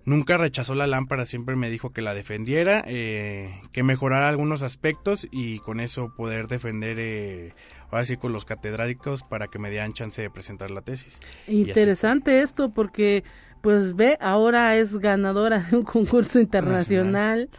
Nunca 0.09 0.39
rechazó 0.39 0.75
la 0.75 0.87
lámpara, 0.87 1.27
siempre 1.27 1.55
me 1.55 1.69
dijo 1.69 1.91
que 1.91 2.01
la 2.01 2.15
defendiera, 2.15 2.83
eh, 2.87 3.61
que 3.73 3.83
mejorara 3.83 4.31
algunos 4.31 4.63
aspectos 4.63 5.29
y 5.31 5.59
con 5.59 5.81
eso 5.81 6.15
poder 6.17 6.47
defender, 6.47 6.97
eh, 6.99 7.53
ahora 7.91 8.07
sí, 8.07 8.17
con 8.17 8.33
los 8.33 8.47
catedráticos 8.47 9.23
para 9.23 9.49
que 9.49 9.59
me 9.59 9.69
dieran 9.69 9.93
chance 9.93 10.23
de 10.23 10.31
presentar 10.31 10.71
la 10.71 10.81
tesis. 10.81 11.21
Interesante 11.47 12.41
esto 12.41 12.71
porque, 12.71 13.23
pues 13.61 13.97
ve, 13.97 14.17
ahora 14.19 14.77
es 14.77 14.97
ganadora 14.97 15.59
de 15.71 15.77
un 15.77 15.85
concurso 15.85 16.41
internacional 16.41 17.51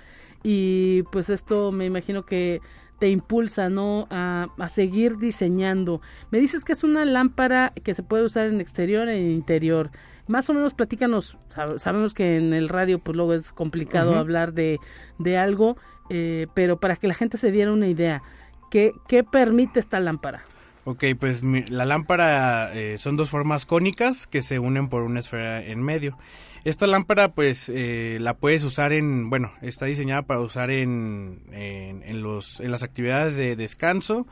y 0.42 1.04
pues 1.12 1.30
esto 1.30 1.72
me 1.72 1.86
imagino 1.86 2.26
que 2.26 2.62
te 2.98 3.10
impulsa, 3.10 3.70
¿no? 3.70 4.08
A, 4.10 4.48
a, 4.58 4.70
seguir 4.70 5.18
diseñando. 5.18 6.02
Me 6.32 6.40
dices 6.40 6.66
que 6.66 6.74
es 6.74 6.84
una 6.84 7.06
lámpara 7.06 7.74
que 7.84 7.94
se 7.94 8.02
puede 8.02 8.24
usar 8.24 8.48
en 8.48 8.60
exterior 8.60 9.08
e 9.08 9.32
interior 9.32 9.92
más 10.30 10.50
o 10.50 10.54
menos 10.54 10.74
platícanos, 10.74 11.38
sabemos 11.78 12.14
que 12.14 12.38
en 12.38 12.54
el 12.54 12.70
radio 12.70 13.00
pues 13.00 13.18
luego 13.18 13.34
es 13.34 13.52
complicado 13.52 14.16
hablar 14.16 14.54
de, 14.54 14.78
de 15.18 15.38
algo, 15.38 15.76
eh, 16.10 16.48
pero 16.54 16.80
para 16.80 16.96
que 16.96 17.08
la 17.08 17.16
gente 17.16 17.38
se 17.38 17.52
diera 17.52 17.74
una 17.74 17.88
idea, 17.88 18.22
¿qué, 18.70 18.94
qué 19.08 19.24
permite 19.24 19.80
esta 19.80 20.00
lámpara? 20.00 20.44
Ok, 20.86 21.04
pues 21.20 21.44
la 21.44 21.86
lámpara 21.86 22.74
eh, 22.74 22.98
son 22.98 23.18
dos 23.18 23.30
formas 23.30 23.66
cónicas 23.66 24.28
que 24.28 24.42
se 24.42 24.60
unen 24.60 24.88
por 24.88 25.02
una 25.02 25.20
esfera 25.20 25.64
en 25.64 25.82
medio. 25.84 26.18
Esta 26.64 26.88
lámpara 26.88 27.30
pues 27.34 27.72
eh, 27.74 28.18
la 28.20 28.36
puedes 28.36 28.64
usar 28.64 28.92
en, 28.92 29.30
bueno, 29.30 29.52
está 29.62 29.86
diseñada 29.86 30.24
para 30.24 30.42
usar 30.42 30.72
en, 30.72 31.44
en, 31.52 32.04
en, 32.04 32.22
los, 32.22 32.60
en 32.60 32.72
las 32.72 32.84
actividades 32.84 33.36
de 33.36 33.56
descanso, 33.56 34.28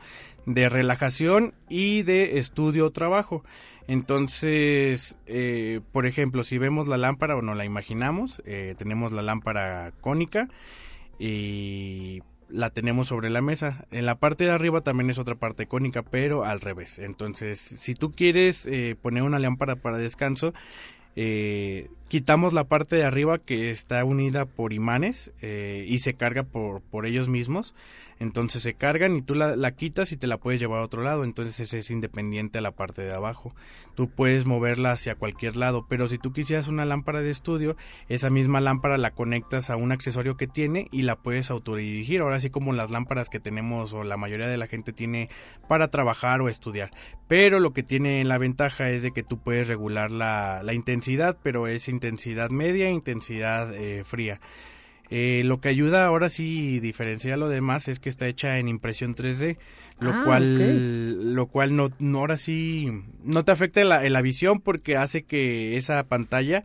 de 0.48 0.70
relajación 0.70 1.54
y 1.68 2.02
de 2.02 2.38
estudio 2.38 2.86
o 2.86 2.90
trabajo. 2.90 3.44
Entonces, 3.86 5.18
eh, 5.26 5.80
por 5.92 6.06
ejemplo, 6.06 6.42
si 6.42 6.56
vemos 6.58 6.88
la 6.88 6.96
lámpara 6.96 7.36
o 7.36 7.42
no 7.42 7.54
la 7.54 7.66
imaginamos, 7.66 8.42
eh, 8.46 8.74
tenemos 8.78 9.12
la 9.12 9.22
lámpara 9.22 9.92
cónica 10.00 10.48
y 11.18 12.22
la 12.48 12.70
tenemos 12.70 13.08
sobre 13.08 13.28
la 13.28 13.42
mesa. 13.42 13.86
En 13.90 14.06
la 14.06 14.14
parte 14.14 14.44
de 14.44 14.50
arriba 14.50 14.80
también 14.80 15.10
es 15.10 15.18
otra 15.18 15.34
parte 15.34 15.66
cónica, 15.66 16.02
pero 16.02 16.44
al 16.44 16.62
revés. 16.62 16.98
Entonces, 16.98 17.58
si 17.60 17.92
tú 17.92 18.12
quieres 18.12 18.66
eh, 18.66 18.96
poner 19.00 19.24
una 19.24 19.38
lámpara 19.38 19.76
para 19.76 19.98
descanso, 19.98 20.54
quitamos 22.06 22.52
la 22.52 22.64
parte 22.64 22.94
de 22.94 23.04
arriba 23.04 23.38
que 23.38 23.70
está 23.70 24.04
unida 24.04 24.44
por 24.46 24.72
imanes 24.72 25.32
y 25.42 25.98
se 25.98 26.14
carga 26.14 26.44
por, 26.44 26.80
por 26.80 27.06
ellos 27.06 27.28
mismos. 27.28 27.74
Entonces 28.20 28.62
se 28.62 28.74
cargan 28.74 29.16
y 29.16 29.22
tú 29.22 29.34
la, 29.34 29.70
quitas 29.72 30.12
y 30.12 30.16
te 30.16 30.26
la 30.26 30.38
puedes 30.38 30.60
llevar 30.60 30.80
a 30.80 30.84
otro 30.84 31.02
lado. 31.02 31.24
Entonces 31.24 31.72
es 31.72 31.90
independiente 31.90 32.58
a 32.58 32.60
la 32.60 32.72
parte 32.72 33.02
de 33.02 33.14
abajo. 33.14 33.54
Tú 33.94 34.10
puedes 34.10 34.46
moverla 34.46 34.92
hacia 34.92 35.14
cualquier 35.14 35.56
lado. 35.56 35.86
Pero 35.88 36.08
si 36.08 36.18
tú 36.18 36.32
quisieras 36.32 36.68
una 36.68 36.84
lámpara 36.84 37.20
de 37.20 37.30
estudio, 37.30 37.76
esa 38.08 38.30
misma 38.30 38.60
lámpara 38.60 38.98
la 38.98 39.12
conectas 39.12 39.70
a 39.70 39.76
un 39.76 39.92
accesorio 39.92 40.36
que 40.36 40.46
tiene 40.46 40.88
y 40.90 41.02
la 41.02 41.16
puedes 41.16 41.50
autodirigir. 41.50 42.22
Ahora 42.22 42.40
sí 42.40 42.50
como 42.50 42.72
las 42.72 42.90
lámparas 42.90 43.28
que 43.28 43.40
tenemos 43.40 43.92
o 43.92 44.04
la 44.04 44.16
mayoría 44.16 44.48
de 44.48 44.56
la 44.56 44.66
gente 44.66 44.92
tiene 44.92 45.28
para 45.68 45.88
trabajar 45.88 46.40
o 46.40 46.48
estudiar. 46.48 46.90
Pero 47.28 47.60
lo 47.60 47.72
que 47.72 47.82
tiene 47.82 48.24
la 48.24 48.38
ventaja 48.38 48.90
es 48.90 49.02
de 49.02 49.12
que 49.12 49.22
tú 49.22 49.38
puedes 49.38 49.68
regular 49.68 50.10
la, 50.10 50.62
la 50.62 50.72
intensidad, 50.74 51.38
pero 51.42 51.66
es 51.66 51.88
intensidad 51.88 52.50
media 52.50 52.88
e 52.88 52.92
intensidad 52.92 53.74
eh, 53.74 54.02
fría. 54.04 54.40
Eh, 55.10 55.42
lo 55.44 55.60
que 55.60 55.68
ayuda 55.68 56.04
ahora 56.04 56.28
sí 56.28 56.80
diferencia 56.80 57.36
lo 57.36 57.48
demás 57.48 57.88
es 57.88 57.98
que 57.98 58.10
está 58.10 58.26
hecha 58.26 58.58
en 58.58 58.68
impresión 58.68 59.14
3D, 59.14 59.56
lo 60.00 60.12
ah, 60.12 60.22
cual 60.24 61.34
lo 61.34 61.46
cual 61.46 61.76
no, 61.76 61.90
ahora 62.18 62.36
sí 62.36 62.90
no 63.24 63.44
te 63.44 63.52
afecta 63.52 63.82
la, 63.84 64.06
la 64.08 64.22
visión 64.22 64.60
porque 64.60 64.96
hace 64.96 65.22
que 65.22 65.76
esa 65.76 66.02
pantalla 66.04 66.64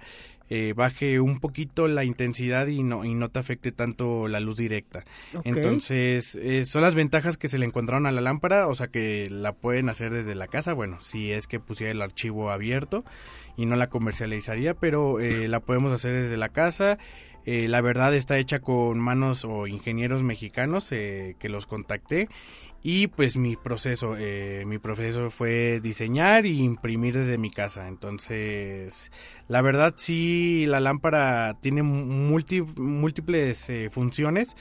eh, 0.50 0.74
baje 0.76 1.20
un 1.20 1.40
poquito 1.40 1.88
la 1.88 2.04
intensidad 2.04 2.68
y 2.68 2.84
no, 2.84 3.06
y 3.06 3.16
no 3.16 3.30
te 3.30 3.40
afecte 3.40 3.72
tanto 3.72 4.28
la 4.28 4.40
luz 4.40 4.58
directa. 4.58 5.04
Entonces, 5.46 6.36
eh, 6.36 6.66
son 6.66 6.84
las 6.84 6.96
ventajas 6.96 7.38
que 7.38 7.48
se 7.48 7.58
le 7.58 7.66
encontraron 7.66 8.06
a 8.06 8.12
la 8.12 8.22
lámpara, 8.22 8.68
o 8.68 8.76
sea 8.76 8.88
que 8.88 9.30
la 9.32 9.54
pueden 9.54 9.90
hacer 9.90 10.12
desde 10.12 10.36
la 10.36 10.48
casa, 10.48 10.74
bueno, 10.74 11.02
si 11.02 11.32
es 11.32 11.48
que 11.48 11.60
pusiera 11.60 11.92
el 11.92 12.04
archivo 12.04 12.52
abierto 12.52 13.06
y 13.56 13.66
no 13.66 13.76
la 13.78 13.88
comercializaría, 13.90 14.74
pero 14.74 15.18
la 15.20 15.60
podemos 15.60 15.92
hacer 15.92 16.14
desde 16.14 16.38
la 16.38 16.50
casa. 16.50 17.00
Eh, 17.46 17.68
la 17.68 17.82
verdad 17.82 18.14
está 18.14 18.38
hecha 18.38 18.60
con 18.60 19.00
manos 19.00 19.44
o 19.46 19.68
ingenieros 19.68 20.24
mexicanos 20.24 20.92
eh, 20.92 21.36
que 21.40 21.50
los 21.50 21.68
contacté 21.68 22.30
y 22.82 23.08
pues 23.08 23.38
mi 23.38 23.56
proceso, 23.56 24.16
eh, 24.18 24.64
mi 24.66 24.78
proceso 24.78 25.30
fue 25.30 25.80
diseñar 25.82 26.46
y 26.46 26.64
imprimir 26.64 27.18
desde 27.18 27.38
mi 27.38 27.50
casa. 27.50 27.88
Entonces, 27.88 29.12
la 29.48 29.62
verdad 29.62 29.94
sí, 29.96 30.66
la 30.68 30.80
lámpara 30.80 31.58
tiene 31.62 31.84
múltiples 31.84 33.72
funciones. 33.92 34.56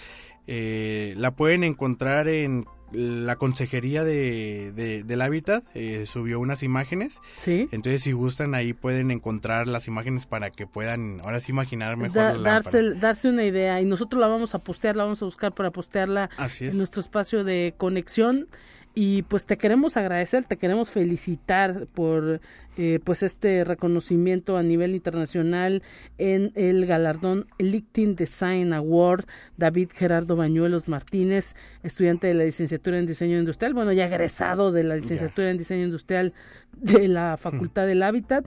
la 0.47 1.31
pueden 1.33 1.65
encontrar 1.65 2.29
en 2.29 2.67
la 2.93 3.37
consejería 3.37 4.05
de, 4.05 5.03
del 5.05 5.23
hábitat 5.23 5.65
eh, 5.75 6.07
subió 6.07 6.41
unas 6.41 6.63
imágenes. 6.63 7.21
Sí. 7.37 7.69
Entonces, 7.73 8.03
si 8.03 8.13
gustan, 8.13 8.55
ahí 8.55 8.73
pueden 8.73 9.11
encontrar 9.11 9.69
las 9.69 9.89
imágenes 9.89 10.27
para 10.27 10.51
que 10.51 10.67
puedan 10.67 11.21
ahora 11.25 11.41
sí 11.41 11.53
imaginar 11.53 11.97
mejor 11.97 12.37
la 12.37 12.53
darse, 12.53 12.95
darse 12.95 13.29
una 13.29 13.45
idea. 13.45 13.81
Y 13.81 13.85
nosotros 13.85 14.21
la 14.21 14.29
vamos 14.29 14.55
a 14.55 14.59
postear, 14.59 14.97
la 14.97 15.05
vamos 15.05 15.23
a 15.23 15.25
buscar 15.25 15.53
para 15.53 15.71
postearla 15.71 16.31
en 16.61 16.79
nuestro 16.79 17.01
espacio 17.01 17.45
de 17.45 17.75
conexión 17.77 18.49
y 18.95 19.23
pues 19.23 19.47
te 19.47 19.57
queremos 19.57 19.97
agradecer, 19.97 20.45
te 20.45 20.59
queremos 20.59 20.91
felicitar 20.91 21.87
por 21.95 22.41
eh, 22.77 23.01
pues 23.05 23.23
este 23.23 23.65
reconocimiento 23.65 24.57
a 24.57 24.63
nivel 24.63 24.95
internacional 24.95 25.83
en 26.19 26.53
el 26.55 26.87
galardón 26.87 27.47
LinkedIn 27.59 28.17
Design 28.17 28.73
Award 28.73 29.25
David 29.57 29.91
Gerardo 29.95 30.37
Bañuelos 30.37 30.89
Martínez, 30.89 31.55
estudiante 31.83 32.27
de 32.27 32.35
la 32.35 32.45
licenciatura 32.45 32.99
en 32.99 33.07
diseño 33.07 33.39
industrial, 33.39 33.75
bueno 33.75 33.93
ya 33.93 34.07
egresado 34.07 34.73
de 34.73 34.85
la 34.85 34.97
licenciatura 34.97 35.51
en 35.51 35.59
diseño 35.59 35.85
industrial 35.85 36.35
de 36.73 37.09
la 37.09 37.37
Facultad 37.39 37.87
del 37.87 38.03
Hábitat. 38.03 38.47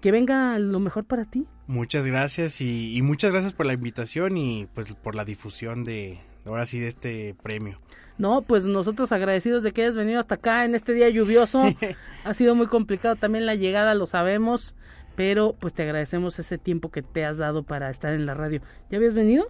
Que 0.00 0.12
venga 0.12 0.58
lo 0.58 0.80
mejor 0.80 1.04
para 1.06 1.24
ti. 1.24 1.46
Muchas 1.66 2.04
gracias 2.04 2.60
y, 2.60 2.94
y 2.94 3.00
muchas 3.00 3.32
gracias 3.32 3.54
por 3.54 3.64
la 3.64 3.72
invitación 3.72 4.36
y 4.36 4.68
pues 4.74 4.92
por 4.96 5.14
la 5.14 5.24
difusión 5.24 5.82
de 5.82 6.18
ahora 6.44 6.66
sí 6.66 6.78
de 6.78 6.88
este 6.88 7.34
premio. 7.42 7.80
No, 8.16 8.42
pues 8.42 8.66
nosotros 8.66 9.10
agradecidos 9.12 9.62
de 9.62 9.72
que 9.72 9.82
hayas 9.82 9.96
venido 9.96 10.20
hasta 10.20 10.36
acá 10.36 10.64
en 10.64 10.74
este 10.74 10.92
día 10.92 11.08
lluvioso. 11.08 11.62
ha 12.24 12.34
sido 12.34 12.54
muy 12.54 12.66
complicado 12.66 13.16
también 13.16 13.46
la 13.46 13.54
llegada, 13.54 13.94
lo 13.94 14.06
sabemos, 14.06 14.74
pero 15.16 15.56
pues 15.58 15.74
te 15.74 15.82
agradecemos 15.82 16.38
ese 16.38 16.58
tiempo 16.58 16.90
que 16.90 17.02
te 17.02 17.24
has 17.24 17.38
dado 17.38 17.64
para 17.64 17.90
estar 17.90 18.12
en 18.12 18.26
la 18.26 18.34
radio. 18.34 18.60
¿Ya 18.90 18.98
habías 18.98 19.14
venido? 19.14 19.48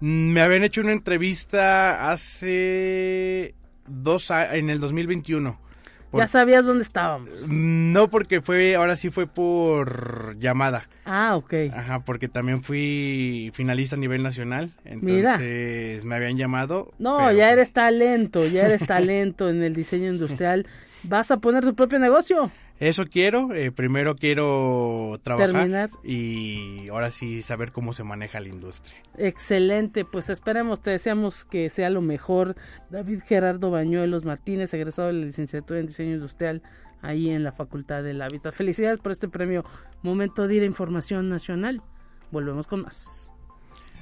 Mm, 0.00 0.32
me 0.32 0.42
habían 0.42 0.64
hecho 0.64 0.80
una 0.80 0.92
entrevista 0.92 2.10
hace 2.10 3.54
dos 3.86 4.30
años, 4.30 4.54
en 4.54 4.70
el 4.70 4.80
2021 4.80 5.69
ya 6.12 6.26
sabías 6.26 6.66
dónde 6.66 6.82
estábamos. 6.82 7.30
No, 7.48 8.08
porque 8.08 8.40
fue, 8.40 8.74
ahora 8.74 8.96
sí 8.96 9.10
fue 9.10 9.26
por 9.26 10.36
llamada. 10.38 10.88
Ah, 11.04 11.36
ok. 11.36 11.54
Ajá, 11.72 12.00
porque 12.00 12.28
también 12.28 12.62
fui 12.62 13.50
finalista 13.54 13.96
a 13.96 13.98
nivel 13.98 14.22
nacional. 14.22 14.72
Entonces 14.84 16.04
me 16.04 16.14
habían 16.16 16.36
llamado. 16.36 16.92
No, 16.98 17.30
ya 17.32 17.50
eres 17.50 17.72
talento, 17.72 18.46
ya 18.46 18.66
eres 18.66 18.86
talento 18.86 19.48
en 19.48 19.62
el 19.62 19.74
diseño 19.74 20.10
industrial. 20.10 20.66
¿Vas 21.02 21.30
a 21.30 21.38
poner 21.38 21.64
tu 21.64 21.74
propio 21.74 21.98
negocio? 21.98 22.50
Eso 22.78 23.04
quiero, 23.06 23.54
eh, 23.54 23.72
primero 23.72 24.16
quiero 24.16 25.20
trabajar 25.22 25.90
y 26.02 26.88
ahora 26.88 27.10
sí 27.10 27.42
saber 27.42 27.72
cómo 27.72 27.92
se 27.92 28.04
maneja 28.04 28.40
la 28.40 28.48
industria. 28.48 28.96
Excelente, 29.18 30.04
pues 30.04 30.30
esperemos, 30.30 30.82
te 30.82 30.90
deseamos 30.90 31.44
que 31.44 31.68
sea 31.68 31.90
lo 31.90 32.00
mejor. 32.00 32.56
David 32.90 33.20
Gerardo 33.26 33.70
Bañuelos 33.70 34.24
Martínez, 34.24 34.72
egresado 34.72 35.08
de 35.08 35.14
la 35.14 35.26
licenciatura 35.26 35.80
en 35.80 35.86
diseño 35.86 36.14
industrial 36.14 36.62
ahí 37.02 37.26
en 37.26 37.44
la 37.44 37.52
Facultad 37.52 38.02
del 38.02 38.22
Hábitat. 38.22 38.54
Felicidades 38.54 38.98
por 38.98 39.12
este 39.12 39.28
premio 39.28 39.64
Momento 40.02 40.46
de 40.46 40.56
ir 40.56 40.62
a 40.62 40.66
Información 40.66 41.28
Nacional. 41.28 41.82
Volvemos 42.30 42.66
con 42.66 42.82
más. 42.82 43.30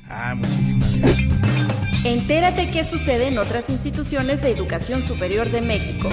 Ah, 0.09 0.35
muchísimas 0.35 1.01
gracias. 1.01 1.29
Entérate 2.05 2.71
qué 2.71 2.85
sucede 2.85 3.27
en 3.27 3.39
otras 3.39 3.71
instituciones 3.71 4.41
de 4.41 4.53
educación 4.53 5.03
superior 5.03 5.51
de 5.51 5.61
México 5.61 6.09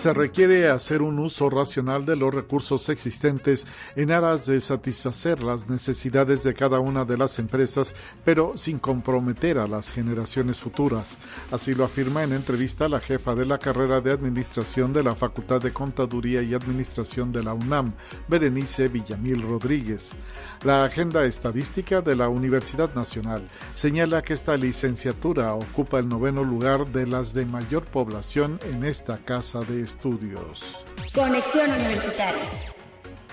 se 0.00 0.14
requiere 0.14 0.70
hacer 0.70 1.02
un 1.02 1.18
uso 1.18 1.50
racional 1.50 2.06
de 2.06 2.16
los 2.16 2.32
recursos 2.32 2.88
existentes 2.88 3.66
en 3.96 4.10
aras 4.12 4.46
de 4.46 4.58
satisfacer 4.62 5.42
las 5.42 5.68
necesidades 5.68 6.42
de 6.42 6.54
cada 6.54 6.80
una 6.80 7.04
de 7.04 7.18
las 7.18 7.38
empresas, 7.38 7.94
pero 8.24 8.56
sin 8.56 8.78
comprometer 8.78 9.58
a 9.58 9.66
las 9.66 9.90
generaciones 9.90 10.58
futuras. 10.58 11.18
Así 11.50 11.74
lo 11.74 11.84
afirma 11.84 12.22
en 12.22 12.32
entrevista 12.32 12.88
la 12.88 13.00
jefa 13.00 13.34
de 13.34 13.44
la 13.44 13.58
carrera 13.58 14.00
de 14.00 14.10
Administración 14.10 14.94
de 14.94 15.02
la 15.02 15.14
Facultad 15.14 15.60
de 15.60 15.74
Contaduría 15.74 16.40
y 16.40 16.54
Administración 16.54 17.30
de 17.30 17.42
la 17.42 17.52
UNAM, 17.52 17.92
Berenice 18.26 18.88
Villamil 18.88 19.42
Rodríguez. 19.42 20.12
La 20.64 20.82
agenda 20.82 21.26
estadística 21.26 22.00
de 22.00 22.16
la 22.16 22.30
Universidad 22.30 22.94
Nacional 22.94 23.46
señala 23.74 24.22
que 24.22 24.32
esta 24.32 24.56
licenciatura 24.56 25.52
ocupa 25.52 25.98
el 25.98 26.08
noveno 26.08 26.42
lugar 26.42 26.90
de 26.90 27.06
las 27.06 27.34
de 27.34 27.44
mayor 27.44 27.84
población 27.84 28.58
en 28.72 28.84
esta 28.84 29.18
casa 29.18 29.60
de 29.60 29.89
estudios. 29.90 30.76
Conexión 31.14 31.70
Universitaria. 31.70 32.79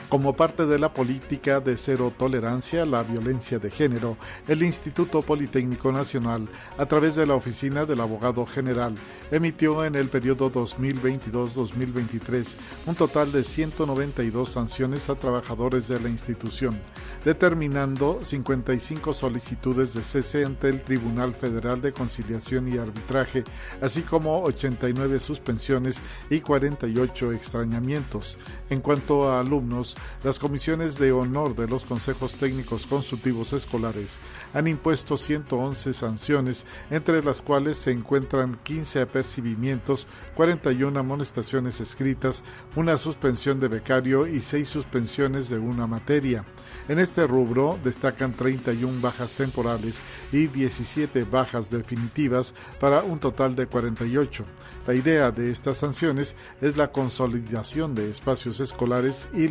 Como 0.09 0.35
parte 0.37 0.65
de 0.65 0.79
la 0.79 0.93
política 0.93 1.59
de 1.59 1.75
cero 1.75 2.13
tolerancia 2.17 2.83
a 2.83 2.85
la 2.85 3.03
violencia 3.03 3.59
de 3.59 3.69
género, 3.69 4.15
el 4.47 4.63
Instituto 4.63 5.21
Politécnico 5.21 5.91
Nacional, 5.91 6.47
a 6.77 6.85
través 6.85 7.15
de 7.15 7.25
la 7.25 7.35
Oficina 7.35 7.83
del 7.83 7.99
Abogado 7.99 8.45
General, 8.45 8.95
emitió 9.31 9.83
en 9.83 9.95
el 9.95 10.07
periodo 10.07 10.49
2022-2023 10.49 12.55
un 12.85 12.95
total 12.95 13.33
de 13.33 13.43
192 13.43 14.49
sanciones 14.49 15.09
a 15.09 15.15
trabajadores 15.15 15.89
de 15.89 15.99
la 15.99 16.07
institución, 16.07 16.79
determinando 17.25 18.19
55 18.23 19.13
solicitudes 19.13 19.93
de 19.93 20.03
cese 20.03 20.45
ante 20.45 20.69
el 20.69 20.83
Tribunal 20.83 21.35
Federal 21.35 21.81
de 21.81 21.91
Conciliación 21.91 22.73
y 22.73 22.77
Arbitraje, 22.77 23.43
así 23.81 24.03
como 24.03 24.41
89 24.43 25.19
suspensiones 25.19 25.99
y 26.29 26.39
48 26.39 27.33
extrañamientos. 27.33 28.39
En 28.69 28.79
cuanto 28.79 29.29
a 29.29 29.41
alumnos, 29.41 29.96
las 30.23 30.39
comisiones 30.39 30.97
de 30.97 31.11
honor 31.11 31.55
de 31.55 31.67
los 31.67 31.83
consejos 31.83 32.35
técnicos 32.35 32.85
consultivos 32.85 33.53
escolares 33.53 34.19
han 34.53 34.67
impuesto 34.67 35.17
111 35.17 35.93
sanciones, 35.93 36.65
entre 36.89 37.23
las 37.23 37.41
cuales 37.41 37.77
se 37.77 37.91
encuentran 37.91 38.57
15 38.63 39.01
apercibimientos, 39.01 40.07
41 40.35 40.99
amonestaciones 40.99 41.81
escritas, 41.81 42.43
una 42.75 42.97
suspensión 42.97 43.59
de 43.59 43.67
becario 43.67 44.27
y 44.27 44.41
6 44.41 44.67
suspensiones 44.67 45.49
de 45.49 45.57
una 45.57 45.87
materia. 45.87 46.45
En 46.87 46.99
este 46.99 47.27
rubro 47.27 47.77
destacan 47.83 48.33
31 48.33 49.01
bajas 49.01 49.33
temporales 49.33 50.01
y 50.31 50.47
17 50.47 51.23
bajas 51.23 51.69
definitivas 51.69 52.53
para 52.79 53.03
un 53.03 53.19
total 53.19 53.55
de 53.55 53.67
48. 53.67 54.45
La 54.85 54.93
idea 54.93 55.31
de 55.31 55.51
estas 55.51 55.77
sanciones 55.77 56.35
es 56.61 56.77
la 56.77 56.91
consolidación 56.91 57.93
de 57.93 58.09
espacios 58.09 58.59
escolares 58.59 59.27
y 59.33 59.49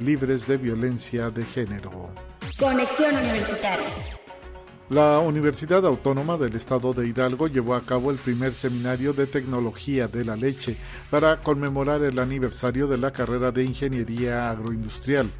libres 0.00 0.46
de 0.46 0.56
violencia 0.56 1.30
de 1.30 1.44
género. 1.44 2.10
Conexión 2.58 3.14
Universitaria. 3.16 3.88
La 4.92 5.20
Universidad 5.20 5.86
Autónoma 5.86 6.36
del 6.36 6.54
Estado 6.54 6.92
de 6.92 7.08
Hidalgo 7.08 7.46
llevó 7.46 7.74
a 7.74 7.80
cabo 7.80 8.10
el 8.10 8.18
primer 8.18 8.52
seminario 8.52 9.14
de 9.14 9.26
tecnología 9.26 10.06
de 10.06 10.22
la 10.22 10.36
leche 10.36 10.76
para 11.10 11.40
conmemorar 11.40 12.02
el 12.02 12.18
aniversario 12.18 12.86
de 12.86 12.98
la 12.98 13.10
carrera 13.10 13.50
de 13.52 13.64
Ingeniería 13.64 14.50
Agroindustrial. 14.50 15.30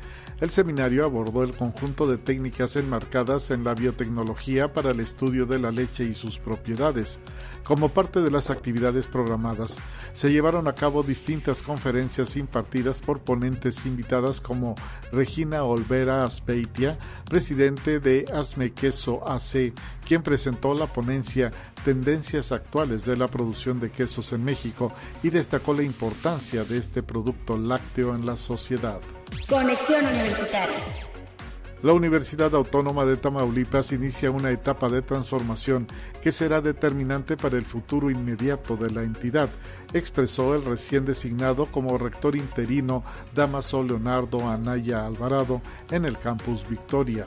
El 0.42 0.50
seminario 0.50 1.04
abordó 1.04 1.44
el 1.44 1.54
conjunto 1.54 2.08
de 2.08 2.18
técnicas 2.18 2.74
enmarcadas 2.74 3.52
en 3.52 3.62
la 3.62 3.74
biotecnología 3.74 4.72
para 4.72 4.90
el 4.90 4.98
estudio 4.98 5.46
de 5.46 5.60
la 5.60 5.70
leche 5.70 6.02
y 6.02 6.14
sus 6.14 6.40
propiedades. 6.40 7.20
Como 7.62 7.90
parte 7.90 8.20
de 8.20 8.30
las 8.32 8.50
actividades 8.50 9.06
programadas, 9.06 9.76
se 10.10 10.32
llevaron 10.32 10.66
a 10.66 10.72
cabo 10.72 11.04
distintas 11.04 11.62
conferencias 11.62 12.36
impartidas 12.36 13.00
por 13.00 13.20
ponentes 13.20 13.86
invitadas 13.86 14.40
como 14.40 14.74
Regina 15.12 15.62
Olvera 15.62 16.24
Aspeitia, 16.24 16.98
presidente 17.30 18.00
de 18.00 18.26
Asme 18.34 18.72
Queso 18.72 19.22
AC, 19.30 19.72
quien 20.06 20.22
presentó 20.22 20.74
la 20.74 20.86
ponencia 20.86 21.52
Tendencias 21.84 22.52
actuales 22.52 23.04
de 23.04 23.16
la 23.16 23.26
producción 23.26 23.80
de 23.80 23.90
quesos 23.90 24.32
en 24.32 24.44
México 24.44 24.92
y 25.22 25.30
destacó 25.30 25.74
la 25.74 25.82
importancia 25.82 26.64
de 26.64 26.78
este 26.78 27.02
producto 27.02 27.56
lácteo 27.56 28.14
en 28.14 28.24
la 28.24 28.36
sociedad. 28.36 29.00
Conexión 29.48 30.04
Universitaria. 30.04 30.78
La 31.82 31.92
Universidad 31.92 32.54
Autónoma 32.54 33.04
de 33.04 33.16
Tamaulipas 33.16 33.90
inicia 33.90 34.30
una 34.30 34.52
etapa 34.52 34.88
de 34.88 35.02
transformación 35.02 35.88
que 36.22 36.30
será 36.30 36.60
determinante 36.60 37.36
para 37.36 37.56
el 37.56 37.64
futuro 37.64 38.08
inmediato 38.08 38.76
de 38.76 38.92
la 38.92 39.02
entidad, 39.02 39.48
expresó 39.92 40.54
el 40.54 40.64
recién 40.64 41.04
designado 41.04 41.66
como 41.66 41.98
rector 41.98 42.36
interino 42.36 43.02
Damaso 43.34 43.82
Leonardo 43.82 44.48
Anaya 44.48 45.04
Alvarado 45.04 45.60
en 45.90 46.04
el 46.04 46.16
campus 46.18 46.68
Victoria 46.68 47.26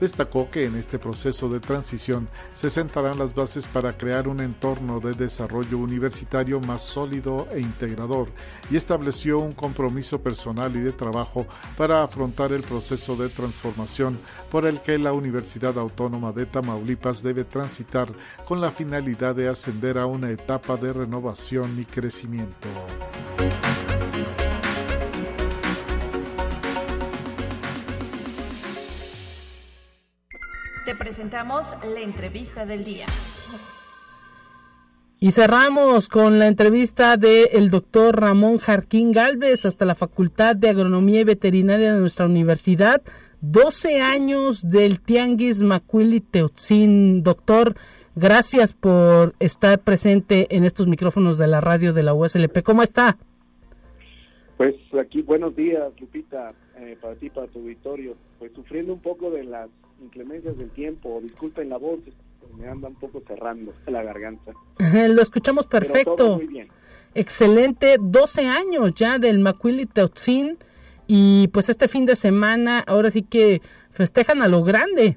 destacó 0.00 0.50
que 0.50 0.64
en 0.64 0.76
este 0.76 0.98
proceso 0.98 1.48
de 1.48 1.60
transición 1.60 2.28
se 2.54 2.70
sentarán 2.70 3.18
las 3.18 3.34
bases 3.34 3.66
para 3.66 3.96
crear 3.96 4.28
un 4.28 4.40
entorno 4.40 5.00
de 5.00 5.14
desarrollo 5.14 5.78
universitario 5.78 6.60
más 6.60 6.82
sólido 6.82 7.48
e 7.50 7.60
integrador 7.60 8.28
y 8.70 8.76
estableció 8.76 9.38
un 9.38 9.52
compromiso 9.52 10.20
personal 10.20 10.74
y 10.76 10.80
de 10.80 10.92
trabajo 10.92 11.46
para 11.76 12.02
afrontar 12.02 12.52
el 12.52 12.62
proceso 12.62 13.16
de 13.16 13.28
transformación 13.28 14.18
por 14.50 14.66
el 14.66 14.80
que 14.80 14.98
la 14.98 15.12
Universidad 15.12 15.78
Autónoma 15.78 16.32
de 16.32 16.46
Tamaulipas 16.46 17.22
debe 17.22 17.44
transitar 17.44 18.08
con 18.44 18.60
la 18.60 18.70
finalidad 18.70 19.34
de 19.34 19.48
ascender 19.48 19.98
a 19.98 20.06
una 20.06 20.30
etapa 20.30 20.76
de 20.76 20.92
renovación 20.92 21.78
y 21.80 21.84
crecimiento. 21.84 22.68
Te 30.86 30.94
presentamos 30.94 31.66
la 31.92 32.00
entrevista 32.00 32.64
del 32.64 32.84
día. 32.84 33.06
Y 35.18 35.32
cerramos 35.32 36.08
con 36.08 36.38
la 36.38 36.46
entrevista 36.46 37.16
del 37.16 37.70
doctor 37.70 38.20
Ramón 38.20 38.58
Jarquín 38.58 39.10
Galvez 39.10 39.66
hasta 39.66 39.84
la 39.84 39.96
Facultad 39.96 40.54
de 40.54 40.68
Agronomía 40.68 41.22
y 41.22 41.24
Veterinaria 41.24 41.92
de 41.92 41.98
nuestra 41.98 42.26
universidad. 42.26 43.02
12 43.40 44.00
años 44.00 44.70
del 44.70 45.00
Tianguis 45.00 45.60
Macuili 45.60 46.20
Teotzin. 46.20 47.24
Doctor, 47.24 47.74
gracias 48.14 48.72
por 48.72 49.34
estar 49.40 49.80
presente 49.80 50.46
en 50.54 50.62
estos 50.62 50.86
micrófonos 50.86 51.36
de 51.36 51.48
la 51.48 51.60
radio 51.60 51.94
de 51.94 52.04
la 52.04 52.14
USLP. 52.14 52.62
¿Cómo 52.62 52.84
está? 52.84 53.18
Pues 54.56 54.76
aquí, 55.00 55.20
buenos 55.22 55.56
días, 55.56 55.82
Lupita, 56.00 56.54
eh, 56.76 56.96
para 57.02 57.16
ti, 57.16 57.28
para 57.28 57.48
tu 57.48 57.58
auditorio. 57.58 58.14
Pues 58.38 58.52
sufriendo 58.52 58.92
un 58.92 59.00
poco 59.00 59.32
de 59.32 59.42
las 59.42 59.68
inclemencias 60.06 60.56
del 60.56 60.70
tiempo, 60.70 61.20
disculpen 61.22 61.68
la 61.68 61.76
voz, 61.76 62.00
me 62.58 62.68
anda 62.68 62.88
un 62.88 62.94
poco 62.94 63.22
cerrando 63.26 63.72
la 63.86 64.02
garganta. 64.02 64.52
Lo 65.08 65.22
escuchamos 65.22 65.66
perfecto. 65.66 66.36
muy 66.36 66.46
bien. 66.46 66.68
Excelente, 67.14 67.96
12 67.98 68.46
años 68.46 68.94
ya 68.94 69.18
del 69.18 69.38
Macuili 69.38 69.86
Teutzin 69.86 70.58
y 71.06 71.48
pues 71.48 71.68
este 71.70 71.88
fin 71.88 72.04
de 72.04 72.14
semana 72.14 72.80
ahora 72.80 73.10
sí 73.10 73.22
que 73.22 73.62
festejan 73.90 74.42
a 74.42 74.48
lo 74.48 74.62
grande. 74.62 75.16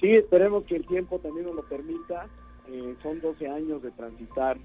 Sí, 0.00 0.10
esperemos 0.10 0.64
que 0.64 0.76
el 0.76 0.86
tiempo 0.86 1.18
también 1.18 1.46
nos 1.46 1.54
lo 1.54 1.62
permita. 1.62 2.26
Eh, 2.68 2.94
son 3.02 3.20
12 3.20 3.48
años 3.48 3.82
de 3.82 3.90
transitar 3.92 4.58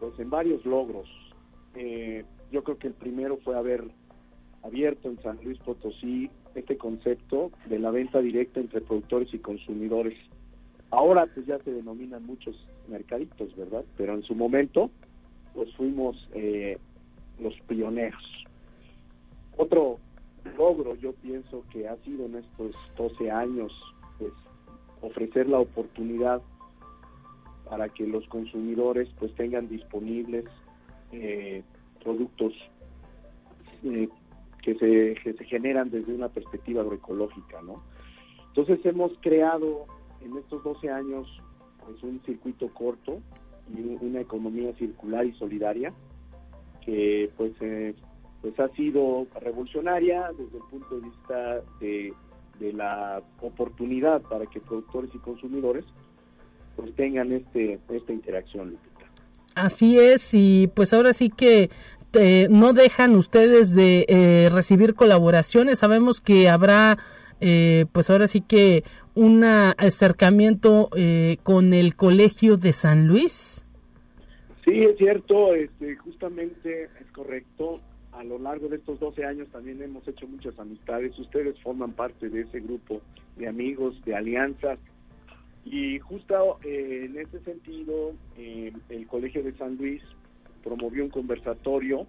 pues 0.00 0.18
en 0.18 0.30
varios 0.30 0.64
logros. 0.64 1.08
Eh, 1.74 2.24
yo 2.50 2.62
creo 2.64 2.78
que 2.78 2.88
el 2.88 2.94
primero 2.94 3.38
fue 3.44 3.56
haber 3.56 3.84
abierto 4.64 5.08
en 5.08 5.22
San 5.22 5.38
Luis 5.44 5.58
Potosí 5.58 6.30
este 6.54 6.76
concepto 6.76 7.50
de 7.66 7.78
la 7.78 7.90
venta 7.90 8.20
directa 8.20 8.60
entre 8.60 8.80
productores 8.80 9.32
y 9.34 9.38
consumidores. 9.38 10.18
Ahora 10.90 11.26
pues 11.26 11.46
ya 11.46 11.58
se 11.58 11.72
denominan 11.72 12.24
muchos 12.24 12.56
mercaditos, 12.88 13.54
¿verdad? 13.56 13.84
Pero 13.96 14.14
en 14.14 14.22
su 14.22 14.34
momento 14.34 14.90
pues 15.52 15.72
fuimos 15.76 16.28
eh, 16.34 16.78
los 17.38 17.54
pioneros. 17.68 18.22
Otro 19.56 19.98
logro 20.56 20.94
yo 20.96 21.12
pienso 21.12 21.64
que 21.70 21.86
ha 21.88 21.96
sido 21.98 22.26
en 22.26 22.36
estos 22.36 22.74
12 22.96 23.30
años 23.30 23.72
pues 24.18 24.32
ofrecer 25.02 25.48
la 25.48 25.58
oportunidad 25.58 26.40
para 27.68 27.88
que 27.88 28.06
los 28.06 28.26
consumidores 28.28 29.08
pues 29.18 29.34
tengan 29.34 29.68
disponibles 29.68 30.44
eh, 31.12 31.62
productos 32.02 32.52
eh, 33.84 34.08
que, 34.64 34.74
se, 34.76 35.14
que 35.22 35.34
se 35.34 35.44
generan 35.44 35.90
desde 35.90 36.14
una 36.14 36.30
perspectiva 36.30 36.80
agroecológica, 36.80 37.60
¿no? 37.62 37.82
Entonces 38.48 38.84
hemos 38.86 39.12
creado 39.20 39.86
en 40.22 40.36
estos 40.38 40.64
12 40.64 40.90
años 40.90 41.28
pues 41.84 42.02
un 42.02 42.22
circuito 42.24 42.68
corto 42.68 43.20
y 43.76 43.80
una 44.04 44.20
economía 44.20 44.72
circular 44.74 45.26
y 45.26 45.32
solidaria 45.34 45.92
que 46.84 47.30
pues 47.36 47.52
eh, 47.60 47.94
pues 48.40 48.58
ha 48.58 48.68
sido 48.70 49.26
revolucionaria 49.40 50.30
desde 50.32 50.56
el 50.56 50.64
punto 50.70 50.96
de 50.96 51.08
vista 51.08 51.60
de, 51.80 52.14
de 52.58 52.72
la 52.72 53.22
oportunidad 53.40 54.22
para 54.22 54.46
que 54.46 54.60
productores 54.60 55.10
y 55.14 55.18
consumidores 55.18 55.84
pues 56.76 56.94
tengan 56.94 57.32
este 57.32 57.78
esta 57.90 58.12
interacción 58.12 58.78
Así 59.54 59.98
es 59.98 60.34
y 60.34 60.68
pues 60.74 60.92
ahora 60.92 61.12
sí 61.12 61.30
que 61.30 61.70
eh, 62.14 62.48
no 62.50 62.72
dejan 62.72 63.16
ustedes 63.16 63.74
de 63.74 64.06
eh, 64.08 64.48
recibir 64.52 64.94
colaboraciones. 64.94 65.78
Sabemos 65.78 66.20
que 66.20 66.48
habrá 66.48 66.98
eh, 67.40 67.86
pues 67.92 68.10
ahora 68.10 68.26
sí 68.26 68.40
que 68.40 68.84
un 69.14 69.44
acercamiento 69.44 70.90
con 71.44 71.72
el 71.72 71.94
Colegio 71.94 72.56
de 72.56 72.72
San 72.72 73.06
Luis. 73.06 73.64
Sí, 74.64 74.80
es 74.80 74.96
cierto, 74.96 75.54
este, 75.54 75.94
justamente 75.96 76.84
es 76.84 77.10
correcto. 77.12 77.80
A 78.12 78.24
lo 78.24 78.38
largo 78.38 78.68
de 78.68 78.76
estos 78.76 78.98
12 78.98 79.24
años 79.24 79.48
también 79.52 79.80
hemos 79.82 80.06
hecho 80.08 80.26
muchas 80.26 80.58
amistades. 80.58 81.16
Ustedes 81.18 81.60
forman 81.60 81.92
parte 81.92 82.28
de 82.28 82.40
ese 82.40 82.60
grupo 82.60 83.02
de 83.36 83.46
amigos, 83.46 83.94
de 84.04 84.16
alianzas. 84.16 84.80
Y 85.64 86.00
justo 86.00 86.58
en 86.64 87.16
ese 87.16 87.40
sentido, 87.40 88.14
el 88.36 89.06
Colegio 89.06 89.44
de 89.44 89.56
San 89.56 89.76
Luis 89.76 90.02
promovió 90.64 91.04
un 91.04 91.10
conversatorio 91.10 92.06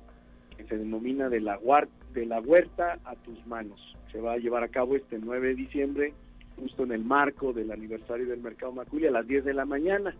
que 0.57 0.63
se 0.63 0.77
denomina 0.77 1.29
de 1.29 1.41
la, 1.41 1.59
huerta 1.59 2.99
a 3.03 3.15
tus 3.17 3.45
manos. 3.45 3.95
Se 4.11 4.21
va 4.21 4.33
a 4.33 4.37
llevar 4.37 4.63
a 4.63 4.69
cabo 4.69 4.95
este 4.95 5.19
9 5.19 5.49
de 5.49 5.55
diciembre, 5.55 6.13
justo 6.55 6.83
en 6.83 6.93
el 6.93 7.03
marco 7.03 7.51
del 7.51 7.71
aniversario 7.71 8.25
del 8.25 8.39
Mercado 8.39 8.71
Maculi 8.71 9.07
a 9.07 9.11
las 9.11 9.27
10 9.27 9.43
de 9.43 9.53
la 9.53 9.65
mañana. 9.65 10.15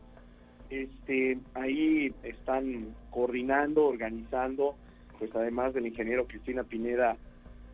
Este, 0.69 1.39
ahí 1.53 2.13
están 2.23 2.93
coordinando, 3.09 3.85
organizando, 3.85 4.75
pues 5.17 5.33
además 5.33 5.73
del 5.73 5.87
ingeniero 5.87 6.27
Cristina 6.27 6.63
Pineda, 6.63 7.15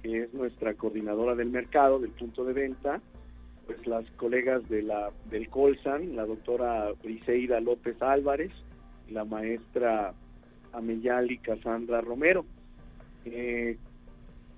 que 0.03 0.23
es 0.23 0.33
nuestra 0.33 0.75
coordinadora 0.75 1.33
del 1.33 1.49
mercado, 1.49 1.99
del 1.99 2.11
punto 2.11 2.45
de 2.45 2.53
venta, 2.53 3.01
pues 3.65 3.87
las 3.87 4.05
colegas 4.11 4.67
de 4.69 4.83
la, 4.83 5.09
del 5.31 5.49
Colsan, 5.49 6.15
la 6.15 6.25
doctora 6.25 6.91
Briseida 7.03 7.59
López 7.59 7.99
Álvarez, 8.01 8.51
la 9.09 9.25
maestra 9.25 10.13
Ameyali 10.73 11.37
Casandra 11.37 12.01
Romero. 12.01 12.45
Eh, 13.25 13.77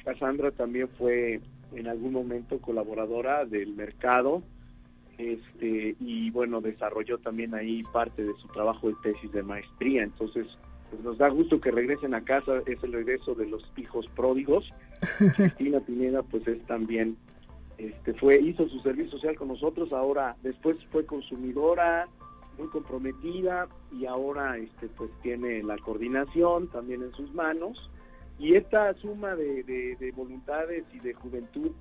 Casandra 0.03 0.51
también 0.51 0.89
fue 0.97 1.41
en 1.75 1.87
algún 1.87 2.13
momento 2.13 2.59
colaboradora 2.59 3.45
del 3.45 3.73
mercado 3.73 4.43
este 5.17 5.95
y 5.99 6.31
bueno 6.31 6.61
desarrolló 6.61 7.17
también 7.19 7.53
ahí 7.53 7.83
parte 7.91 8.23
de 8.23 8.33
su 8.41 8.47
trabajo 8.47 8.87
de 8.87 8.95
tesis 9.03 9.31
de 9.31 9.43
maestría 9.43 10.03
entonces 10.03 10.47
pues 10.89 11.03
nos 11.03 11.17
da 11.17 11.29
gusto 11.29 11.61
que 11.61 11.71
regresen 11.71 12.13
a 12.13 12.23
casa 12.23 12.61
es 12.65 12.83
el 12.83 12.93
regreso 12.93 13.35
de 13.35 13.47
los 13.47 13.63
hijos 13.77 14.07
pródigos 14.15 14.67
Cristina 15.35 15.79
Pineda 15.81 16.23
pues 16.23 16.47
es 16.47 16.61
también 16.65 17.15
este 17.77 18.13
fue 18.15 18.39
hizo 18.41 18.67
su 18.67 18.79
servicio 18.79 19.11
social 19.11 19.35
con 19.35 19.49
nosotros 19.49 19.93
ahora 19.93 20.35
después 20.41 20.77
fue 20.91 21.05
consumidora 21.05 22.07
muy 22.57 22.67
comprometida 22.67 23.67
y 23.91 24.05
ahora 24.05 24.57
este 24.57 24.87
pues 24.89 25.09
tiene 25.21 25.63
la 25.63 25.77
coordinación 25.77 26.67
también 26.67 27.03
en 27.03 27.11
sus 27.13 27.33
manos. 27.33 27.89
Y 28.39 28.55
esta 28.55 28.93
suma 28.95 29.35
de, 29.35 29.63
de, 29.63 30.11
voluntades 30.11 30.83
y 30.91 30.99
de 30.99 31.13
juventud 31.13 31.71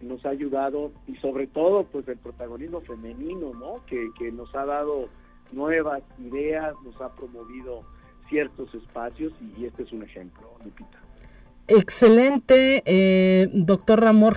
nos 0.00 0.24
ha 0.26 0.30
ayudado 0.30 0.92
y 1.06 1.16
sobre 1.16 1.46
todo 1.46 1.84
pues 1.84 2.06
el 2.08 2.18
protagonismo 2.18 2.80
femenino 2.80 3.54
no 3.54 3.84
que, 3.86 4.10
que 4.18 4.32
nos 4.32 4.54
ha 4.54 4.66
dado 4.66 5.08
nuevas 5.52 6.02
ideas 6.18 6.74
nos 6.84 7.00
ha 7.00 7.14
promovido 7.14 7.84
ciertos 8.28 8.74
espacios 8.74 9.32
y 9.56 9.66
este 9.66 9.84
es 9.84 9.92
un 9.92 10.02
ejemplo 10.02 10.50
Lupita. 10.64 11.00
Excelente 11.68 12.82
eh, 12.84 13.48
doctor 13.52 14.02
Ramón, 14.02 14.34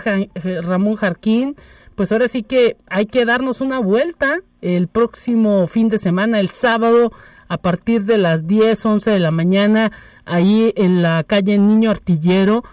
Ramón 0.63 0.95
Jarquín 0.95 1.55
pues 1.97 2.11
ahora 2.11 2.27
sí 2.27 2.43
que 2.43 2.77
hay 2.87 3.07
que 3.07 3.25
darnos 3.25 3.59
una 3.59 3.79
vuelta 3.79 4.41
el 4.61 4.87
próximo 4.87 5.65
fin 5.65 5.89
de 5.89 5.97
semana, 5.97 6.39
el 6.39 6.49
sábado, 6.49 7.11
a 7.47 7.57
partir 7.57 8.03
de 8.03 8.19
las 8.19 8.45
10, 8.45 8.85
11 8.85 9.09
de 9.09 9.19
la 9.19 9.31
mañana, 9.31 9.91
ahí 10.23 10.73
en 10.75 11.01
la 11.01 11.23
calle 11.23 11.57
Niño 11.57 11.89
Artillero, 11.89 12.63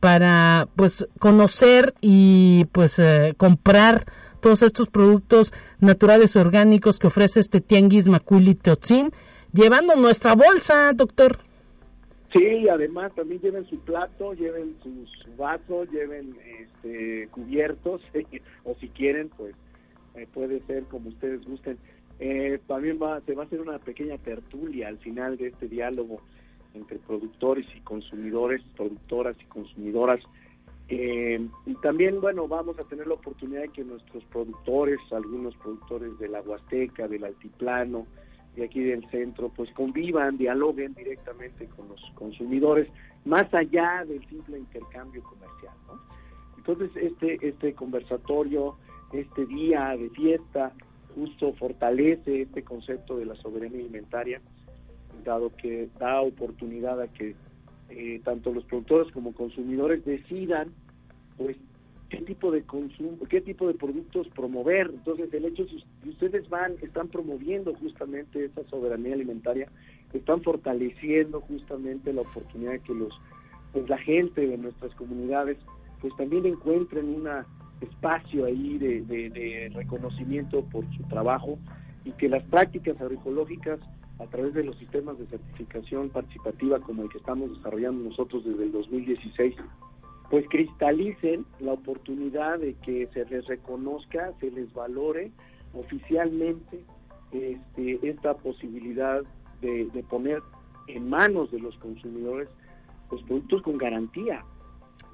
para 0.00 0.68
pues 0.76 1.08
conocer 1.18 1.94
y 2.02 2.66
pues 2.72 2.98
eh, 2.98 3.32
comprar 3.38 4.04
todos 4.42 4.62
estos 4.62 4.90
productos 4.90 5.54
naturales 5.80 6.36
orgánicos 6.36 6.98
que 6.98 7.06
ofrece 7.06 7.40
este 7.40 7.62
Tianguis 7.62 8.06
Macuili 8.06 8.54
Teotzin, 8.54 9.10
llevando 9.54 9.96
nuestra 9.96 10.34
bolsa, 10.34 10.92
doctor. 10.92 11.38
Sí, 12.34 12.68
además 12.68 13.12
también 13.14 13.40
lleven 13.40 13.66
su 13.66 13.78
plato, 13.78 14.34
lleven 14.34 14.76
sus 14.82 15.36
vasos, 15.38 15.88
lleven 15.90 16.36
este, 16.84 17.28
cubiertos, 17.30 18.02
o 18.64 18.74
si 18.74 18.88
quieren, 18.90 19.30
pues 19.36 19.54
eh, 20.14 20.26
puede 20.32 20.60
ser 20.66 20.84
como 20.84 21.08
ustedes 21.08 21.44
gusten. 21.44 21.78
Eh, 22.20 22.60
también 22.66 22.98
va, 23.02 23.20
se 23.22 23.34
va 23.34 23.42
a 23.42 23.46
hacer 23.46 23.60
una 23.60 23.78
pequeña 23.78 24.18
tertulia 24.18 24.88
al 24.88 24.98
final 24.98 25.36
de 25.36 25.48
este 25.48 25.68
diálogo 25.68 26.20
entre 26.74 26.98
productores 26.98 27.66
y 27.76 27.80
consumidores, 27.80 28.62
productoras 28.76 29.36
y 29.40 29.44
consumidoras. 29.46 30.20
Eh, 30.88 31.40
y 31.66 31.74
también, 31.76 32.20
bueno, 32.20 32.46
vamos 32.46 32.78
a 32.78 32.84
tener 32.84 33.06
la 33.06 33.14
oportunidad 33.14 33.62
de 33.62 33.68
que 33.68 33.84
nuestros 33.84 34.22
productores, 34.24 35.00
algunos 35.12 35.56
productores 35.56 36.18
de 36.18 36.28
la 36.28 36.42
del 36.42 37.24
Altiplano, 37.24 38.06
de 38.54 38.64
aquí 38.64 38.80
del 38.80 39.08
centro, 39.10 39.48
pues 39.48 39.70
convivan, 39.72 40.36
dialoguen 40.36 40.94
directamente 40.94 41.66
con 41.66 41.88
los 41.88 42.00
consumidores, 42.14 42.88
más 43.24 43.52
allá 43.54 44.04
del 44.06 44.24
simple 44.28 44.58
intercambio 44.58 45.22
comercial. 45.24 45.74
Entonces, 46.66 46.90
este, 46.96 47.46
este 47.46 47.74
conversatorio, 47.74 48.76
este 49.12 49.44
día 49.44 49.94
de 49.96 50.08
fiesta, 50.10 50.72
justo 51.14 51.52
fortalece 51.54 52.42
este 52.42 52.62
concepto 52.62 53.18
de 53.18 53.26
la 53.26 53.34
soberanía 53.36 53.80
alimentaria, 53.80 54.40
dado 55.24 55.50
que 55.56 55.88
da 55.98 56.22
oportunidad 56.22 57.00
a 57.00 57.08
que 57.08 57.34
eh, 57.90 58.20
tanto 58.24 58.52
los 58.52 58.64
productores 58.64 59.12
como 59.12 59.34
consumidores 59.34 60.04
decidan 60.04 60.72
pues 61.36 61.56
qué 62.08 62.18
tipo 62.22 62.50
de 62.50 62.62
consumo, 62.62 63.18
qué 63.28 63.40
tipo 63.42 63.68
de 63.68 63.74
productos 63.74 64.28
promover. 64.28 64.90
Entonces, 64.92 65.32
el 65.34 65.44
hecho 65.44 65.66
que 65.66 66.08
ustedes 66.08 66.48
van, 66.48 66.74
están 66.80 67.08
promoviendo 67.08 67.74
justamente 67.74 68.46
esa 68.46 68.64
soberanía 68.70 69.14
alimentaria, 69.14 69.68
están 70.14 70.42
fortaleciendo 70.42 71.40
justamente 71.42 72.12
la 72.12 72.22
oportunidad 72.22 72.80
que 72.80 72.94
los, 72.94 73.12
pues 73.72 73.88
la 73.88 73.98
gente 73.98 74.46
de 74.46 74.56
nuestras 74.56 74.94
comunidades, 74.94 75.58
pues 76.04 76.14
también 76.16 76.44
encuentren 76.44 77.08
un 77.08 77.26
espacio 77.80 78.44
ahí 78.44 78.76
de, 78.76 79.72
reconocimiento 79.74 80.62
por 80.66 80.84
su 80.94 81.02
trabajo 81.04 81.58
y 82.04 82.12
que 82.12 82.28
las 82.28 82.42
prácticas 82.42 83.00
agroecológicas 83.00 83.80
a 84.18 84.26
través 84.26 84.52
de 84.52 84.64
los 84.64 84.76
sistemas 84.76 85.18
de 85.18 85.24
certificación 85.28 86.10
participativa 86.10 86.78
como 86.80 87.04
el 87.04 87.08
que 87.08 87.16
estamos 87.16 87.56
desarrollando 87.56 88.10
nosotros 88.10 88.44
desde 88.44 88.64
el 88.64 88.72
2016 88.72 89.54
pues 90.28 90.44
cristalicen 90.50 91.46
la 91.60 91.72
oportunidad 91.72 92.58
de 92.58 92.74
que 92.84 93.08
se 93.14 93.24
les 93.24 93.46
reconozca, 93.46 94.34
se 94.40 94.50
les 94.50 94.70
valore 94.74 95.32
oficialmente 95.72 96.84
este, 97.32 98.06
esta 98.06 98.34
posibilidad 98.34 99.22
de, 99.62 100.04
poner 100.10 100.42
en 100.86 101.08
manos 101.08 101.50
de 101.50 101.60
los 101.60 101.74
consumidores 101.78 102.50
los 103.10 103.22
productos 103.22 103.62
con 103.62 103.78
garantía. 103.78 104.44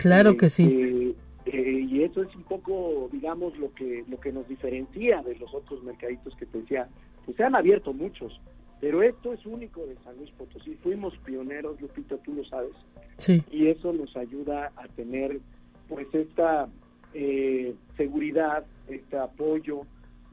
Claro 0.00 0.36
que 0.36 0.48
sí. 0.48 1.14
Este, 1.44 1.58
eh, 1.58 1.86
y 1.88 2.02
eso 2.02 2.22
es 2.22 2.34
un 2.34 2.44
poco, 2.44 3.08
digamos, 3.12 3.56
lo 3.58 3.72
que 3.74 4.04
lo 4.08 4.20
que 4.20 4.32
nos 4.32 4.48
diferencia 4.48 5.22
de 5.22 5.36
los 5.36 5.52
otros 5.54 5.82
mercaditos 5.82 6.34
que 6.36 6.46
te 6.46 6.58
decía, 6.58 6.88
pues 7.24 7.36
se 7.36 7.44
han 7.44 7.54
abierto 7.54 7.92
muchos, 7.92 8.40
pero 8.80 9.02
esto 9.02 9.32
es 9.32 9.44
único 9.46 9.84
de 9.86 9.96
San 10.04 10.16
Luis 10.16 10.30
Potosí. 10.32 10.76
Fuimos 10.82 11.16
pioneros, 11.18 11.80
Lupita, 11.80 12.16
tú 12.18 12.34
lo 12.34 12.44
sabes. 12.44 12.72
Sí. 13.18 13.42
Y 13.50 13.66
eso 13.66 13.92
nos 13.92 14.16
ayuda 14.16 14.72
a 14.76 14.88
tener 14.88 15.38
pues 15.88 16.06
esta 16.14 16.68
eh, 17.14 17.74
seguridad, 17.96 18.64
este 18.88 19.18
apoyo 19.18 19.82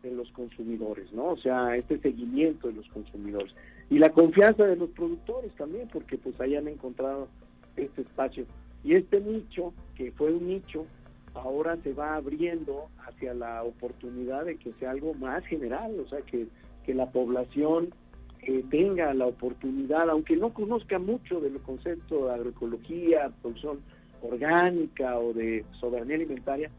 de 0.03 0.11
los 0.11 0.31
consumidores, 0.31 1.11
¿no? 1.11 1.29
O 1.29 1.37
sea, 1.37 1.75
este 1.75 1.99
seguimiento 1.99 2.67
de 2.67 2.75
los 2.75 2.87
consumidores. 2.89 3.53
Y 3.89 3.99
la 3.99 4.11
confianza 4.11 4.65
de 4.65 4.75
los 4.75 4.89
productores 4.91 5.51
también, 5.53 5.87
porque 5.91 6.17
pues 6.17 6.39
hayan 6.39 6.67
encontrado 6.67 7.27
este 7.75 8.01
espacio. 8.01 8.45
Y 8.87 8.95
este 8.95 9.19
nicho, 9.19 9.73
que 9.95 10.11
fue 10.13 10.33
un 10.33 10.47
nicho, 10.47 10.87
ahora 11.35 11.77
se 11.83 11.93
va 11.93 12.15
abriendo 12.15 12.87
hacia 13.05 13.35
la 13.35 13.61
oportunidad 13.61 14.45
de 14.45 14.55
que 14.55 14.71
sea 14.79 14.91
algo 14.91 15.13
más 15.13 15.45
general, 15.45 15.99
o 15.99 16.09
sea, 16.09 16.21
que 16.21 16.47
que 16.87 16.93
la 16.93 17.11
población 17.11 17.89
eh, 18.41 18.63
tenga 18.71 19.13
la 19.13 19.27
oportunidad, 19.27 20.09
aunque 20.09 20.37
no 20.37 20.53
conozca 20.53 20.97
mucho 20.97 21.41
del 21.41 21.59
concepto 21.59 22.27
de 22.27 22.33
agroecología, 22.33 23.29
producción 23.41 23.81
orgánica 24.21 25.19
o 25.19 25.33
de 25.33 25.65
soberanía 25.81 26.15
alimentaria, 26.15 26.71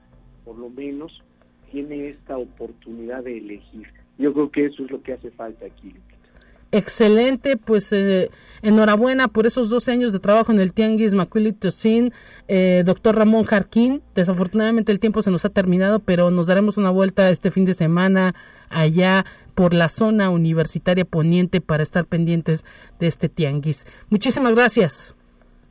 por 0.46 0.56
lo 0.56 0.70
menos 0.70 1.22
tiene 1.70 2.08
esta 2.08 2.38
oportunidad 2.38 3.22
de 3.22 3.36
elegir. 3.36 3.86
Yo 4.16 4.32
creo 4.32 4.50
que 4.50 4.64
eso 4.64 4.82
es 4.84 4.90
lo 4.90 5.02
que 5.02 5.12
hace 5.12 5.30
falta 5.30 5.66
aquí. 5.66 5.94
Excelente, 6.70 7.56
pues 7.56 7.92
eh, 7.94 8.30
enhorabuena 8.60 9.28
por 9.28 9.46
esos 9.46 9.70
12 9.70 9.90
años 9.92 10.12
de 10.12 10.18
trabajo 10.18 10.52
en 10.52 10.60
el 10.60 10.74
Tianguis 10.74 11.14
Macuili 11.14 11.52
Tosin, 11.52 12.12
eh, 12.46 12.82
doctor 12.84 13.16
Ramón 13.16 13.44
Jarquín. 13.44 14.02
Desafortunadamente 14.14 14.92
el 14.92 15.00
tiempo 15.00 15.22
se 15.22 15.30
nos 15.30 15.46
ha 15.46 15.48
terminado, 15.48 16.00
pero 16.00 16.30
nos 16.30 16.46
daremos 16.46 16.76
una 16.76 16.90
vuelta 16.90 17.30
este 17.30 17.50
fin 17.50 17.64
de 17.64 17.72
semana 17.72 18.34
allá 18.68 19.24
por 19.54 19.72
la 19.72 19.88
zona 19.88 20.28
universitaria 20.28 21.06
poniente 21.06 21.62
para 21.62 21.82
estar 21.82 22.04
pendientes 22.04 22.66
de 23.00 23.06
este 23.06 23.30
Tianguis. 23.30 23.86
Muchísimas 24.10 24.54
gracias. 24.54 25.14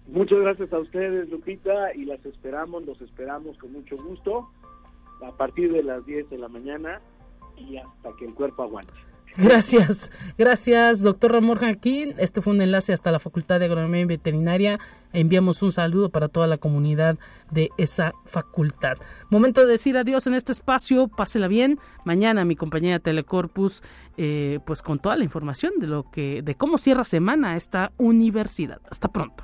Muchas 0.07 0.39
gracias 0.39 0.73
a 0.73 0.79
ustedes, 0.79 1.29
Lupita, 1.29 1.93
y 1.93 2.05
las 2.05 2.25
esperamos, 2.25 2.85
los 2.85 3.01
esperamos 3.01 3.57
con 3.57 3.73
mucho 3.73 3.97
gusto 3.97 4.49
a 5.21 5.31
partir 5.35 5.71
de 5.71 5.83
las 5.83 6.05
10 6.05 6.29
de 6.29 6.37
la 6.37 6.47
mañana 6.47 7.01
y 7.57 7.77
hasta 7.77 8.09
que 8.17 8.25
el 8.25 8.33
cuerpo 8.33 8.63
aguante. 8.63 8.93
Gracias, 9.43 10.11
gracias, 10.35 11.03
doctor 11.03 11.33
Ramón 11.33 11.57
Jaquín. 11.57 12.15
Este 12.17 12.41
fue 12.41 12.53
un 12.53 12.61
enlace 12.61 12.91
hasta 12.91 13.11
la 13.11 13.19
Facultad 13.19 13.59
de 13.59 13.65
Agronomía 13.65 14.01
y 14.01 14.05
Veterinaria. 14.05 14.79
Enviamos 15.13 15.61
un 15.61 15.71
saludo 15.71 16.09
para 16.09 16.27
toda 16.27 16.47
la 16.47 16.57
comunidad 16.57 17.19
de 17.51 17.69
esa 17.77 18.13
facultad. 18.25 18.97
Momento 19.29 19.61
de 19.61 19.67
decir 19.67 19.95
adiós 19.95 20.25
en 20.25 20.33
este 20.33 20.53
espacio. 20.53 21.07
Pásela 21.07 21.47
bien. 21.47 21.79
Mañana 22.03 22.45
mi 22.45 22.55
compañera 22.55 22.97
Telecorpus, 22.97 23.83
eh, 24.17 24.57
pues 24.65 24.81
con 24.81 24.97
toda 24.97 25.15
la 25.15 25.23
información 25.23 25.73
de 25.77 25.85
lo 25.85 26.09
que, 26.09 26.41
de 26.41 26.55
cómo 26.55 26.79
cierra 26.79 27.03
semana 27.03 27.55
esta 27.55 27.91
universidad. 27.97 28.81
Hasta 28.89 29.09
pronto. 29.09 29.43